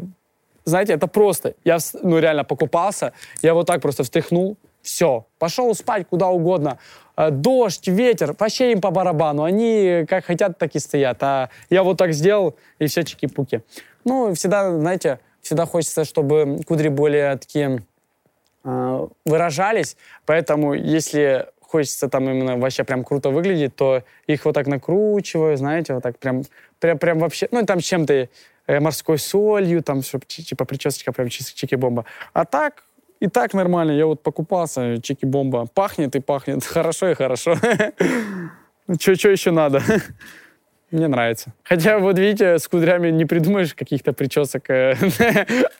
знаете, 0.67 0.93
это 0.93 1.07
просто. 1.07 1.55
Я, 1.65 1.79
ну, 2.03 2.19
реально 2.19 2.45
покупался, 2.45 3.15
я 3.41 3.55
вот 3.55 3.67
так 3.67 3.81
просто 3.81 4.03
встряхнул, 4.03 4.59
все, 4.83 5.27
пошел 5.39 5.75
спать 5.75 6.07
куда 6.09 6.29
угодно. 6.29 6.79
Э, 7.17 7.31
дождь, 7.31 7.89
ветер, 7.89 8.35
вообще 8.39 8.73
им 8.73 8.81
по 8.81 8.91
барабану. 8.91 9.45
Они 9.45 10.05
как 10.09 10.25
хотят, 10.25 10.59
так 10.59 10.75
и 10.75 10.79
стоят. 10.79 11.23
А 11.23 11.51
я 11.71 11.83
вот 11.83 11.99
так 11.99 12.13
сделал, 12.13 12.57
и 12.79 12.87
все 12.87 13.03
чики-пуки. 13.03 13.63
Ну, 14.05 14.35
всегда, 14.35 14.71
знаете, 14.79 15.21
всегда 15.41 15.67
хочется, 15.67 16.05
чтобы 16.05 16.61
кудри 16.67 16.89
более 16.89 17.37
такие 17.37 17.83
э, 18.65 19.09
выражались. 19.25 19.97
Поэтому, 20.27 20.75
если 20.75 21.47
хочется 21.61 22.09
там 22.09 22.29
именно 22.29 22.59
вообще 22.59 22.85
прям 22.85 23.05
круто 23.05 23.31
выглядеть, 23.31 23.75
то 23.75 24.03
их 24.27 24.45
вот 24.45 24.55
так 24.55 24.67
накручиваю, 24.67 25.57
знаете, 25.57 25.95
вот 25.95 26.03
так 26.03 26.19
прям, 26.19 26.43
прям, 26.81 26.99
прям 26.99 27.19
вообще, 27.19 27.49
ну, 27.51 27.65
там 27.65 27.81
чем-то 27.81 28.29
э, 28.67 28.81
морской 28.81 29.19
солью, 29.19 29.83
там, 29.83 30.03
чтобы, 30.03 30.27
типа, 30.27 30.65
причесочка 30.65 31.13
прям 31.13 31.29
чики-бомба. 31.29 32.05
А 32.33 32.45
так, 32.45 32.85
и 33.23 33.29
так 33.29 33.55
нормально. 33.55 33.93
Я 33.93 34.07
вот 34.07 34.21
покупался, 34.21 35.01
чики-бомба. 35.01 35.69
Пахнет 35.73 36.17
и 36.17 36.21
пахнет. 36.21 36.65
Хорошо 36.75 37.11
и 37.11 37.15
хорошо. 37.15 37.55
Что 39.01 39.31
еще 39.31 39.53
надо? 39.53 39.81
Мне 40.91 41.07
нравится. 41.07 41.55
Хотя, 41.63 42.01
вот 42.01 42.19
видите, 42.19 42.59
с 42.59 42.67
кудрями 42.67 43.11
не 43.11 43.25
придумаешь 43.25 43.75
каких-то 43.75 44.13
причесок. 44.13 44.69
Э, 44.69 44.97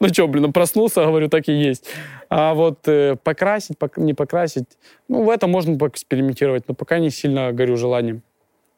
ну 0.01 0.09
что, 0.09 0.29
блин, 0.29 0.53
проснулся, 0.53 1.05
говорю, 1.05 1.29
так 1.29 1.49
и 1.49 1.53
есть. 1.53 1.91
А 2.31 2.55
вот 2.55 2.87
э, 2.87 3.17
покрасить, 3.17 3.77
не 3.97 4.15
покрасить, 4.15 4.79
ну, 5.09 5.25
в 5.25 5.29
этом 5.29 5.51
можно 5.51 5.77
поэкспериментировать, 5.77 6.69
но 6.69 6.75
пока 6.75 7.01
не 7.01 7.11
сильно 7.11 7.53
горю 7.53 7.77
желанием. 7.77 8.23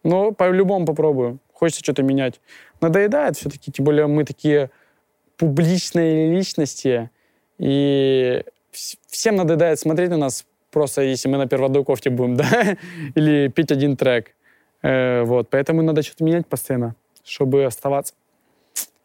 Но 0.05 0.33
по-любому 0.33 0.87
попробую. 0.87 1.39
Хочется 1.53 1.85
что-то 1.85 2.03
менять. 2.03 2.41
Надоедает 2.81 3.37
все-таки, 3.37 3.71
тем 3.71 3.85
более 3.85 4.07
мы 4.07 4.25
такие 4.25 4.71
публичные 5.37 6.35
личности, 6.35 7.11
и 7.59 8.43
всем 9.09 9.37
надоедает 9.37 9.79
смотреть 9.79 10.11
на 10.11 10.16
нас 10.16 10.45
просто, 10.70 11.03
если 11.03 11.29
мы 11.29 11.39
на 11.39 11.47
первой 11.47 11.85
кофте 11.85 12.11
будем, 12.11 12.37
да, 12.37 12.77
или 13.14 13.49
петь 13.49 13.72
один 13.72 13.97
трек. 13.97 14.35
Э, 14.83 15.22
вот, 15.22 15.49
поэтому 15.51 15.83
надо 15.83 16.03
что-то 16.03 16.25
менять 16.25 16.47
постоянно, 16.47 16.95
чтобы 17.25 17.64
оставаться. 17.64 18.14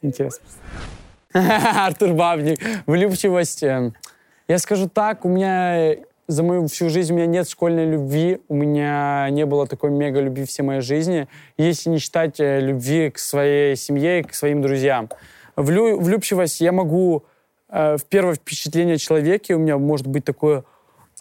Интересно. 0.02 0.46
Артур 1.34 2.14
Бабник. 2.14 2.60
Влюбчивость. 2.86 3.64
Э, 3.64 3.92
я 4.48 4.58
скажу 4.58 4.90
так, 4.90 5.26
у 5.26 5.30
меня 5.30 5.96
за 6.30 6.44
мою 6.44 6.68
всю 6.68 6.90
жизнь 6.90 7.12
у 7.12 7.16
меня 7.16 7.26
нет 7.26 7.50
школьной 7.50 7.86
любви, 7.86 8.40
у 8.50 8.56
меня 8.56 9.28
не 9.32 9.46
было 9.46 9.66
такой 9.66 9.90
мега 9.90 10.22
любви 10.22 10.46
всей 10.46 10.62
моей 10.62 10.82
жизни, 10.82 11.28
если 11.58 11.90
не 11.90 11.98
считать 11.98 12.40
э, 12.40 12.60
любви 12.60 13.10
к 13.10 13.18
своей 13.18 13.76
семье 13.76 14.20
и 14.20 14.24
к 14.24 14.34
своим 14.34 14.62
друзьям. 14.62 15.10
Влю, 15.56 16.00
влюбчивость 16.00 16.62
я 16.62 16.72
могу 16.72 17.24
э, 17.26 17.29
в 17.70 18.02
первое 18.10 18.36
впечатление 18.36 18.96
о 18.96 18.98
человеке 18.98 19.56
у 19.56 19.60
меня 19.60 19.78
может 19.78 20.08
быть 20.08 20.26
такое 20.26 20.64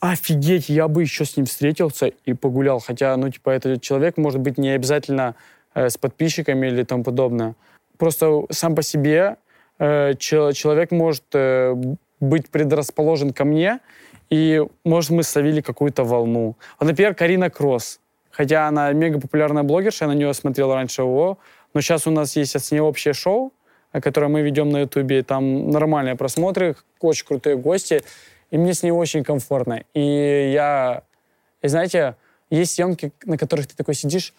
офигеть, 0.01 0.68
я 0.68 0.88
бы 0.88 1.03
еще 1.03 1.24
с 1.24 1.36
ним 1.36 1.46
встретился 1.46 2.07
и 2.07 2.32
погулял. 2.32 2.80
Хотя, 2.80 3.16
ну, 3.16 3.30
типа, 3.30 3.51
этот 3.51 3.82
человек 3.82 4.16
может 4.16 4.40
быть 4.40 4.59
не 4.59 4.70
обязательно 4.70 5.34
э, 5.74 5.88
с 5.88 5.96
подписчиками 5.96 6.66
или 6.68 6.84
тому 6.84 7.05
подобное. 7.05 7.55
Просто 7.96 8.44
сам 8.51 8.74
по 8.74 8.82
себе 8.82 9.36
э, 9.78 10.14
чел 10.18 10.53
человек 10.53 10.92
может 10.92 11.24
э, 11.34 11.74
быть 12.20 12.49
предрасположен 12.49 13.32
ко 13.32 13.44
мне, 13.44 13.80
и, 14.30 14.62
может, 14.84 15.11
мы 15.11 15.22
словили 15.22 15.61
какую-то 15.61 16.05
волну. 16.05 16.57
Вот, 16.78 16.86
например, 16.88 17.14
Карина 17.14 17.51
Кросс. 17.51 18.01
Хотя 18.30 18.68
она 18.68 18.92
мега 18.92 19.18
популярная 19.20 19.62
блогерша, 19.62 20.05
я 20.05 20.09
на 20.11 20.14
нее 20.14 20.32
смотрел 20.34 20.72
раньше 20.72 21.03
ООО, 21.03 21.38
но 21.74 21.80
сейчас 21.80 22.07
у 22.07 22.11
нас 22.11 22.36
есть 22.36 22.55
с 22.55 22.70
ней 22.70 22.80
общее 22.80 23.14
шоу, 23.14 23.53
которое 23.93 24.28
мы 24.28 24.43
ведем 24.43 24.70
на 24.70 24.80
Ютубе, 24.80 25.22
там 25.22 25.70
нормальные 25.70 26.16
просмотры, 26.16 26.76
очень 27.01 27.26
крутые 27.26 27.57
гости 27.57 28.03
и 28.51 28.59
мне 28.59 28.74
с 28.74 28.82
ней 28.82 28.91
очень 28.91 29.24
комфортно. 29.24 29.84
И 29.95 30.51
я, 30.53 31.03
и 31.62 31.68
знаете, 31.68 32.16
есть 32.51 32.74
съемки, 32.74 33.12
на 33.24 33.36
которых 33.36 33.66
ты 33.66 33.76
такой 33.76 33.95
сидишь, 33.95 34.32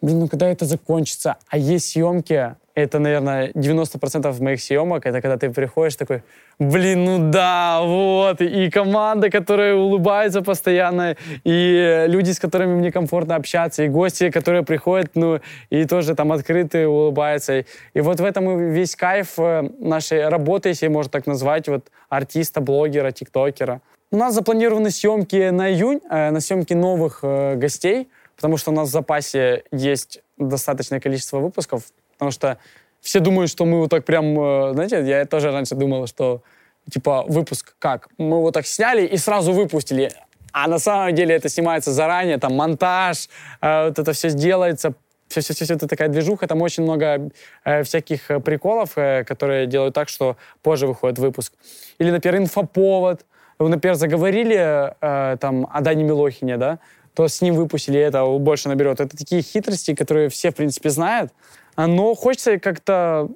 блин, 0.00 0.20
ну 0.20 0.28
когда 0.28 0.48
это 0.48 0.64
закончится? 0.64 1.36
А 1.48 1.58
есть 1.58 1.90
съемки, 1.90 2.56
это, 2.74 2.98
наверное, 2.98 3.50
90% 3.52 4.42
моих 4.42 4.60
съемок, 4.60 5.06
это 5.06 5.20
когда 5.20 5.36
ты 5.36 5.50
приходишь 5.50 5.96
такой, 5.96 6.22
блин, 6.58 7.04
ну 7.04 7.30
да, 7.30 7.80
вот, 7.82 8.40
и 8.40 8.70
команда, 8.70 9.30
которая 9.30 9.74
улыбается 9.74 10.42
постоянно, 10.42 11.16
и 11.44 12.04
люди, 12.08 12.30
с 12.30 12.38
которыми 12.38 12.74
мне 12.74 12.90
комфортно 12.90 13.36
общаться, 13.36 13.82
и 13.82 13.88
гости, 13.88 14.30
которые 14.30 14.62
приходят, 14.62 15.10
ну, 15.14 15.40
и 15.70 15.84
тоже 15.84 16.14
там 16.14 16.32
открытые, 16.32 16.88
улыбаются. 16.88 17.64
И 17.94 18.00
вот 18.00 18.20
в 18.20 18.24
этом 18.24 18.72
весь 18.72 18.96
кайф 18.96 19.38
э, 19.38 19.68
нашей 19.78 20.28
работы, 20.28 20.70
если 20.70 20.88
можно 20.88 21.10
так 21.10 21.26
назвать, 21.26 21.68
вот 21.68 21.90
артиста, 22.08 22.60
блогера, 22.60 23.10
тиктокера. 23.10 23.80
У 24.10 24.16
нас 24.16 24.34
запланированы 24.34 24.90
съемки 24.90 25.50
на 25.50 25.70
июнь, 25.70 26.00
э, 26.10 26.30
на 26.30 26.40
съемки 26.40 26.74
новых 26.74 27.20
э, 27.22 27.56
гостей, 27.56 28.08
потому 28.36 28.56
что 28.56 28.70
у 28.70 28.74
нас 28.74 28.88
в 28.88 28.92
запасе 28.92 29.64
есть 29.72 30.22
достаточное 30.38 31.00
количество 31.00 31.38
выпусков, 31.38 31.82
потому 32.22 32.30
что 32.30 32.58
все 33.00 33.18
думают, 33.18 33.50
что 33.50 33.64
мы 33.64 33.80
вот 33.80 33.90
так 33.90 34.04
прям, 34.04 34.38
э, 34.38 34.72
знаете, 34.74 35.04
я 35.04 35.26
тоже 35.26 35.50
раньше 35.50 35.74
думал, 35.74 36.06
что 36.06 36.42
типа 36.88 37.24
выпуск 37.26 37.74
как? 37.80 38.08
Мы 38.16 38.40
вот 38.40 38.54
так 38.54 38.64
сняли 38.64 39.04
и 39.04 39.16
сразу 39.16 39.52
выпустили. 39.52 40.12
А 40.52 40.68
на 40.68 40.78
самом 40.78 41.14
деле 41.14 41.34
это 41.34 41.48
снимается 41.48 41.90
заранее, 41.90 42.38
там 42.38 42.54
монтаж, 42.54 43.28
э, 43.60 43.88
вот 43.88 43.98
это 43.98 44.12
все 44.12 44.30
делается, 44.30 44.94
все-все-все 45.26 45.74
это 45.74 45.88
такая 45.88 46.08
движуха, 46.08 46.46
там 46.46 46.62
очень 46.62 46.84
много 46.84 47.30
э, 47.64 47.82
всяких 47.82 48.30
э, 48.30 48.38
приколов, 48.38 48.92
э, 48.96 49.24
которые 49.24 49.66
делают 49.66 49.94
так, 49.94 50.08
что 50.08 50.36
позже 50.62 50.86
выходит 50.86 51.18
выпуск. 51.18 51.54
Или, 51.98 52.12
например, 52.12 52.42
инфоповод. 52.42 53.26
Вы, 53.58 53.68
например, 53.68 53.96
заговорили 53.96 54.94
э, 55.00 55.36
там 55.38 55.68
о 55.72 55.80
Дане 55.80 56.04
Милохине, 56.04 56.56
да, 56.56 56.78
то 57.14 57.26
с 57.26 57.42
ним 57.42 57.54
выпустили 57.54 57.98
это, 57.98 58.24
больше 58.24 58.68
наберет. 58.68 59.00
Это 59.00 59.16
такие 59.16 59.42
хитрости, 59.42 59.94
которые 59.94 60.28
все, 60.28 60.50
в 60.50 60.54
принципе, 60.54 60.90
знают, 60.90 61.32
но 61.76 62.14
хочется 62.14 62.58
как-то 62.58 63.28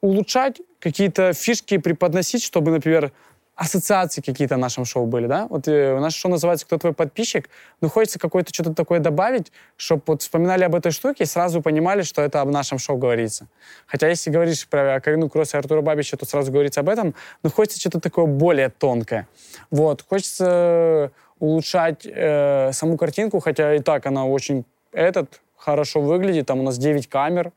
улучшать, 0.00 0.60
какие-то 0.80 1.32
фишки 1.32 1.78
преподносить, 1.78 2.42
чтобы, 2.42 2.70
например, 2.70 3.12
ассоциации 3.56 4.20
какие-то 4.20 4.56
в 4.56 4.58
нашем 4.58 4.84
шоу 4.84 5.06
были, 5.06 5.26
да? 5.26 5.46
Вот 5.48 5.68
э, 5.68 5.98
наше 6.00 6.18
шоу 6.18 6.30
называется 6.30 6.66
«Кто 6.66 6.76
твой 6.76 6.92
подписчик?», 6.92 7.48
но 7.80 7.88
хочется 7.88 8.18
какое-то 8.18 8.52
что-то 8.52 8.74
такое 8.74 8.98
добавить, 8.98 9.52
чтобы 9.76 10.02
вот 10.06 10.22
вспоминали 10.22 10.64
об 10.64 10.74
этой 10.74 10.90
штуке 10.90 11.24
и 11.24 11.26
сразу 11.26 11.62
понимали, 11.62 12.02
что 12.02 12.20
это 12.22 12.40
об 12.40 12.50
нашем 12.50 12.78
шоу 12.78 12.96
говорится. 12.96 13.46
Хотя 13.86 14.08
если 14.08 14.30
говоришь 14.30 14.66
про 14.66 15.00
Карину 15.00 15.28
Кросс 15.28 15.54
и 15.54 15.56
Артура 15.56 15.82
Бабича, 15.82 16.16
то 16.16 16.26
сразу 16.26 16.50
говорится 16.50 16.80
об 16.80 16.88
этом, 16.88 17.14
но 17.42 17.50
хочется 17.50 17.78
что-то 17.78 18.00
такое 18.00 18.26
более 18.26 18.70
тонкое. 18.70 19.28
Вот, 19.70 20.02
хочется 20.02 21.12
улучшать 21.38 22.04
э, 22.04 22.72
саму 22.72 22.96
картинку, 22.96 23.38
хотя 23.38 23.74
и 23.74 23.78
так 23.78 24.06
она 24.06 24.26
очень 24.26 24.64
этот 24.92 25.40
хорошо 25.56 26.00
выглядит, 26.00 26.46
там 26.46 26.60
у 26.60 26.62
нас 26.62 26.76
9 26.76 27.08
камер, 27.08 27.52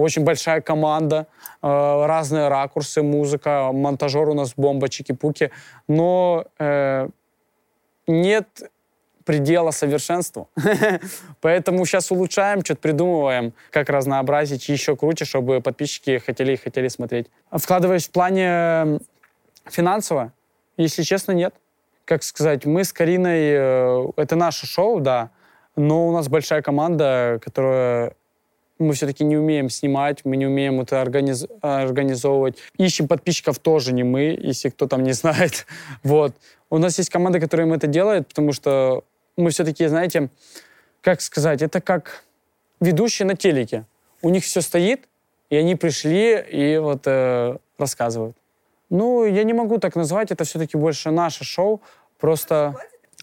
очень 0.00 0.24
большая 0.24 0.60
команда, 0.60 1.26
э, 1.62 1.66
разные 2.06 2.48
ракурсы, 2.48 3.02
музыка, 3.02 3.70
монтажер 3.72 4.28
у 4.28 4.34
нас 4.34 4.54
бомба, 4.56 4.88
чики-пуки, 4.88 5.50
но 5.88 6.44
э, 6.58 7.08
нет 8.06 8.46
предела 9.24 9.72
совершенству. 9.72 10.48
Поэтому 11.40 11.84
сейчас 11.84 12.10
улучшаем, 12.12 12.64
что-то 12.64 12.80
придумываем, 12.80 13.52
как 13.70 13.88
разнообразить 13.88 14.68
еще 14.68 14.96
круче, 14.96 15.24
чтобы 15.24 15.60
подписчики 15.60 16.18
хотели 16.18 16.52
и 16.52 16.56
хотели 16.56 16.88
смотреть. 16.88 17.26
Вкладываясь 17.50 18.06
в 18.06 18.12
плане 18.12 19.00
финансово, 19.68 20.32
если 20.76 21.02
честно, 21.02 21.32
нет. 21.32 21.54
Как 22.04 22.22
сказать, 22.22 22.66
мы 22.66 22.84
с 22.84 22.92
Кариной, 22.92 23.50
э, 23.52 24.06
это 24.16 24.36
наше 24.36 24.66
шоу, 24.66 25.00
да, 25.00 25.30
но 25.74 26.08
у 26.08 26.12
нас 26.12 26.28
большая 26.28 26.62
команда, 26.62 27.40
которая 27.42 28.14
мы 28.78 28.92
все-таки 28.94 29.24
не 29.24 29.36
умеем 29.36 29.70
снимать, 29.70 30.24
мы 30.24 30.36
не 30.36 30.46
умеем 30.46 30.80
это 30.80 31.00
организ... 31.00 31.46
организовывать. 31.62 32.58
Ищем 32.76 33.08
подписчиков 33.08 33.58
тоже 33.58 33.92
не 33.92 34.04
мы, 34.04 34.38
если 34.40 34.68
кто 34.68 34.86
там 34.86 35.02
не 35.02 35.12
знает. 35.12 35.66
Вот. 36.02 36.34
У 36.68 36.78
нас 36.78 36.98
есть 36.98 37.10
команда, 37.10 37.40
которая 37.40 37.66
им 37.66 37.72
это 37.72 37.86
делает, 37.86 38.26
потому 38.26 38.52
что 38.52 39.04
мы 39.36 39.50
все-таки, 39.50 39.86
знаете, 39.86 40.30
как 41.00 41.20
сказать, 41.20 41.62
это 41.62 41.80
как 41.80 42.24
ведущие 42.80 43.26
на 43.26 43.36
телеке. 43.36 43.84
У 44.22 44.30
них 44.30 44.44
все 44.44 44.60
стоит, 44.60 45.08
и 45.50 45.56
они 45.56 45.76
пришли 45.76 46.40
и 46.40 46.78
вот 46.78 47.02
э, 47.06 47.56
рассказывают. 47.78 48.36
Ну, 48.90 49.24
я 49.24 49.44
не 49.44 49.52
могу 49.52 49.78
так 49.78 49.96
назвать, 49.96 50.30
это 50.30 50.44
все-таки 50.44 50.76
больше 50.76 51.10
наше 51.10 51.44
шоу. 51.44 51.80
Просто, 52.18 52.74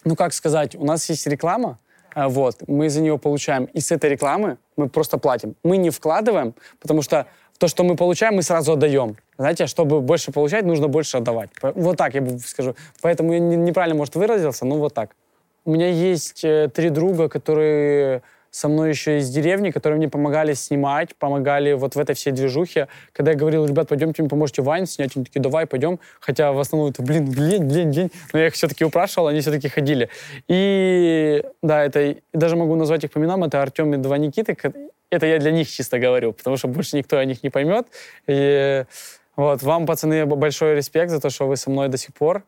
ну 0.06 0.16
как 0.16 0.34
сказать, 0.34 0.76
у 0.76 0.86
нас 0.86 1.10
есть 1.10 1.28
реклама, 1.28 1.80
а, 2.14 2.30
вот, 2.30 2.68
мы 2.68 2.90
за 2.90 3.02
нее 3.02 3.18
получаем. 3.18 3.66
И 3.66 3.80
с 3.80 3.92
этой 3.92 4.10
рекламы 4.10 4.58
мы 4.78 4.90
просто 4.90 5.18
платим. 5.18 5.56
Мы 5.64 5.78
не 5.78 5.90
вкладываем, 5.90 6.54
потому 6.80 7.02
что 7.02 7.28
то, 7.58 7.68
что 7.68 7.84
мы 7.84 7.96
получаем, 7.96 8.36
мы 8.36 8.42
сразу 8.42 8.74
отдаем. 8.74 9.16
Знаете, 9.38 9.68
чтобы 9.68 10.02
больше 10.02 10.32
получать, 10.32 10.66
нужно 10.66 10.88
больше 10.88 11.18
отдавать. 11.18 11.50
Вот 11.62 11.98
так 11.98 12.14
я 12.16 12.22
бы 12.22 12.40
скажу. 12.40 12.76
Поэтому 13.02 13.34
я 13.34 13.40
неправильно, 13.40 13.98
может, 13.98 14.16
выразился, 14.16 14.66
но 14.66 14.78
вот 14.78 14.94
так. 14.94 15.16
У 15.66 15.72
меня 15.72 15.90
есть 15.90 16.44
э, 16.44 16.70
три 16.74 16.90
друга, 16.90 17.30
которые 17.30 18.22
со 18.54 18.68
мной 18.68 18.90
еще 18.90 19.18
из 19.18 19.32
деревни, 19.32 19.72
которые 19.72 19.98
мне 19.98 20.10
помогали 20.10 20.54
снимать, 20.54 21.16
помогали 21.16 21.74
вот 21.74 21.96
в 21.96 22.00
этой 22.00 22.14
всей 22.14 22.32
движухе. 22.32 22.88
Когда 23.12 23.32
я 23.32 23.38
говорил, 23.38 23.66
ребят, 23.66 23.88
пойдемте, 23.90 24.22
вы 24.22 24.30
поможете 24.30 24.62
Вайн 24.62 24.86
снять, 24.86 25.16
они 25.16 25.26
такие, 25.26 25.42
давай, 25.42 25.66
пойдем. 25.66 26.00
Хотя 26.20 26.52
в 26.52 26.60
основном 26.60 26.92
это, 26.92 27.02
блин, 27.02 27.26
блин, 27.32 27.68
блин, 27.68 27.90
блин. 27.90 28.12
Но 28.32 28.40
я 28.40 28.48
их 28.48 28.54
все-таки 28.54 28.86
упрашивал, 28.86 29.30
они 29.30 29.40
все-таки 29.42 29.70
ходили. 29.70 30.08
И 30.48 31.44
да, 31.64 31.84
это, 31.84 32.16
даже 32.32 32.56
могу 32.56 32.76
назвать 32.76 33.04
их 33.04 33.12
по 33.12 33.18
именам, 33.18 33.44
это 33.44 33.60
Артем 33.60 33.92
и 33.96 33.98
два 33.98 34.20
Никиты. 34.20 34.56
Это 35.10 35.26
я 35.26 35.40
для 35.40 35.52
них 35.52 35.68
чисто 35.68 35.98
говорю, 35.98 36.34
потому 36.34 36.56
что 36.56 36.68
больше 36.68 36.96
никто 36.96 37.18
о 37.18 37.26
них 37.26 37.42
не 37.42 37.50
поймет. 37.50 37.88
И 38.28 38.86
вот, 39.36 39.64
вам, 39.64 39.88
пацаны, 39.88 40.28
большой 40.28 40.76
респект 40.76 41.10
за 41.10 41.20
то, 41.20 41.32
что 41.32 41.48
вы 41.48 41.58
со 41.58 41.72
мной 41.72 41.90
до 41.90 41.98
сих 41.98 42.14
пор 42.14 42.44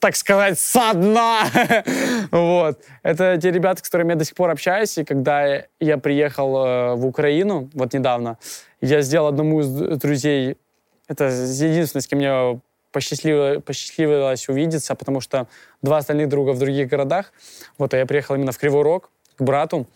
так 0.00 0.16
сказать, 0.16 0.58
со 0.58 0.94
дна. 0.94 1.46
вот. 2.30 2.80
Это 3.02 3.38
те 3.40 3.50
ребята, 3.50 3.80
с 3.80 3.82
которыми 3.82 4.10
я 4.10 4.16
до 4.16 4.24
сих 4.24 4.34
пор 4.34 4.50
общаюсь. 4.50 4.96
И 4.98 5.04
когда 5.04 5.64
я 5.80 5.98
приехал 5.98 6.64
э, 6.64 6.94
в 6.94 7.06
Украину, 7.06 7.70
вот 7.74 7.92
недавно, 7.92 8.38
я 8.80 9.02
сделал 9.02 9.28
одному 9.28 9.60
из 9.60 9.68
друзей, 9.68 10.56
это 11.08 11.24
единственное, 11.26 12.02
с 12.02 12.06
кем 12.06 12.18
мне 12.18 12.60
посчастливилось, 12.90 13.62
посчастливилось 13.62 14.48
увидеться, 14.48 14.94
потому 14.94 15.20
что 15.20 15.46
два 15.82 15.98
остальных 15.98 16.28
друга 16.28 16.50
в 16.50 16.58
других 16.58 16.88
городах. 16.88 17.32
Вот, 17.78 17.92
а 17.94 17.98
я 17.98 18.06
приехал 18.06 18.34
именно 18.34 18.52
в 18.52 18.58
Кривой 18.58 18.82
Рог 18.82 19.10
к 19.36 19.42
брату. 19.42 19.86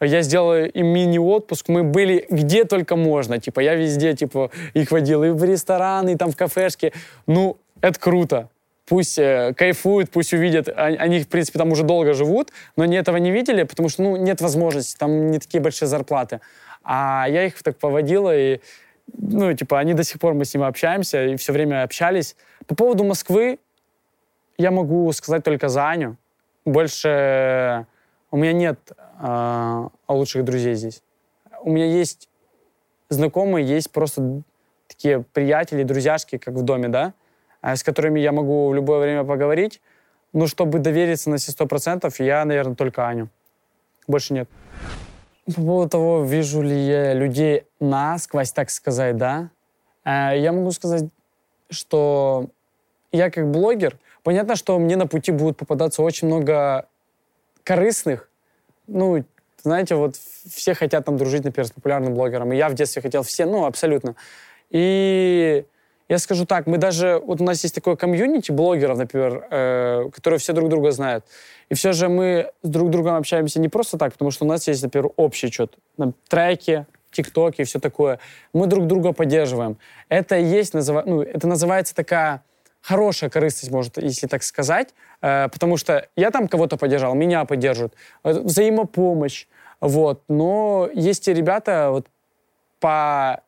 Я 0.00 0.22
сделал 0.22 0.54
им 0.54 0.86
мини-отпуск, 0.86 1.68
мы 1.68 1.82
были 1.82 2.26
где 2.30 2.64
только 2.64 2.96
можно. 2.96 3.38
Типа, 3.38 3.60
я 3.60 3.74
везде, 3.74 4.14
типа, 4.14 4.50
их 4.74 4.90
водил 4.90 5.24
и 5.24 5.30
в 5.30 5.42
рестораны, 5.44 6.12
и 6.12 6.16
там 6.16 6.30
в 6.30 6.36
кафешки. 6.36 6.92
Ну, 7.26 7.56
это 7.80 7.98
круто 7.98 8.48
пусть 8.88 9.18
э, 9.18 9.52
кайфуют, 9.54 10.10
пусть 10.10 10.32
увидят. 10.32 10.68
Они, 10.74 11.20
в 11.20 11.28
принципе, 11.28 11.58
там 11.58 11.70
уже 11.72 11.84
долго 11.84 12.14
живут, 12.14 12.50
но 12.76 12.84
они 12.84 12.96
этого 12.96 13.18
не 13.18 13.30
видели, 13.30 13.64
потому 13.64 13.88
что, 13.88 14.02
ну, 14.02 14.16
нет 14.16 14.40
возможности, 14.40 14.96
там 14.96 15.30
не 15.30 15.38
такие 15.38 15.60
большие 15.60 15.88
зарплаты. 15.88 16.40
А 16.82 17.26
я 17.28 17.44
их 17.44 17.62
так 17.62 17.76
поводила, 17.76 18.34
и, 18.34 18.60
ну, 19.12 19.52
типа, 19.52 19.78
они 19.78 19.94
до 19.94 20.04
сих 20.04 20.18
пор, 20.18 20.34
мы 20.34 20.44
с 20.44 20.54
ними 20.54 20.66
общаемся, 20.66 21.26
и 21.26 21.36
все 21.36 21.52
время 21.52 21.82
общались. 21.82 22.34
По 22.66 22.74
поводу 22.74 23.04
Москвы 23.04 23.58
я 24.56 24.70
могу 24.70 25.12
сказать 25.12 25.44
только 25.44 25.68
за 25.68 25.88
Аню. 25.88 26.16
Больше 26.64 27.86
у 28.30 28.36
меня 28.36 28.52
нет 28.52 28.78
э, 29.20 29.88
лучших 30.08 30.44
друзей 30.44 30.74
здесь. 30.74 31.02
У 31.60 31.70
меня 31.70 31.86
есть 31.86 32.28
знакомые, 33.10 33.66
есть 33.66 33.90
просто 33.90 34.42
такие 34.86 35.22
приятели, 35.32 35.82
друзьяшки, 35.82 36.38
как 36.38 36.54
в 36.54 36.62
доме, 36.62 36.88
да, 36.88 37.04
а, 37.06 37.12
с 37.62 37.82
которыми 37.82 38.20
я 38.20 38.32
могу 38.32 38.68
в 38.68 38.74
любое 38.74 39.00
время 39.00 39.24
поговорить. 39.24 39.80
Но 40.32 40.46
чтобы 40.46 40.78
довериться 40.78 41.30
на 41.30 41.38
все 41.38 41.52
сто 41.52 41.66
процентов, 41.66 42.20
я, 42.20 42.44
наверное, 42.44 42.74
только 42.74 43.06
Аню. 43.06 43.28
Больше 44.06 44.34
нет. 44.34 44.48
По 45.46 45.54
поводу 45.54 45.90
того, 45.90 46.24
вижу 46.24 46.60
ли 46.60 46.76
я 46.76 47.14
людей 47.14 47.64
насквозь, 47.80 48.52
так 48.52 48.70
сказать, 48.70 49.16
да, 49.16 49.50
а, 50.04 50.34
я 50.34 50.52
могу 50.52 50.70
сказать, 50.72 51.04
что 51.70 52.48
я 53.12 53.30
как 53.30 53.50
блогер, 53.50 53.98
понятно, 54.22 54.56
что 54.56 54.78
мне 54.78 54.96
на 54.96 55.06
пути 55.06 55.32
будет 55.32 55.56
попадаться 55.56 56.02
очень 56.02 56.28
много 56.28 56.86
корыстных, 57.62 58.30
ну, 58.86 59.24
знаете, 59.62 59.94
вот 59.94 60.16
все 60.16 60.74
хотят 60.74 61.04
там 61.04 61.16
дружить, 61.16 61.44
например, 61.44 61.66
с 61.66 61.72
популярным 61.72 62.14
блогером. 62.14 62.52
И 62.52 62.56
я 62.56 62.68
в 62.68 62.74
детстве 62.74 63.02
хотел 63.02 63.22
все, 63.22 63.44
ну, 63.44 63.64
абсолютно. 63.66 64.16
И 64.70 65.64
я 66.08 66.18
скажу 66.18 66.46
так, 66.46 66.66
мы 66.66 66.78
даже, 66.78 67.20
вот 67.24 67.40
у 67.40 67.44
нас 67.44 67.62
есть 67.62 67.74
такое 67.74 67.96
комьюнити 67.96 68.50
блогеров, 68.50 68.98
например, 68.98 69.46
э, 69.50 70.10
которые 70.12 70.38
все 70.38 70.52
друг 70.52 70.68
друга 70.70 70.90
знают. 70.90 71.24
И 71.68 71.74
все 71.74 71.92
же 71.92 72.08
мы 72.08 72.50
с 72.62 72.68
друг 72.68 72.90
другом 72.90 73.16
общаемся 73.16 73.60
не 73.60 73.68
просто 73.68 73.98
так, 73.98 74.12
потому 74.12 74.30
что 74.30 74.44
у 74.44 74.48
нас 74.48 74.66
есть, 74.68 74.82
например, 74.82 75.10
общий 75.16 75.50
что-то, 75.50 75.76
треки, 76.28 76.86
тиктоки 77.10 77.60
и 77.60 77.64
все 77.64 77.78
такое. 77.78 78.20
Мы 78.52 78.66
друг 78.66 78.86
друга 78.86 79.12
поддерживаем. 79.12 79.76
Это 80.08 80.38
и 80.38 80.44
есть, 80.44 80.74
называ... 80.74 81.02
ну, 81.04 81.22
это 81.22 81.46
называется 81.46 81.94
такая 81.94 82.42
хорошая 82.80 83.28
корыстность, 83.28 83.70
может, 83.70 83.98
если 83.98 84.26
так 84.26 84.42
сказать, 84.42 84.94
э, 85.20 85.48
потому 85.48 85.76
что 85.76 86.08
я 86.16 86.30
там 86.30 86.48
кого-то 86.48 86.78
поддержал, 86.78 87.14
меня 87.14 87.44
поддерживают, 87.44 87.94
э, 88.24 88.32
взаимопомощь, 88.32 89.46
вот. 89.80 90.22
Но 90.28 90.88
есть 90.94 91.28
и 91.28 91.34
ребята 91.34 91.88
вот 91.90 92.06
по 92.80 93.42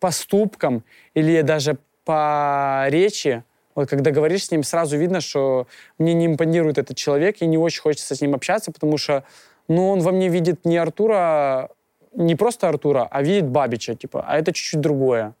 поступкам 0.00 0.84
или 1.14 1.40
даже 1.42 1.78
по 2.04 2.86
речи, 2.88 3.42
вот 3.74 3.88
когда 3.88 4.10
говоришь 4.10 4.46
с 4.46 4.50
ним, 4.50 4.62
сразу 4.62 4.96
видно, 4.96 5.20
что 5.20 5.66
мне 5.98 6.14
не 6.14 6.26
импонирует 6.26 6.78
этот 6.78 6.96
человек, 6.96 7.36
и 7.40 7.46
не 7.46 7.58
очень 7.58 7.82
хочется 7.82 8.14
с 8.14 8.20
ним 8.20 8.34
общаться, 8.34 8.72
потому 8.72 8.96
что, 8.96 9.24
ну, 9.68 9.90
он 9.90 10.00
во 10.00 10.12
мне 10.12 10.28
видит 10.28 10.64
не 10.64 10.78
Артура, 10.78 11.70
не 12.14 12.36
просто 12.36 12.68
Артура, 12.68 13.06
а 13.10 13.22
видит 13.22 13.48
Бабича, 13.48 13.94
типа, 13.94 14.24
а 14.26 14.38
это 14.38 14.52
чуть-чуть 14.52 14.80
другое. 14.80 15.34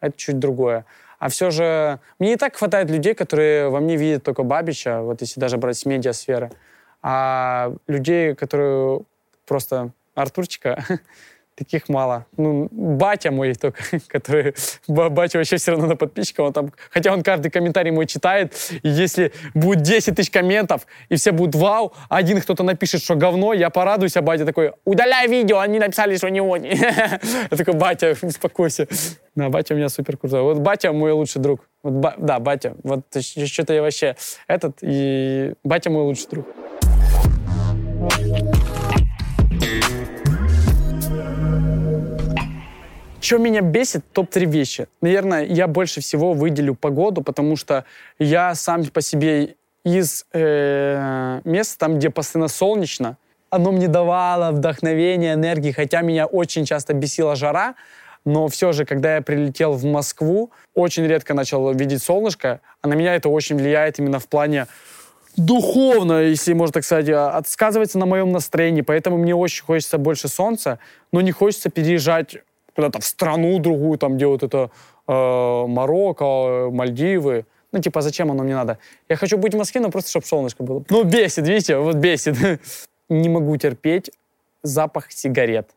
Это 0.00 0.16
чуть 0.16 0.38
другое. 0.38 0.86
А 1.18 1.28
все 1.28 1.50
же 1.50 2.00
мне 2.18 2.32
и 2.32 2.36
так 2.36 2.56
хватает 2.56 2.90
людей, 2.90 3.14
которые 3.14 3.68
во 3.68 3.78
мне 3.78 3.96
видят 3.96 4.24
только 4.24 4.42
Бабича, 4.42 5.02
вот 5.02 5.20
если 5.20 5.38
даже 5.38 5.58
брать 5.58 5.76
с 5.76 5.84
медиасферы. 5.84 6.50
А 7.02 7.72
людей, 7.86 8.34
которые 8.34 9.02
просто 9.46 9.90
Артурчика, 10.14 10.84
таких 11.54 11.88
мало. 11.88 12.26
Ну, 12.36 12.68
батя 12.70 13.30
мой 13.30 13.54
только, 13.54 13.82
который... 14.08 14.54
Батя 14.88 15.38
вообще 15.38 15.56
все 15.56 15.72
равно 15.72 15.86
на 15.86 15.96
подписчиков. 15.96 16.46
Он 16.46 16.52
там, 16.52 16.72
хотя 16.90 17.12
он 17.12 17.22
каждый 17.22 17.50
комментарий 17.50 17.90
мой 17.90 18.06
читает, 18.06 18.54
и 18.82 18.88
если 18.88 19.32
будет 19.54 19.82
10 19.82 20.16
тысяч 20.16 20.30
комментов, 20.30 20.86
и 21.08 21.16
все 21.16 21.32
будут 21.32 21.54
вау, 21.54 21.92
один 22.08 22.40
кто-то 22.40 22.62
напишет, 22.62 23.02
что 23.02 23.14
говно, 23.14 23.52
я 23.52 23.70
порадуюсь, 23.70 24.16
а 24.16 24.22
батя 24.22 24.44
такой, 24.44 24.72
удаляй 24.84 25.28
видео, 25.28 25.58
они 25.58 25.78
написали, 25.78 26.16
что 26.16 26.28
не 26.28 26.40
он. 26.40 26.62
Я 26.62 27.18
такой, 27.50 27.74
батя, 27.74 28.16
успокойся. 28.22 28.86
Да, 29.34 29.48
батя 29.48 29.74
у 29.74 29.76
меня 29.76 29.88
супер 29.88 30.16
крутой. 30.16 30.42
Вот 30.42 30.58
батя 30.58 30.92
мой 30.92 31.12
лучший 31.12 31.40
друг. 31.40 31.60
Вот, 31.82 31.94
ба... 31.94 32.14
Да, 32.18 32.38
батя. 32.38 32.74
Вот 32.82 33.02
что-то 33.20 33.72
я 33.72 33.82
вообще 33.82 34.16
этот, 34.46 34.78
и 34.82 35.54
батя 35.64 35.90
мой 35.90 36.02
лучший 36.02 36.28
друг. 36.30 36.46
Что 43.22 43.38
меня 43.38 43.60
бесит? 43.60 44.04
Топ-3 44.12 44.46
вещи. 44.46 44.88
Наверное, 45.00 45.44
я 45.44 45.68
больше 45.68 46.00
всего 46.00 46.32
выделю 46.32 46.74
погоду, 46.74 47.22
потому 47.22 47.54
что 47.54 47.84
я 48.18 48.52
сам 48.56 48.84
по 48.86 49.00
себе 49.00 49.54
из 49.84 50.26
э, 50.32 51.40
мест, 51.44 51.78
там, 51.78 51.98
где 51.98 52.10
постоянно 52.10 52.48
солнечно, 52.48 53.16
оно 53.48 53.70
мне 53.70 53.86
давало 53.86 54.50
вдохновение, 54.50 55.34
энергии, 55.34 55.70
хотя 55.70 56.00
меня 56.00 56.26
очень 56.26 56.64
часто 56.64 56.94
бесила 56.94 57.36
жара, 57.36 57.76
но 58.24 58.48
все 58.48 58.72
же, 58.72 58.84
когда 58.84 59.14
я 59.14 59.22
прилетел 59.22 59.74
в 59.74 59.84
Москву, 59.84 60.50
очень 60.74 61.06
редко 61.06 61.32
начал 61.32 61.72
видеть 61.72 62.02
солнышко, 62.02 62.60
а 62.80 62.88
на 62.88 62.94
меня 62.94 63.14
это 63.14 63.28
очень 63.28 63.54
влияет 63.54 64.00
именно 64.00 64.18
в 64.18 64.26
плане 64.26 64.66
духовно, 65.36 66.22
если 66.22 66.54
можно 66.54 66.72
так 66.72 66.84
сказать, 66.84 67.08
а, 67.08 67.36
отсказывается 67.36 67.98
на 67.98 68.06
моем 68.06 68.32
настроении, 68.32 68.80
поэтому 68.80 69.16
мне 69.16 69.34
очень 69.34 69.64
хочется 69.64 69.96
больше 69.96 70.26
солнца, 70.26 70.80
но 71.12 71.20
не 71.20 71.30
хочется 71.30 71.70
переезжать 71.70 72.38
куда-то 72.74 73.00
в 73.00 73.04
страну 73.04 73.58
другую, 73.58 73.98
там, 73.98 74.16
где 74.16 74.26
вот 74.26 74.42
это 74.42 74.70
э, 75.06 75.66
Марокко, 75.66 76.70
Мальдивы. 76.70 77.46
Ну, 77.72 77.80
типа, 77.80 78.02
зачем 78.02 78.30
оно 78.30 78.42
мне 78.44 78.54
надо? 78.54 78.78
Я 79.08 79.16
хочу 79.16 79.38
быть 79.38 79.54
в 79.54 79.58
Москве, 79.58 79.80
но 79.80 79.90
просто, 79.90 80.10
чтобы 80.10 80.26
солнышко 80.26 80.62
было. 80.62 80.84
Ну, 80.90 81.04
бесит, 81.04 81.46
видите, 81.46 81.78
вот 81.78 81.96
бесит. 81.96 82.36
Не 83.08 83.28
могу 83.28 83.56
терпеть 83.56 84.10
запах 84.62 85.12
сигарет. 85.12 85.70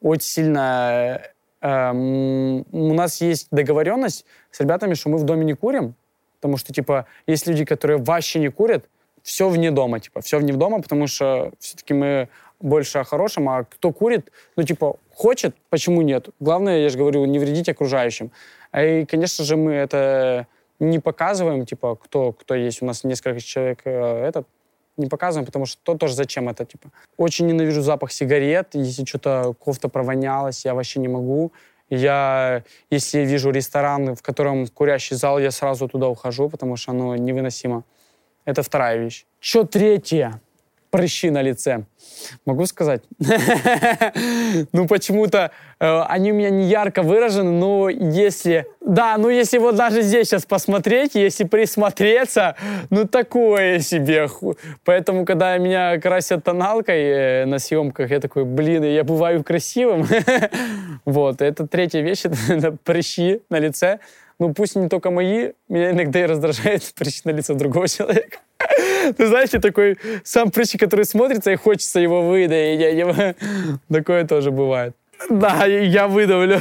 Очень 0.00 0.26
сильно... 0.26 1.22
Э, 1.60 1.92
у 1.92 2.94
нас 2.94 3.20
есть 3.20 3.48
договоренность 3.50 4.24
с 4.50 4.60
ребятами, 4.60 4.94
что 4.94 5.10
мы 5.10 5.18
в 5.18 5.24
доме 5.24 5.44
не 5.44 5.54
курим, 5.54 5.94
потому 6.40 6.56
что, 6.56 6.72
типа, 6.72 7.06
есть 7.26 7.46
люди, 7.46 7.64
которые 7.64 7.98
вообще 7.98 8.38
не 8.38 8.48
курят, 8.48 8.86
все 9.22 9.48
вне 9.48 9.70
дома, 9.70 10.00
типа, 10.00 10.20
все 10.22 10.38
вне 10.38 10.52
дома, 10.52 10.80
потому 10.80 11.06
что 11.06 11.52
все-таки 11.58 11.92
мы 11.92 12.28
больше 12.60 12.98
о 12.98 13.04
хорошем, 13.04 13.48
а 13.48 13.64
кто 13.64 13.92
курит, 13.92 14.30
ну, 14.56 14.62
типа, 14.62 14.96
хочет, 15.20 15.54
почему 15.68 16.02
нет? 16.02 16.28
Главное, 16.40 16.78
я 16.78 16.88
же 16.88 16.96
говорю, 16.98 17.26
не 17.26 17.38
вредить 17.38 17.68
окружающим. 17.68 18.30
А 18.70 18.82
и, 18.82 19.04
конечно 19.04 19.44
же, 19.44 19.56
мы 19.56 19.72
это 19.72 20.46
не 20.78 20.98
показываем, 20.98 21.66
типа, 21.66 21.96
кто, 21.96 22.32
кто 22.32 22.54
есть. 22.54 22.82
У 22.82 22.86
нас 22.86 23.04
несколько 23.04 23.40
человек 23.40 23.80
э, 23.84 24.28
этот, 24.28 24.46
не 24.96 25.08
показываем, 25.08 25.44
потому 25.46 25.66
что 25.66 25.78
то 25.82 25.94
тоже 25.98 26.14
зачем 26.14 26.48
это, 26.48 26.64
типа. 26.64 26.90
Очень 27.18 27.46
ненавижу 27.48 27.82
запах 27.82 28.12
сигарет. 28.12 28.68
Если 28.74 29.04
что-то 29.04 29.54
кофта 29.58 29.88
провонялась, 29.88 30.64
я 30.64 30.74
вообще 30.74 31.00
не 31.00 31.08
могу. 31.08 31.52
Я, 31.90 32.62
если 32.90 33.26
вижу 33.26 33.50
ресторан, 33.50 34.14
в 34.14 34.22
котором 34.22 34.66
курящий 34.68 35.16
зал, 35.16 35.38
я 35.38 35.50
сразу 35.50 35.88
туда 35.88 36.08
ухожу, 36.08 36.48
потому 36.48 36.76
что 36.76 36.92
оно 36.92 37.16
невыносимо. 37.16 37.82
Это 38.46 38.62
вторая 38.62 38.96
вещь. 38.96 39.26
Что 39.38 39.64
третье? 39.64 40.40
Прыщи 40.90 41.30
на 41.30 41.42
лице. 41.42 41.84
Могу 42.44 42.66
сказать? 42.66 43.02
Ну, 44.72 44.86
почему-то 44.86 45.50
э, 45.78 46.02
они 46.08 46.32
у 46.32 46.34
меня 46.34 46.50
не 46.50 46.64
ярко 46.64 47.02
выражены, 47.02 47.50
но 47.50 47.88
если... 47.88 48.66
Да, 48.80 49.16
ну 49.16 49.28
если 49.28 49.58
вот 49.58 49.76
даже 49.76 50.02
здесь 50.02 50.28
сейчас 50.28 50.44
посмотреть, 50.44 51.14
если 51.14 51.44
присмотреться, 51.44 52.56
ну 52.90 53.06
такое 53.06 53.80
себе. 53.80 54.28
Поэтому, 54.84 55.24
когда 55.24 55.56
меня 55.58 55.98
красят 55.98 56.44
тоналкой 56.44 57.02
э, 57.02 57.44
на 57.46 57.58
съемках, 57.58 58.10
я 58.10 58.20
такой, 58.20 58.44
блин, 58.44 58.84
я 58.84 59.04
бываю 59.04 59.42
красивым. 59.44 60.06
Вот, 61.06 61.40
это 61.40 61.66
третья 61.66 62.02
вещь, 62.02 62.24
это 62.48 62.72
прыщи 62.72 63.40
на 63.48 63.58
лице. 63.58 64.00
Ну, 64.38 64.52
пусть 64.54 64.76
не 64.76 64.88
только 64.88 65.10
мои, 65.10 65.52
меня 65.68 65.90
иногда 65.90 66.20
и 66.20 66.26
раздражает 66.26 66.82
прыщи 66.94 67.22
на 67.24 67.30
лице 67.30 67.54
другого 67.54 67.88
человека. 67.88 68.38
Ты 69.16 69.26
знаешь, 69.26 69.50
такой 69.50 69.98
сам 70.24 70.50
прыщик, 70.50 70.80
который 70.80 71.04
смотрится, 71.04 71.50
и 71.50 71.56
хочется 71.56 72.00
его 72.00 72.28
выдавить. 72.28 72.80
Я. 72.80 73.34
Такое 73.88 74.26
тоже 74.26 74.50
бывает. 74.50 74.94
Да, 75.28 75.64
я 75.66 76.08
выдавлю. 76.08 76.58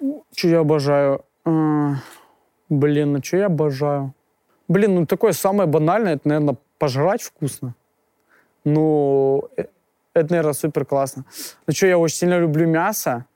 Что 0.36 0.48
я 0.48 0.60
обожаю? 0.60 1.24
А, 1.44 1.96
блин, 2.68 3.12
ну 3.12 3.22
что 3.22 3.36
я 3.36 3.46
обожаю? 3.46 4.14
Блин, 4.68 4.94
ну 4.94 5.06
такое 5.06 5.32
самое 5.32 5.68
банальное, 5.68 6.14
это, 6.14 6.28
наверное, 6.28 6.56
пожрать 6.78 7.22
вкусно. 7.22 7.74
Ну, 8.64 9.48
э, 9.56 9.66
это, 10.14 10.30
наверное, 10.30 10.54
супер 10.54 10.84
классно. 10.86 11.24
Ну 11.66 11.74
что, 11.74 11.86
я 11.86 11.98
очень 11.98 12.16
сильно 12.16 12.38
люблю 12.38 12.66
мясо 12.66 13.26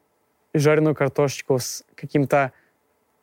и 0.55 0.59
жареную 0.59 0.95
картошечку 0.95 1.59
с 1.59 1.85
каким-то 1.95 2.53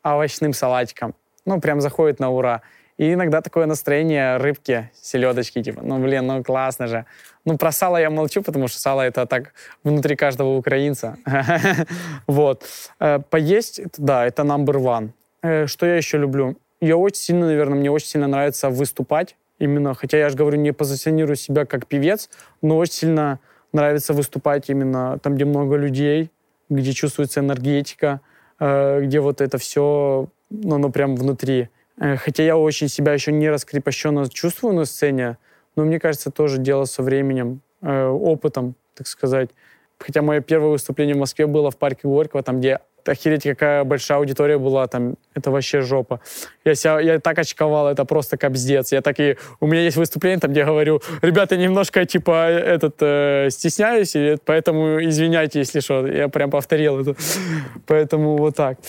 овощным 0.03 0.53
салатиком. 0.53 1.15
Ну, 1.45 1.59
прям 1.59 1.81
заходит 1.81 2.19
на 2.19 2.29
ура. 2.29 2.61
И 2.97 3.13
иногда 3.13 3.41
такое 3.41 3.65
настроение 3.65 4.37
рыбки, 4.37 4.89
селедочки, 5.01 5.61
типа, 5.61 5.81
ну, 5.83 5.99
блин, 5.99 6.27
ну, 6.27 6.43
классно 6.43 6.87
же. 6.87 7.05
Ну, 7.43 7.57
про 7.57 7.71
сало 7.71 7.97
я 7.97 8.09
молчу, 8.09 8.41
потому 8.41 8.67
что 8.67 8.79
сало— 8.79 9.01
это 9.05 9.25
так 9.25 9.53
внутри 9.83 10.15
каждого 10.15 10.57
украинца. 10.57 11.17
Вот. 12.27 12.63
Э, 12.99 13.19
поесть, 13.29 13.81
да, 13.97 14.25
это 14.25 14.43
number 14.43 14.75
one. 14.75 15.09
Э, 15.41 15.67
что 15.67 15.85
я 15.85 15.97
еще 15.97 16.17
люблю? 16.17 16.55
Я 16.79 16.95
очень 16.95 17.21
сильно, 17.21 17.47
наверное, 17.47 17.77
мне 17.77 17.91
очень 17.91 18.07
сильно 18.07 18.27
нравится 18.27 18.69
выступать. 18.69 19.35
Именно, 19.59 19.93
хотя 19.93 20.17
я 20.17 20.29
же 20.29 20.37
говорю, 20.37 20.57
не 20.57 20.71
позиционирую 20.71 21.35
себя 21.35 21.65
как 21.65 21.87
певец, 21.87 22.29
но 22.61 22.77
очень 22.77 22.93
сильно 22.93 23.39
нравится 23.73 24.13
выступать 24.13 24.69
именно 24.69 25.19
там, 25.19 25.35
где 25.35 25.45
много 25.45 25.75
людей, 25.75 26.31
где 26.69 26.93
чувствуется 26.93 27.41
энергетика, 27.41 28.21
э, 28.59 29.01
где 29.03 29.19
вот 29.19 29.41
это 29.41 29.57
все, 29.57 30.27
ну, 30.49 30.75
оно 30.75 30.89
прям 30.89 31.15
внутри. 31.15 31.69
Э, 31.99 32.17
хотя 32.17 32.43
я 32.43 32.57
очень 32.57 32.87
себя 32.87 33.13
еще 33.13 33.31
не 33.31 33.49
раскрепощенно 33.49 34.29
чувствую 34.29 34.73
на 34.73 34.85
сцене, 34.85 35.37
но 35.75 35.85
мне 35.85 35.99
кажется, 35.99 36.31
тоже 36.31 36.57
дело 36.57 36.85
со 36.85 37.03
временем, 37.03 37.61
э, 37.81 38.07
опытом, 38.07 38.75
так 38.93 39.07
сказать. 39.07 39.49
Хотя 39.97 40.21
мое 40.21 40.41
первое 40.41 40.71
выступление 40.71 41.15
в 41.15 41.19
Москве 41.19 41.47
было 41.47 41.71
в 41.71 41.77
парке 41.77 42.01
Горького, 42.03 42.43
там, 42.43 42.59
где 42.59 42.79
охереть, 43.05 43.43
какая 43.43 43.83
большая 43.83 44.17
аудитория 44.17 44.57
была, 44.57 44.87
там, 44.87 45.15
это 45.35 45.51
вообще 45.51 45.81
жопа. 45.81 46.21
Я, 46.65 46.75
себя, 46.75 46.99
я 46.99 47.19
так 47.19 47.37
очковал, 47.37 47.87
это 47.87 48.03
просто 48.03 48.35
капздец. 48.35 48.91
Я 48.91 49.01
так 49.01 49.19
и... 49.19 49.37
У 49.59 49.67
меня 49.67 49.81
есть 49.81 49.95
выступление, 49.95 50.39
там, 50.39 50.51
где 50.51 50.61
я 50.61 50.65
говорю, 50.65 51.01
ребята, 51.21 51.55
немножко, 51.55 52.05
типа, 52.05 52.49
этот, 52.49 52.95
э, 53.01 53.49
стесняюсь, 53.51 54.15
и 54.15 54.37
поэтому 54.43 55.03
извиняйте, 55.03 55.59
если 55.59 55.79
что. 55.79 56.07
Я 56.07 56.29
прям 56.29 56.49
повторил 56.49 56.99
это. 56.99 57.15
Поэтому 57.85 58.37
вот 58.37 58.55
так. 58.55 58.79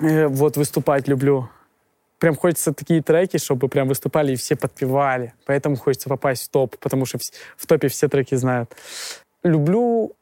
Э, 0.00 0.26
вот 0.26 0.56
выступать 0.56 1.08
люблю 1.08 1.48
прям 2.22 2.36
хочется 2.36 2.72
такие 2.72 3.02
треки, 3.02 3.36
чтобы 3.36 3.66
прям 3.68 3.88
выступали 3.88 4.32
и 4.32 4.36
все 4.36 4.54
подпевали. 4.54 5.34
Поэтому 5.44 5.74
хочется 5.74 6.08
попасть 6.08 6.44
в 6.44 6.50
топ, 6.50 6.78
потому 6.78 7.04
что 7.04 7.18
в 7.56 7.66
топе 7.66 7.88
все 7.88 8.08
треки 8.08 8.36
знают. 8.36 8.70
Люблю 9.42 10.12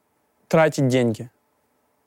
тратить 0.49 0.89
деньги. 0.89 1.29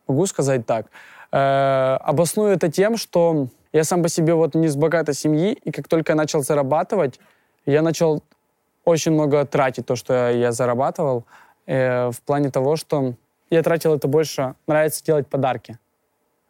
Могу 0.08 0.26
сказать 0.26 0.66
так. 0.66 0.88
Э, 1.32 1.98
обосную 2.02 2.54
это 2.54 2.72
тем, 2.72 2.98
что 2.98 3.50
я 3.72 3.84
сам 3.84 4.02
по 4.02 4.10
себе 4.10 4.34
вот 4.34 4.56
не 4.56 4.68
с 4.68 4.76
богатой 4.76 5.14
семьи, 5.14 5.60
и 5.64 5.70
как 5.70 5.88
только 5.88 6.14
я 6.14 6.16
начал 6.16 6.42
зарабатывать, 6.42 7.20
я 7.68 7.84
начал 7.84 8.24
очень 8.86 9.12
много 9.12 9.46
тратить 9.46 9.86
то, 9.86 9.96
что 9.96 10.32
я 10.32 10.52
зарабатывал, 10.54 11.24
э, 11.68 12.10
в 12.10 12.20
плане 12.22 12.50
того, 12.50 12.78
что 12.78 13.14
я 13.52 13.62
тратил 13.62 13.94
это 13.94 14.08
больше, 14.08 14.56
нравится 14.66 15.06
делать 15.06 15.28
подарки. 15.28 15.78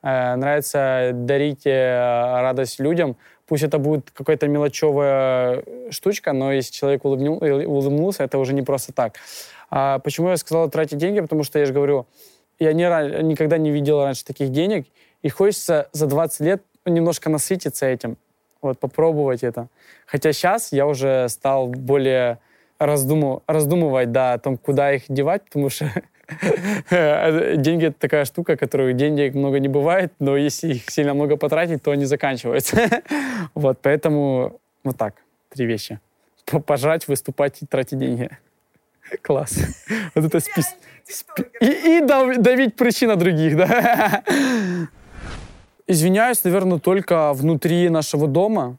Э, 0.03 0.35
нравится 0.35 1.11
дарить 1.13 1.65
э, 1.65 2.41
радость 2.41 2.79
людям, 2.81 3.15
Пусть 3.45 3.63
это 3.63 3.77
будет 3.77 4.11
какая-то 4.11 4.47
мелочевая 4.47 5.63
штучка, 5.89 6.33
но 6.33 6.53
если 6.53 6.71
человек 6.71 7.03
улыбнул, 7.03 7.37
улыбнулся, 7.37 8.23
это 8.23 8.37
уже 8.37 8.53
не 8.53 8.61
просто 8.61 8.93
так. 8.93 9.15
А 9.69 9.99
почему 9.99 10.29
я 10.29 10.37
сказала 10.37 10.69
тратить 10.69 10.97
деньги? 10.97 11.19
Потому 11.19 11.43
что 11.43 11.59
я 11.59 11.65
же 11.65 11.73
говорю, 11.73 12.05
я 12.59 12.73
не, 12.73 12.83
никогда 13.23 13.57
не 13.57 13.71
видел 13.71 14.01
раньше 14.01 14.23
таких 14.23 14.49
денег, 14.51 14.85
и 15.21 15.29
хочется 15.29 15.89
за 15.91 16.07
20 16.07 16.39
лет 16.41 16.63
немножко 16.85 17.29
насытиться 17.29 17.85
этим, 17.85 18.17
вот, 18.61 18.79
попробовать 18.79 19.43
это. 19.43 19.67
Хотя 20.05 20.31
сейчас 20.33 20.71
я 20.71 20.85
уже 20.85 21.27
стал 21.29 21.67
более 21.67 22.39
раздумыв, 22.79 23.41
раздумывать, 23.47 24.11
да, 24.11 24.33
о 24.33 24.39
том, 24.39 24.57
куда 24.57 24.93
их 24.93 25.03
девать, 25.07 25.43
потому 25.45 25.69
что 25.69 25.91
Деньги— 27.57 27.85
это 27.87 27.99
такая 27.99 28.25
штука, 28.25 28.55
которую 28.57 28.93
денег 28.93 29.33
много 29.33 29.59
не 29.59 29.67
бывает, 29.67 30.13
но 30.19 30.37
если 30.37 30.73
их 30.73 30.89
сильно 30.89 31.13
много 31.13 31.37
потратить, 31.37 31.83
то 31.83 31.91
они 31.91 32.05
заканчиваются. 32.05 32.77
Вот, 33.53 33.79
поэтому 33.81 34.59
вот 34.83 34.97
так, 34.97 35.15
три 35.49 35.65
вещи. 35.65 35.99
Пожрать, 36.65 37.07
выступать 37.07 37.61
и 37.61 37.65
тратить 37.65 37.99
деньги. 37.99 38.29
Класс. 39.21 39.59
Вот 40.15 40.25
это 40.25 40.39
спис... 40.39 40.75
И, 41.61 41.97
и 41.97 42.01
давить 42.01 42.75
прыщи 42.75 43.05
на 43.05 43.15
других, 43.15 43.57
да? 43.57 44.23
Извиняюсь, 45.85 46.43
наверное, 46.43 46.79
только 46.79 47.33
внутри 47.33 47.89
нашего 47.89 48.27
дома, 48.27 48.77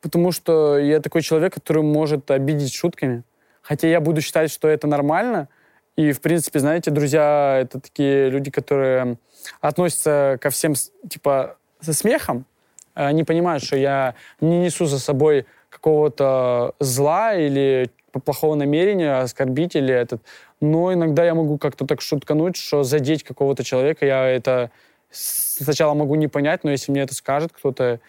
потому 0.00 0.30
что 0.30 0.78
я 0.78 1.00
такой 1.00 1.22
человек, 1.22 1.54
который 1.54 1.82
может 1.82 2.30
обидеть 2.30 2.74
шутками. 2.74 3.22
Хотя 3.62 3.88
я 3.88 4.00
буду 4.00 4.20
считать, 4.20 4.52
что 4.52 4.68
это 4.68 4.86
нормально— 4.86 5.48
и, 5.96 6.12
в 6.12 6.20
принципе, 6.20 6.58
знаете, 6.58 6.90
друзья— 6.90 7.58
это 7.62 7.80
такие 7.80 8.28
люди, 8.30 8.50
которые 8.50 9.18
относятся 9.60 10.38
ко 10.40 10.50
всем, 10.50 10.74
типа, 11.08 11.56
со 11.80 11.92
смехом. 11.92 12.46
Они 12.94 13.24
понимают, 13.24 13.62
что 13.62 13.76
я 13.76 14.14
не 14.40 14.58
несу 14.58 14.86
за 14.86 14.98
собой 14.98 15.46
какого-то 15.70 16.74
зла 16.80 17.34
или 17.34 17.90
плохого 18.24 18.54
намерения, 18.54 19.18
оскорбить 19.18 19.76
или 19.76 19.92
этот. 19.92 20.22
Но 20.60 20.92
иногда 20.92 21.24
я 21.24 21.34
могу 21.34 21.58
как-то 21.58 21.84
так 21.86 22.00
шуткануть, 22.00 22.56
что 22.56 22.82
задеть 22.84 23.24
какого-то 23.24 23.64
человека, 23.64 24.06
я 24.06 24.26
это 24.26 24.70
сначала 25.10 25.94
могу 25.94 26.14
не 26.14 26.28
понять, 26.28 26.64
но 26.64 26.70
если 26.70 26.90
мне 26.90 27.02
это 27.02 27.14
скажет 27.14 27.52
кто-то, 27.52 28.00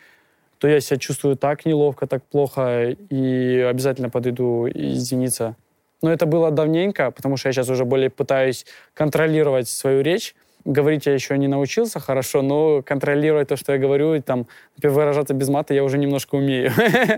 то 0.58 0.68
я 0.68 0.80
себя 0.80 0.98
чувствую 0.98 1.36
так 1.36 1.66
неловко, 1.66 2.08
так 2.08 2.24
плохо, 2.24 2.90
и 2.92 3.60
обязательно 3.60 4.10
подойду 4.10 4.68
извиниться. 4.68 5.56
Но 6.02 6.12
это 6.12 6.26
было 6.26 6.52
давненько, 6.52 7.12
потому 7.12 7.38
что 7.38 7.50
я 7.50 7.54
сейчас 7.54 7.70
уже 7.70 7.86
более 7.86 8.10
пытаюсь 8.10 8.66
контролировать 8.94 9.68
свою 9.68 10.02
речь. 10.02 10.36
Говорить 10.66 11.06
я 11.06 11.14
еще 11.14 11.38
не 11.38 11.48
научился 11.48 12.00
хорошо, 12.00 12.42
но 12.42 12.82
контролировать 12.82 13.50
то, 13.50 13.56
что 13.56 13.74
я 13.74 13.78
говорю, 13.78 14.16
и 14.16 14.20
там, 14.20 14.48
выражаться 14.82 15.34
без 15.34 15.48
мата 15.50 15.74
я 15.74 15.84
уже 15.84 15.98
немножко 15.98 16.36
умею. 16.36 16.72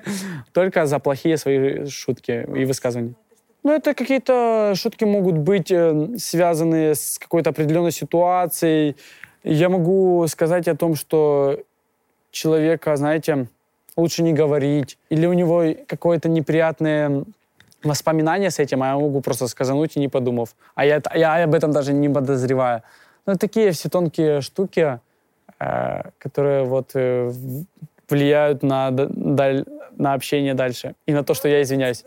Только 0.53 0.86
за 0.86 0.99
плохие 0.99 1.38
свои 1.38 1.86
шутки 1.88 2.45
и 2.55 2.65
высказывания. 2.65 3.13
Ну, 3.63 3.73
это 3.73 3.93
какие-то 3.93 4.73
шутки 4.75 5.03
могут 5.05 5.38
быть 5.38 5.71
э, 5.71 6.17
связаны 6.17 6.93
с 6.95 7.17
какой-то 7.19 7.49
определенной 7.49 7.91
ситуацией. 7.91 8.95
Я 9.43 9.69
могу 9.69 10.25
сказать 10.28 10.67
о 10.67 10.75
том, 10.75 10.95
что 10.95 11.59
человека, 12.32 12.95
знаете, 12.95 13.47
лучше 13.97 14.23
не 14.23 14.32
говорить, 14.32 14.97
или 15.09 15.25
у 15.25 15.34
него 15.34 15.63
какое-то 15.88 16.30
неприятное 16.30 17.23
воспоминания 17.84 18.49
с 18.49 18.59
этим, 18.59 18.84
а 18.84 18.88
я 18.88 18.93
могу 18.95 19.21
просто 19.21 19.47
сказануть 19.47 19.97
и 19.97 19.99
не 19.99 20.07
подумав. 20.07 20.55
А 20.75 20.86
я, 20.86 21.01
я 21.15 21.43
об 21.43 21.53
этом 21.53 21.71
даже 21.71 21.93
не 21.93 22.09
подозреваю. 22.09 22.82
Ну, 23.25 23.36
такие 23.36 23.71
все 23.71 23.89
тонкие 23.89 24.41
штуки, 24.41 24.99
э, 25.59 26.01
которые 26.17 26.63
вот 26.63 26.91
э, 26.93 27.32
влияют 28.09 28.63
на, 28.63 28.91
даль, 28.91 29.65
на 29.97 30.13
общение 30.13 30.53
дальше 30.53 30.95
и 31.05 31.13
на 31.13 31.23
то, 31.23 31.34
что 31.34 31.47
я 31.47 31.61
извиняюсь. 31.61 32.03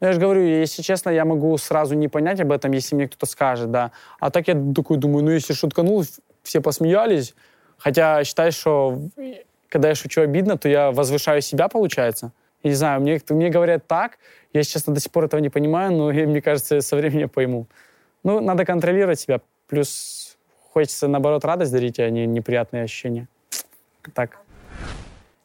Ну, 0.00 0.08
я 0.08 0.12
же 0.12 0.20
говорю, 0.20 0.42
если 0.42 0.82
честно, 0.82 1.10
я 1.10 1.24
могу 1.24 1.56
сразу 1.58 1.94
не 1.94 2.08
понять 2.08 2.40
об 2.40 2.52
этом, 2.52 2.72
если 2.72 2.96
мне 2.96 3.06
кто-то 3.06 3.26
скажет, 3.26 3.70
да. 3.70 3.92
А 4.20 4.30
так 4.30 4.48
я 4.48 4.54
такой 4.74 4.98
думаю, 4.98 5.24
ну, 5.24 5.30
если 5.30 5.52
шутканул, 5.52 6.04
все 6.42 6.60
посмеялись. 6.60 7.34
Хотя 7.78 8.24
считай, 8.24 8.50
что 8.50 8.98
когда 9.68 9.88
я 9.88 9.94
шучу 9.94 10.20
обидно, 10.20 10.58
то 10.58 10.68
я 10.68 10.90
возвышаю 10.90 11.40
себя, 11.40 11.68
получается. 11.68 12.32
Я 12.64 12.70
не 12.70 12.76
знаю, 12.76 13.00
мне, 13.02 13.20
мне 13.28 13.50
говорят 13.50 13.86
так, 13.86 14.18
я, 14.54 14.62
честно, 14.62 14.94
до 14.94 15.00
сих 15.00 15.12
пор 15.12 15.26
этого 15.26 15.40
не 15.40 15.50
понимаю, 15.50 15.92
но 15.92 16.10
мне 16.10 16.40
кажется, 16.40 16.80
со 16.80 16.96
временем 16.96 17.28
пойму. 17.28 17.66
Ну, 18.22 18.40
надо 18.40 18.64
контролировать 18.64 19.20
себя. 19.20 19.40
Плюс 19.68 20.38
хочется, 20.72 21.06
наоборот, 21.06 21.44
радость 21.44 21.72
дарить, 21.72 22.00
а 22.00 22.08
не 22.08 22.26
неприятные 22.26 22.84
ощущения. 22.84 23.28
Так. 24.14 24.38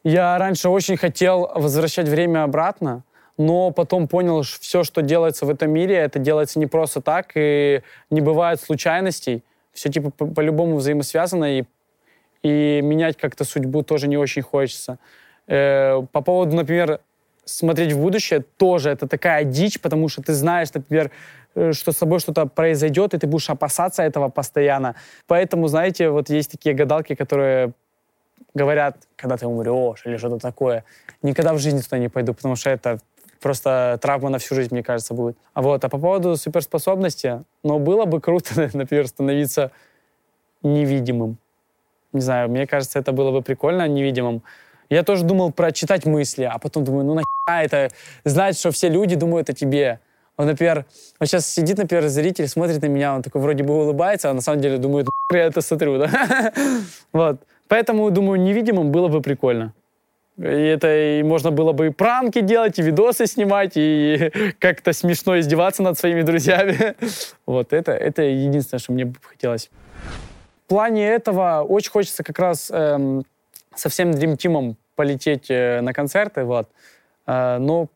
Я 0.02 0.38
раньше 0.38 0.70
очень 0.70 0.96
хотел 0.96 1.50
возвращать 1.54 2.08
время 2.08 2.42
обратно, 2.42 3.04
но 3.36 3.70
потом 3.70 4.08
понял, 4.08 4.42
что 4.42 4.58
все, 4.62 4.82
что 4.82 5.02
делается 5.02 5.44
в 5.44 5.50
этом 5.50 5.70
мире, 5.70 5.96
это 5.96 6.18
делается 6.18 6.58
не 6.58 6.66
просто 6.66 7.02
так, 7.02 7.32
и 7.34 7.82
не 8.08 8.22
бывает 8.22 8.62
случайностей. 8.62 9.42
Все 9.74 9.90
типа 9.90 10.10
по- 10.10 10.26
по-любому 10.26 10.76
взаимосвязано, 10.76 11.58
и, 11.58 11.64
и 12.42 12.80
менять 12.82 13.18
как-то 13.18 13.44
судьбу 13.44 13.82
тоже 13.82 14.08
не 14.08 14.16
очень 14.16 14.42
хочется. 14.42 14.98
Э, 15.46 16.00
по 16.12 16.22
поводу, 16.22 16.56
например, 16.56 17.00
смотреть 17.56 17.92
в 17.92 17.98
будущее, 17.98 18.44
тоже 18.56 18.90
это 18.90 19.06
такая 19.06 19.44
дичь, 19.44 19.80
потому 19.80 20.08
что 20.08 20.22
ты 20.22 20.32
знаешь, 20.32 20.72
например, 20.74 21.10
э, 21.54 21.72
что 21.72 21.92
с 21.92 21.96
тобой 21.96 22.20
что-то 22.20 22.46
произойдет, 22.46 23.14
и 23.14 23.18
ты 23.18 23.26
будешь 23.26 23.50
опасаться 23.50 24.02
этого 24.02 24.28
постоянно. 24.28 24.94
Поэтому, 25.26 25.68
знаете, 25.68 26.10
вот 26.10 26.30
есть 26.30 26.50
такие 26.50 26.74
гадалки, 26.74 27.14
которые 27.14 27.72
говорят, 28.54 28.96
когда 29.16 29.36
ты 29.36 29.46
умрешь 29.46 30.02
или 30.04 30.16
что-то 30.16 30.38
такое. 30.38 30.84
Никогда 31.22 31.52
в 31.52 31.58
жизни 31.58 31.80
туда 31.80 31.98
не 31.98 32.08
пойду, 32.08 32.34
потому 32.34 32.56
что 32.56 32.70
это 32.70 32.98
просто 33.40 33.98
травма 34.00 34.28
на 34.28 34.38
всю 34.38 34.54
жизнь, 34.54 34.68
мне 34.72 34.82
кажется, 34.82 35.14
будет. 35.14 35.36
А 35.54 35.62
вот, 35.62 35.84
а 35.84 35.88
по 35.88 35.98
поводу 35.98 36.36
суперспособности, 36.36 37.44
ну, 37.62 37.78
было 37.78 38.04
бы 38.04 38.20
круто, 38.20 38.70
например, 38.74 39.06
становиться 39.08 39.70
невидимым. 40.62 41.38
Не 42.12 42.20
знаю, 42.20 42.50
мне 42.50 42.66
кажется, 42.66 42.98
это 42.98 43.12
было 43.12 43.30
бы 43.30 43.42
прикольно, 43.42 43.86
невидимым. 43.88 44.42
Я 44.90 45.04
тоже 45.04 45.24
думал 45.24 45.52
прочитать 45.52 46.04
мысли, 46.04 46.42
а 46.42 46.58
потом 46.58 46.84
думаю, 46.84 47.04
ну 47.04 47.14
нахера 47.14 47.64
это 47.64 47.94
знать, 48.24 48.58
что 48.58 48.72
все 48.72 48.88
люди 48.88 49.14
думают 49.14 49.48
о 49.48 49.52
тебе. 49.52 50.00
Он, 50.36 50.46
например, 50.46 50.84
вот 51.20 51.28
сейчас 51.28 51.46
сидит, 51.46 51.78
например, 51.78 52.08
зритель, 52.08 52.48
смотрит 52.48 52.82
на 52.82 52.86
меня, 52.86 53.14
он 53.14 53.22
такой 53.22 53.40
вроде 53.40 53.62
бы 53.62 53.74
улыбается, 53.74 54.30
а 54.30 54.34
на 54.34 54.40
самом 54.40 54.60
деле 54.60 54.78
думает, 54.78 55.06
я 55.32 55.44
это 55.44 55.60
смотрю, 55.60 55.98
да? 55.98 56.52
Вот. 57.12 57.42
Поэтому, 57.68 58.10
думаю, 58.10 58.40
невидимым 58.40 58.90
было 58.90 59.08
бы 59.08 59.20
прикольно. 59.20 59.74
И 60.38 60.42
это 60.42 61.18
и 61.18 61.22
можно 61.22 61.50
было 61.50 61.72
бы 61.72 61.88
и 61.88 61.90
пранки 61.90 62.40
делать, 62.40 62.78
и 62.78 62.82
видосы 62.82 63.26
снимать, 63.26 63.72
и 63.76 64.32
как-то 64.58 64.92
смешно 64.92 65.38
издеваться 65.38 65.82
над 65.82 65.98
своими 65.98 66.22
друзьями. 66.22 66.96
Вот 67.46 67.72
это, 67.72 67.92
это 67.92 68.22
единственное, 68.22 68.80
что 68.80 68.92
мне 68.92 69.04
бы 69.04 69.16
хотелось. 69.22 69.70
В 70.64 70.68
плане 70.68 71.06
этого 71.06 71.62
очень 71.68 71.90
хочется 71.90 72.22
как 72.22 72.38
раз 72.38 72.70
эм, 72.70 73.24
со 73.74 73.88
всем 73.88 74.10
Dream 74.12 74.36
Team 74.36 74.76
полететь 75.00 75.50
э, 75.50 75.80
на 75.80 75.94
концерты, 75.94 76.44
вот. 76.44 76.68
Э, 77.26 77.56
но 77.56 77.88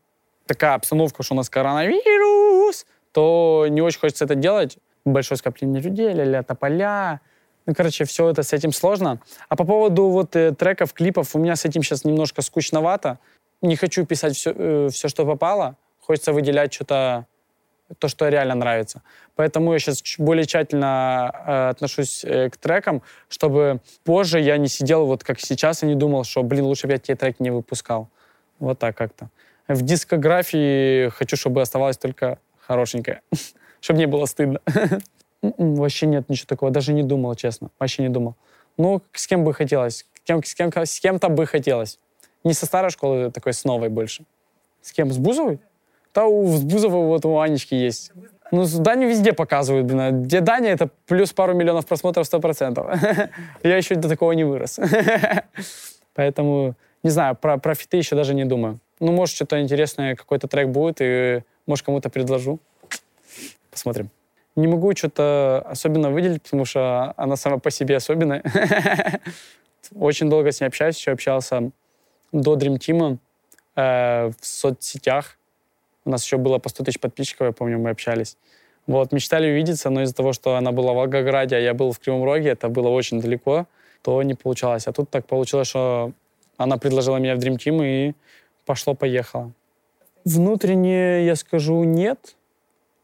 такая 0.47 0.73
обстановка, 0.73 1.23
что 1.23 1.35
у 1.35 1.37
нас 1.37 1.51
коронавирус, 1.51 2.87
то 3.13 3.67
не 3.69 3.83
очень 3.83 4.01
хочется 4.01 4.25
это 4.25 4.35
делать. 4.35 4.79
Большое 5.05 5.37
скопление 5.37 5.83
людей, 5.83 6.15
ля-ля, 6.15 6.43
тополя. 6.43 7.21
Ну, 7.67 7.75
короче, 7.75 8.07
все 8.07 8.31
это 8.31 8.43
с 8.43 8.55
этим 8.55 8.73
сложно. 8.73 9.21
А 9.51 9.55
по 9.55 9.65
поводу 9.65 10.09
вот 10.09 10.35
э, 10.35 10.55
треков, 10.55 10.95
клипов, 10.95 11.37
у 11.37 11.39
меня 11.39 11.57
с 11.57 11.67
этим 11.67 11.83
сейчас 11.83 12.05
немножко 12.05 12.41
скучновато. 12.41 13.19
Не 13.61 13.77
хочу 13.77 14.07
писать 14.07 14.35
все, 14.35 14.89
все, 14.89 15.09
что 15.09 15.27
попало. 15.27 15.77
Хочется 16.01 16.33
выделять 16.33 16.73
что-то, 16.73 17.27
то, 17.99 18.09
что 18.09 18.29
реально 18.29 18.55
нравится. 18.55 19.03
Поэтому 19.37 19.73
я 19.73 19.79
сейчас 19.79 20.03
более 20.19 20.47
тщательно 20.47 21.33
э, 21.47 21.69
отношусь 21.71 22.25
э, 22.25 22.51
к 22.51 22.57
трекам, 22.57 23.03
чтобы 23.29 23.81
позже 24.05 24.41
я 24.41 24.57
не 24.57 24.69
сидел 24.69 25.07
вот 25.07 25.23
как 25.23 25.41
сейчас 25.41 25.83
и 25.83 25.87
не 25.87 25.95
думал, 25.95 26.25
что, 26.25 26.43
блин, 26.43 26.65
лучше 26.65 26.87
бы 26.87 26.95
я 26.95 26.99
те 26.99 27.15
треки 27.15 27.43
не 27.43 27.51
выпускал. 27.51 28.09
Вот 28.59 28.79
так 28.79 28.97
как-то. 28.97 29.29
В 29.69 29.83
дискографии 29.83 31.09
хочу, 31.11 31.37
чтобы 31.37 31.61
оставалось 31.63 31.97
только 31.97 32.39
хорошенькое, 32.59 33.21
чтобы 33.81 33.99
не 33.99 34.07
было 34.07 34.27
стыдно. 34.27 34.61
М-м, 35.43 35.75
Вообще 35.75 36.07
нет 36.07 36.29
ничего 36.29 36.47
такого, 36.49 36.71
даже 36.71 36.93
не 36.93 37.03
думал, 37.03 37.35
честно, 37.35 37.71
вообще 37.79 38.03
не 38.03 38.09
думал. 38.09 38.35
Ну, 38.77 39.03
с 39.13 39.27
кем 39.27 39.45
бы 39.45 39.53
хотелось, 39.55 40.07
с, 40.25 40.25
кем, 40.25 40.43
с 40.43 41.01
кем-то 41.01 41.29
бы 41.29 41.47
хотелось. 41.47 41.99
Не 42.45 42.55
со 42.55 42.67
старой 42.67 42.91
школы, 42.91 43.31
такой 43.31 43.53
с 43.53 43.65
новой 43.65 43.89
больше. 43.89 44.25
С 44.83 44.93
кем? 44.93 45.11
С 45.11 45.19
Бузовой? 45.19 45.61
Да 46.15 46.27
у 46.27 46.47
с 46.47 46.63
Бузовой 46.63 47.07
вот 47.07 47.25
у 47.25 47.39
Анечки 47.39 47.75
есть. 47.75 48.13
Ну, 48.53 48.65
Даню 48.79 49.09
везде 49.09 49.33
показывают, 49.33 49.87
блин. 49.87 50.01
а 50.01 50.11
Где 50.13 50.41
Даня, 50.41 50.71
это 50.71 50.89
плюс 51.07 51.33
пару 51.33 51.55
миллионов 51.55 51.87
просмотров 51.87 52.33
100%. 52.33 53.31
Я 53.63 53.77
еще 53.77 53.97
до 53.97 54.09
такого 54.09 54.33
не 54.33 54.45
вырос. 54.45 54.79
Поэтому, 56.15 56.75
не 57.03 57.11
знаю, 57.11 57.35
про, 57.35 57.59
про 57.59 57.75
фиты 57.75 57.97
еще 57.97 58.15
даже 58.15 58.35
не 58.35 58.45
думаю. 58.45 58.79
Ну, 59.01 59.13
может, 59.13 59.35
что-то 59.35 59.61
интересное, 59.61 60.15
какой-то 60.15 60.47
трек 60.47 60.69
будет, 60.69 60.99
и, 61.01 61.43
может, 61.67 61.85
кому-то 61.85 62.11
предложу. 62.11 62.61
Посмотрим. 63.73 64.11
Не 64.55 64.69
могу 64.69 64.95
что-то 64.95 65.65
особенно 65.69 66.11
выделить, 66.11 66.43
потому 66.43 66.65
что 66.65 67.13
она 67.17 67.35
сама 67.35 67.59
по 67.59 67.73
себе 67.73 67.97
особенная. 67.97 68.43
Очень 69.95 70.31
долго 70.31 70.53
с 70.53 70.61
ней 70.61 70.69
общаюсь, 70.69 70.97
еще 70.97 71.11
общался 71.11 71.71
до 72.31 72.55
Dream 72.55 72.79
Team 72.79 73.19
э, 73.75 74.31
в 74.41 74.47
соцсетях. 74.47 75.39
У 76.05 76.11
нас 76.11 76.25
еще 76.25 76.37
было 76.37 76.59
по 76.59 76.69
100 76.69 76.85
тысяч 76.85 77.01
подписчиков, 77.01 77.47
я 77.47 77.53
помню, 77.53 77.79
мы 77.79 77.91
общались. 77.91 78.37
Вот, 78.87 79.13
мечтали 79.13 79.51
увидеться, 79.51 79.89
но 79.91 80.03
из-за 80.03 80.15
того, 80.15 80.33
что 80.33 80.57
она 80.57 80.73
была 80.73 80.93
в 80.93 80.97
Волгограде, 80.97 81.57
а 81.57 81.59
я 81.59 81.73
был 81.73 81.93
в 81.93 81.99
Кривом 81.99 82.25
Роге, 82.25 82.51
это 82.51 82.69
было 82.69 82.89
очень 82.89 83.21
далеко, 83.21 83.67
то 84.03 84.23
не 84.23 84.35
получалось. 84.35 84.87
А 84.87 84.93
тут 84.93 85.09
так 85.09 85.27
получилось, 85.27 85.69
что 85.69 86.13
она 86.59 86.77
предложила 86.77 87.17
меня 87.17 87.35
в 87.35 87.39
Dream 87.39 87.57
Team, 87.57 87.81
и 87.83 88.15
пошло-поехало. 88.67 89.53
Внутренне, 90.25 91.25
я 91.25 91.37
скажу, 91.37 91.83
нет, 91.85 92.37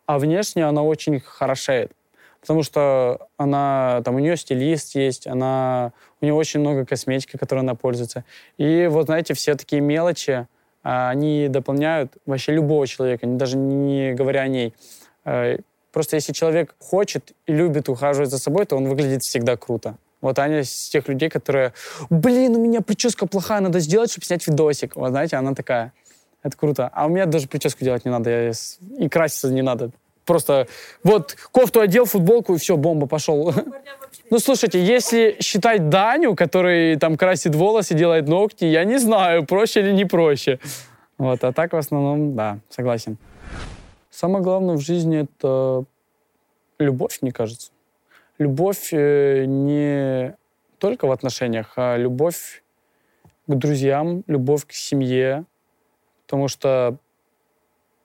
а 0.06 0.18
внешне 0.18 0.66
она 0.66 0.82
очень 0.82 1.20
хорошеет. 1.20 1.92
Потому 2.40 2.62
что 2.62 3.28
она, 3.36 4.00
там, 4.04 4.14
у 4.14 4.18
нее 4.18 4.36
стилист 4.36 4.94
есть, 4.94 5.26
она, 5.26 5.92
у 6.20 6.24
нее 6.24 6.34
очень 6.34 6.60
много 6.60 6.86
косметики, 6.86 7.36
которой 7.36 7.60
она 7.60 7.74
пользуется. 7.74 8.24
И 8.56 8.86
вот, 8.90 9.06
знаете, 9.06 9.34
все 9.34 9.54
такие 9.54 9.82
мелочи, 9.82 10.46
они 10.82 11.48
дополняют 11.48 12.12
вообще 12.26 12.52
любого 12.52 12.86
человека, 12.86 13.26
даже 13.26 13.56
не 13.56 14.12
говоря 14.14 14.42
о 14.42 14.48
ней. 14.48 14.74
Э, 15.24 15.58
Просто 15.92 16.16
если 16.16 16.32
человек 16.32 16.74
хочет 16.78 17.32
и 17.46 17.52
любит 17.52 17.88
ухаживать 17.88 18.30
за 18.30 18.38
собой, 18.38 18.64
то 18.64 18.76
он 18.76 18.88
выглядит 18.88 19.22
всегда 19.22 19.56
круто. 19.56 19.96
Вот 20.20 20.38
Аня 20.38 20.60
из 20.60 20.88
тех 20.88 21.08
людей, 21.08 21.28
которые, 21.28 21.72
блин, 22.10 22.54
у 22.56 22.64
меня 22.64 22.80
прическа 22.80 23.26
плохая, 23.26 23.60
надо 23.60 23.80
сделать, 23.80 24.10
чтобы 24.10 24.24
снять 24.26 24.46
видосик. 24.46 24.94
Вот 24.94 25.10
знаете, 25.10 25.36
она 25.36 25.54
такая. 25.54 25.92
Это 26.42 26.56
круто. 26.56 26.90
А 26.92 27.06
у 27.06 27.08
меня 27.08 27.26
даже 27.26 27.48
прическу 27.48 27.84
делать 27.84 28.04
не 28.04 28.10
надо, 28.10 28.30
я 28.30 28.52
и 28.98 29.08
краситься 29.08 29.50
не 29.50 29.62
надо. 29.62 29.90
Просто 30.24 30.68
вот 31.02 31.36
кофту 31.50 31.80
одел, 31.80 32.04
футболку, 32.04 32.54
и 32.54 32.58
все, 32.58 32.76
бомба, 32.76 33.06
пошел. 33.06 33.52
Ну, 34.30 34.38
слушайте, 34.38 34.80
если 34.80 35.36
считать 35.40 35.88
Даню, 35.88 36.36
который 36.36 36.94
там 36.96 37.16
красит 37.16 37.56
волосы, 37.56 37.94
делает 37.94 38.28
ногти, 38.28 38.64
я 38.64 38.84
не 38.84 38.98
знаю, 38.98 39.44
проще 39.44 39.80
или 39.80 39.90
не 39.90 40.04
проще. 40.04 40.60
Вот, 41.18 41.42
а 41.42 41.52
так 41.52 41.72
в 41.72 41.76
основном, 41.76 42.36
да, 42.36 42.60
согласен. 42.68 43.18
Самое 44.08 44.44
главное 44.44 44.76
в 44.76 44.80
жизни— 44.80 45.28
это 45.40 45.84
любовь, 46.78 47.18
мне 47.22 47.32
кажется. 47.32 47.72
Любовь 48.38 48.90
э, 48.92 49.46
не 49.46 50.36
только 50.78 51.08
в 51.08 51.10
отношениях, 51.10 51.72
а 51.74 51.96
любовь 51.96 52.62
к 53.48 53.54
друзьям, 53.56 54.22
любовь 54.28 54.64
к 54.64 54.72
семье. 54.72 55.44
Потому 56.26 56.46
что 56.46 56.98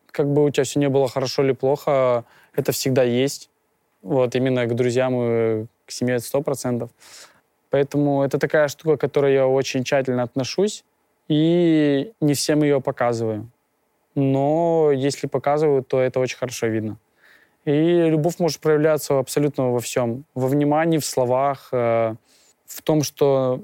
как 0.07 0.27
бы 0.33 0.43
у 0.43 0.49
тебя 0.49 0.63
все 0.63 0.79
не 0.79 0.89
было 0.89 1.07
хорошо 1.07 1.43
или 1.43 1.51
плохо, 1.51 2.25
это 2.55 2.71
всегда 2.71 3.03
есть. 3.03 3.51
Вот 4.01 4.35
именно 4.35 4.65
к 4.65 4.75
друзьям 4.75 5.13
и 5.15 5.65
к 5.85 5.91
семье 5.91 6.15
это 6.15 6.25
сто 6.25 6.41
процентов. 6.41 6.89
Поэтому 7.69 8.23
это 8.23 8.37
такая 8.39 8.67
штука, 8.67 8.97
к 8.97 9.01
которой 9.01 9.33
я 9.33 9.47
очень 9.47 9.83
тщательно 9.83 10.23
отношусь, 10.23 10.83
и 11.27 12.13
не 12.21 12.33
всем 12.33 12.63
ее 12.63 12.81
показываю. 12.81 13.49
Но 14.15 14.91
если 14.93 15.27
показываю, 15.27 15.83
то 15.83 15.99
это 15.99 16.19
очень 16.19 16.37
хорошо 16.37 16.67
видно. 16.67 16.97
И 17.65 18.09
любовь 18.09 18.35
может 18.39 18.59
проявляться 18.59 19.17
абсолютно 19.19 19.71
во 19.71 19.79
всем. 19.79 20.23
Во 20.35 20.47
внимании, 20.47 20.99
в 20.99 21.05
словах, 21.05 21.69
э, 21.71 22.15
в 22.65 22.81
том, 22.83 23.01
что, 23.01 23.63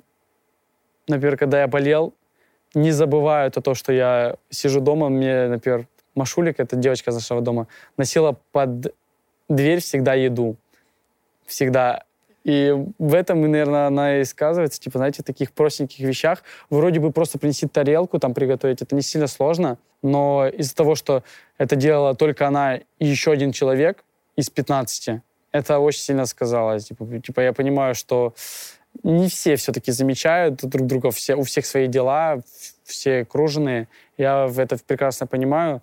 например, 1.07 1.37
когда 1.37 1.61
я 1.61 1.67
болел, 1.67 2.13
не 2.73 2.91
забываю 2.91 3.51
то, 3.51 3.61
то, 3.61 3.75
что 3.75 3.93
я 3.93 4.37
сижу 4.49 4.81
дома, 4.81 5.09
мне, 5.09 5.47
например, 5.47 5.87
Машулик, 6.15 6.59
это 6.59 6.75
девочка 6.75 7.11
из 7.11 7.15
нашего 7.15 7.41
дома, 7.41 7.67
носила 7.95 8.37
под 8.51 8.93
дверь 9.49 9.79
всегда 9.79 10.13
еду. 10.13 10.57
Всегда. 11.45 12.03
И 12.43 12.75
в 12.97 13.13
этом, 13.13 13.41
наверное, 13.41 13.87
она 13.87 14.19
и 14.19 14.23
сказывается, 14.23 14.79
типа, 14.79 14.97
знаете, 14.97 15.21
таких 15.21 15.51
простеньких 15.51 15.99
вещах. 15.99 16.43
Вроде 16.69 16.99
бы 16.99 17.11
просто 17.11 17.37
принести 17.37 17.67
тарелку, 17.67 18.19
там, 18.19 18.33
приготовить, 18.33 18.81
это 18.81 18.95
не 18.95 19.01
сильно 19.01 19.27
сложно, 19.27 19.77
но 20.01 20.47
из-за 20.47 20.75
того, 20.75 20.95
что 20.95 21.23
это 21.57 21.75
делала 21.75 22.15
только 22.15 22.47
она 22.47 22.77
и 22.77 23.05
еще 23.05 23.31
один 23.31 23.51
человек 23.51 24.03
из 24.35 24.49
15, 24.49 25.21
это 25.51 25.79
очень 25.79 26.01
сильно 26.01 26.25
сказалось. 26.25 26.85
Типа, 26.85 27.05
типа 27.19 27.41
я 27.41 27.53
понимаю, 27.53 27.93
что 27.93 28.33
не 29.03 29.29
все 29.29 29.55
все-таки 29.55 29.91
замечают 29.91 30.61
друг 30.63 30.87
друга, 30.87 31.11
все, 31.11 31.35
у 31.35 31.43
всех 31.43 31.65
свои 31.65 31.87
дела, 31.87 32.41
все 32.83 33.25
круженные. 33.25 33.87
Я 34.17 34.47
в 34.47 34.59
это 34.59 34.77
прекрасно 34.85 35.27
понимаю, 35.27 35.81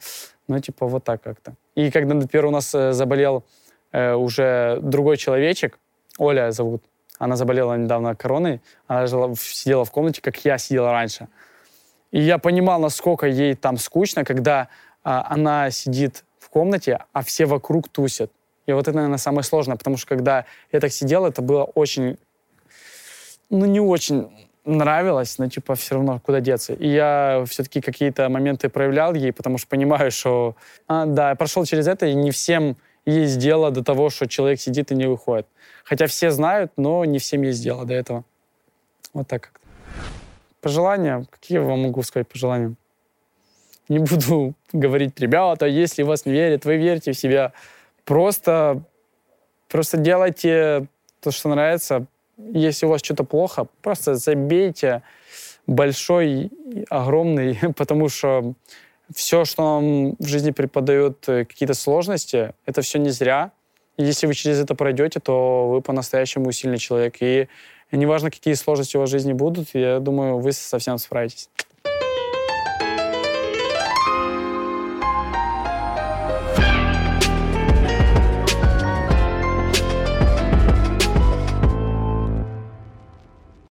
но 0.48 0.58
типа 0.58 0.86
вот 0.86 1.04
так 1.04 1.22
как-то. 1.22 1.54
И 1.74 1.90
когда, 1.90 2.14
например, 2.14 2.46
у 2.46 2.50
нас 2.50 2.74
э, 2.74 2.92
заболел 2.92 3.44
э, 3.92 4.14
уже 4.14 4.78
другой 4.82 5.16
человечек, 5.16 5.78
Оля 6.18 6.50
зовут, 6.50 6.82
она 7.18 7.36
заболела 7.36 7.74
недавно 7.76 8.14
короной, 8.14 8.60
она 8.86 9.06
жила, 9.06 9.34
сидела 9.34 9.84
в 9.84 9.90
комнате, 9.90 10.20
как 10.20 10.44
я 10.44 10.58
сидела 10.58 10.92
раньше. 10.92 11.28
И 12.10 12.20
я 12.20 12.38
понимал, 12.38 12.80
насколько 12.80 13.26
ей 13.26 13.54
там 13.54 13.76
скучно, 13.76 14.24
когда 14.24 14.68
а, 15.02 15.26
она 15.28 15.70
сидит 15.70 16.24
в 16.38 16.48
комнате, 16.48 17.04
а 17.12 17.22
все 17.22 17.46
вокруг 17.46 17.88
тусят. 17.88 18.30
И 18.66 18.72
вот 18.72 18.86
это, 18.86 18.92
наверное, 18.92 19.18
самое 19.18 19.44
сложное, 19.44 19.76
потому 19.76 19.96
что 19.96 20.06
когда 20.06 20.44
я 20.72 20.80
так 20.80 20.92
сидел, 20.92 21.26
это 21.26 21.42
было 21.42 21.64
очень, 21.64 22.18
ну, 23.50 23.64
не 23.64 23.80
очень 23.80 24.28
нравилось, 24.64 25.38
но, 25.38 25.48
типа, 25.48 25.74
все 25.74 25.94
равно 25.94 26.20
куда 26.20 26.40
деться. 26.40 26.74
И 26.74 26.88
я 26.88 27.44
все-таки 27.48 27.80
какие-то 27.80 28.28
моменты 28.28 28.68
проявлял 28.68 29.14
ей, 29.14 29.32
потому 29.32 29.58
что 29.58 29.68
понимаю, 29.68 30.10
что, 30.10 30.56
а, 30.86 31.06
да, 31.06 31.30
я 31.30 31.34
прошел 31.34 31.64
через 31.64 31.86
это, 31.86 32.06
и 32.06 32.14
не 32.14 32.30
всем 32.30 32.76
есть 33.06 33.38
дело 33.38 33.70
до 33.70 33.82
того, 33.82 34.10
что 34.10 34.26
человек 34.26 34.60
сидит 34.60 34.92
и 34.92 34.94
не 34.94 35.06
выходит. 35.06 35.46
Хотя 35.88 36.06
все 36.06 36.30
знают, 36.30 36.72
но 36.76 37.04
не 37.06 37.18
всем 37.18 37.42
есть 37.42 37.62
дело 37.62 37.86
до 37.86 37.94
этого. 37.94 38.24
Вот 39.14 39.26
так 39.26 39.42
как-то. 39.42 39.66
Пожелания? 40.60 41.24
Какие 41.30 41.58
я 41.58 41.64
вам 41.64 41.82
могу 41.82 42.02
сказать 42.02 42.28
пожелания? 42.28 42.74
Не 43.88 44.00
буду 44.00 44.52
говорить, 44.72 45.18
ребята, 45.18 45.64
если 45.66 46.02
вас 46.02 46.26
не 46.26 46.32
верят, 46.32 46.66
вы 46.66 46.76
верьте 46.76 47.12
в 47.12 47.18
себя. 47.18 47.52
Просто, 48.04 48.82
просто 49.68 49.96
делайте 49.96 50.86
то, 51.20 51.30
что 51.30 51.48
нравится. 51.48 52.06
Если 52.36 52.84
у 52.84 52.90
вас 52.90 53.00
что-то 53.02 53.24
плохо, 53.24 53.66
просто 53.80 54.14
забейте 54.14 55.02
большой, 55.66 56.50
огромный, 56.90 57.58
потому 57.76 58.10
что 58.10 58.52
все, 59.14 59.46
что 59.46 59.62
вам 59.62 60.16
в 60.18 60.26
жизни 60.26 60.50
преподает 60.50 61.26
э, 61.28 61.46
какие-то 61.46 61.72
сложности, 61.72 62.52
это 62.66 62.82
все 62.82 62.98
не 62.98 63.08
зря. 63.08 63.52
Если 63.98 64.26
вы 64.26 64.34
через 64.34 64.60
это 64.60 64.74
пройдете, 64.74 65.20
то 65.20 65.68
вы 65.68 65.82
по-настоящему 65.82 66.50
сильный 66.52 66.78
человек. 66.78 67.16
И 67.20 67.48
неважно, 67.92 68.30
какие 68.30 68.54
сложности 68.54 68.96
у 68.96 69.00
вас 69.00 69.10
в 69.10 69.12
жизни 69.12 69.32
будут, 69.32 69.70
я 69.74 69.98
думаю, 69.98 70.38
вы 70.38 70.52
совсем 70.52 70.98
справитесь. 70.98 71.50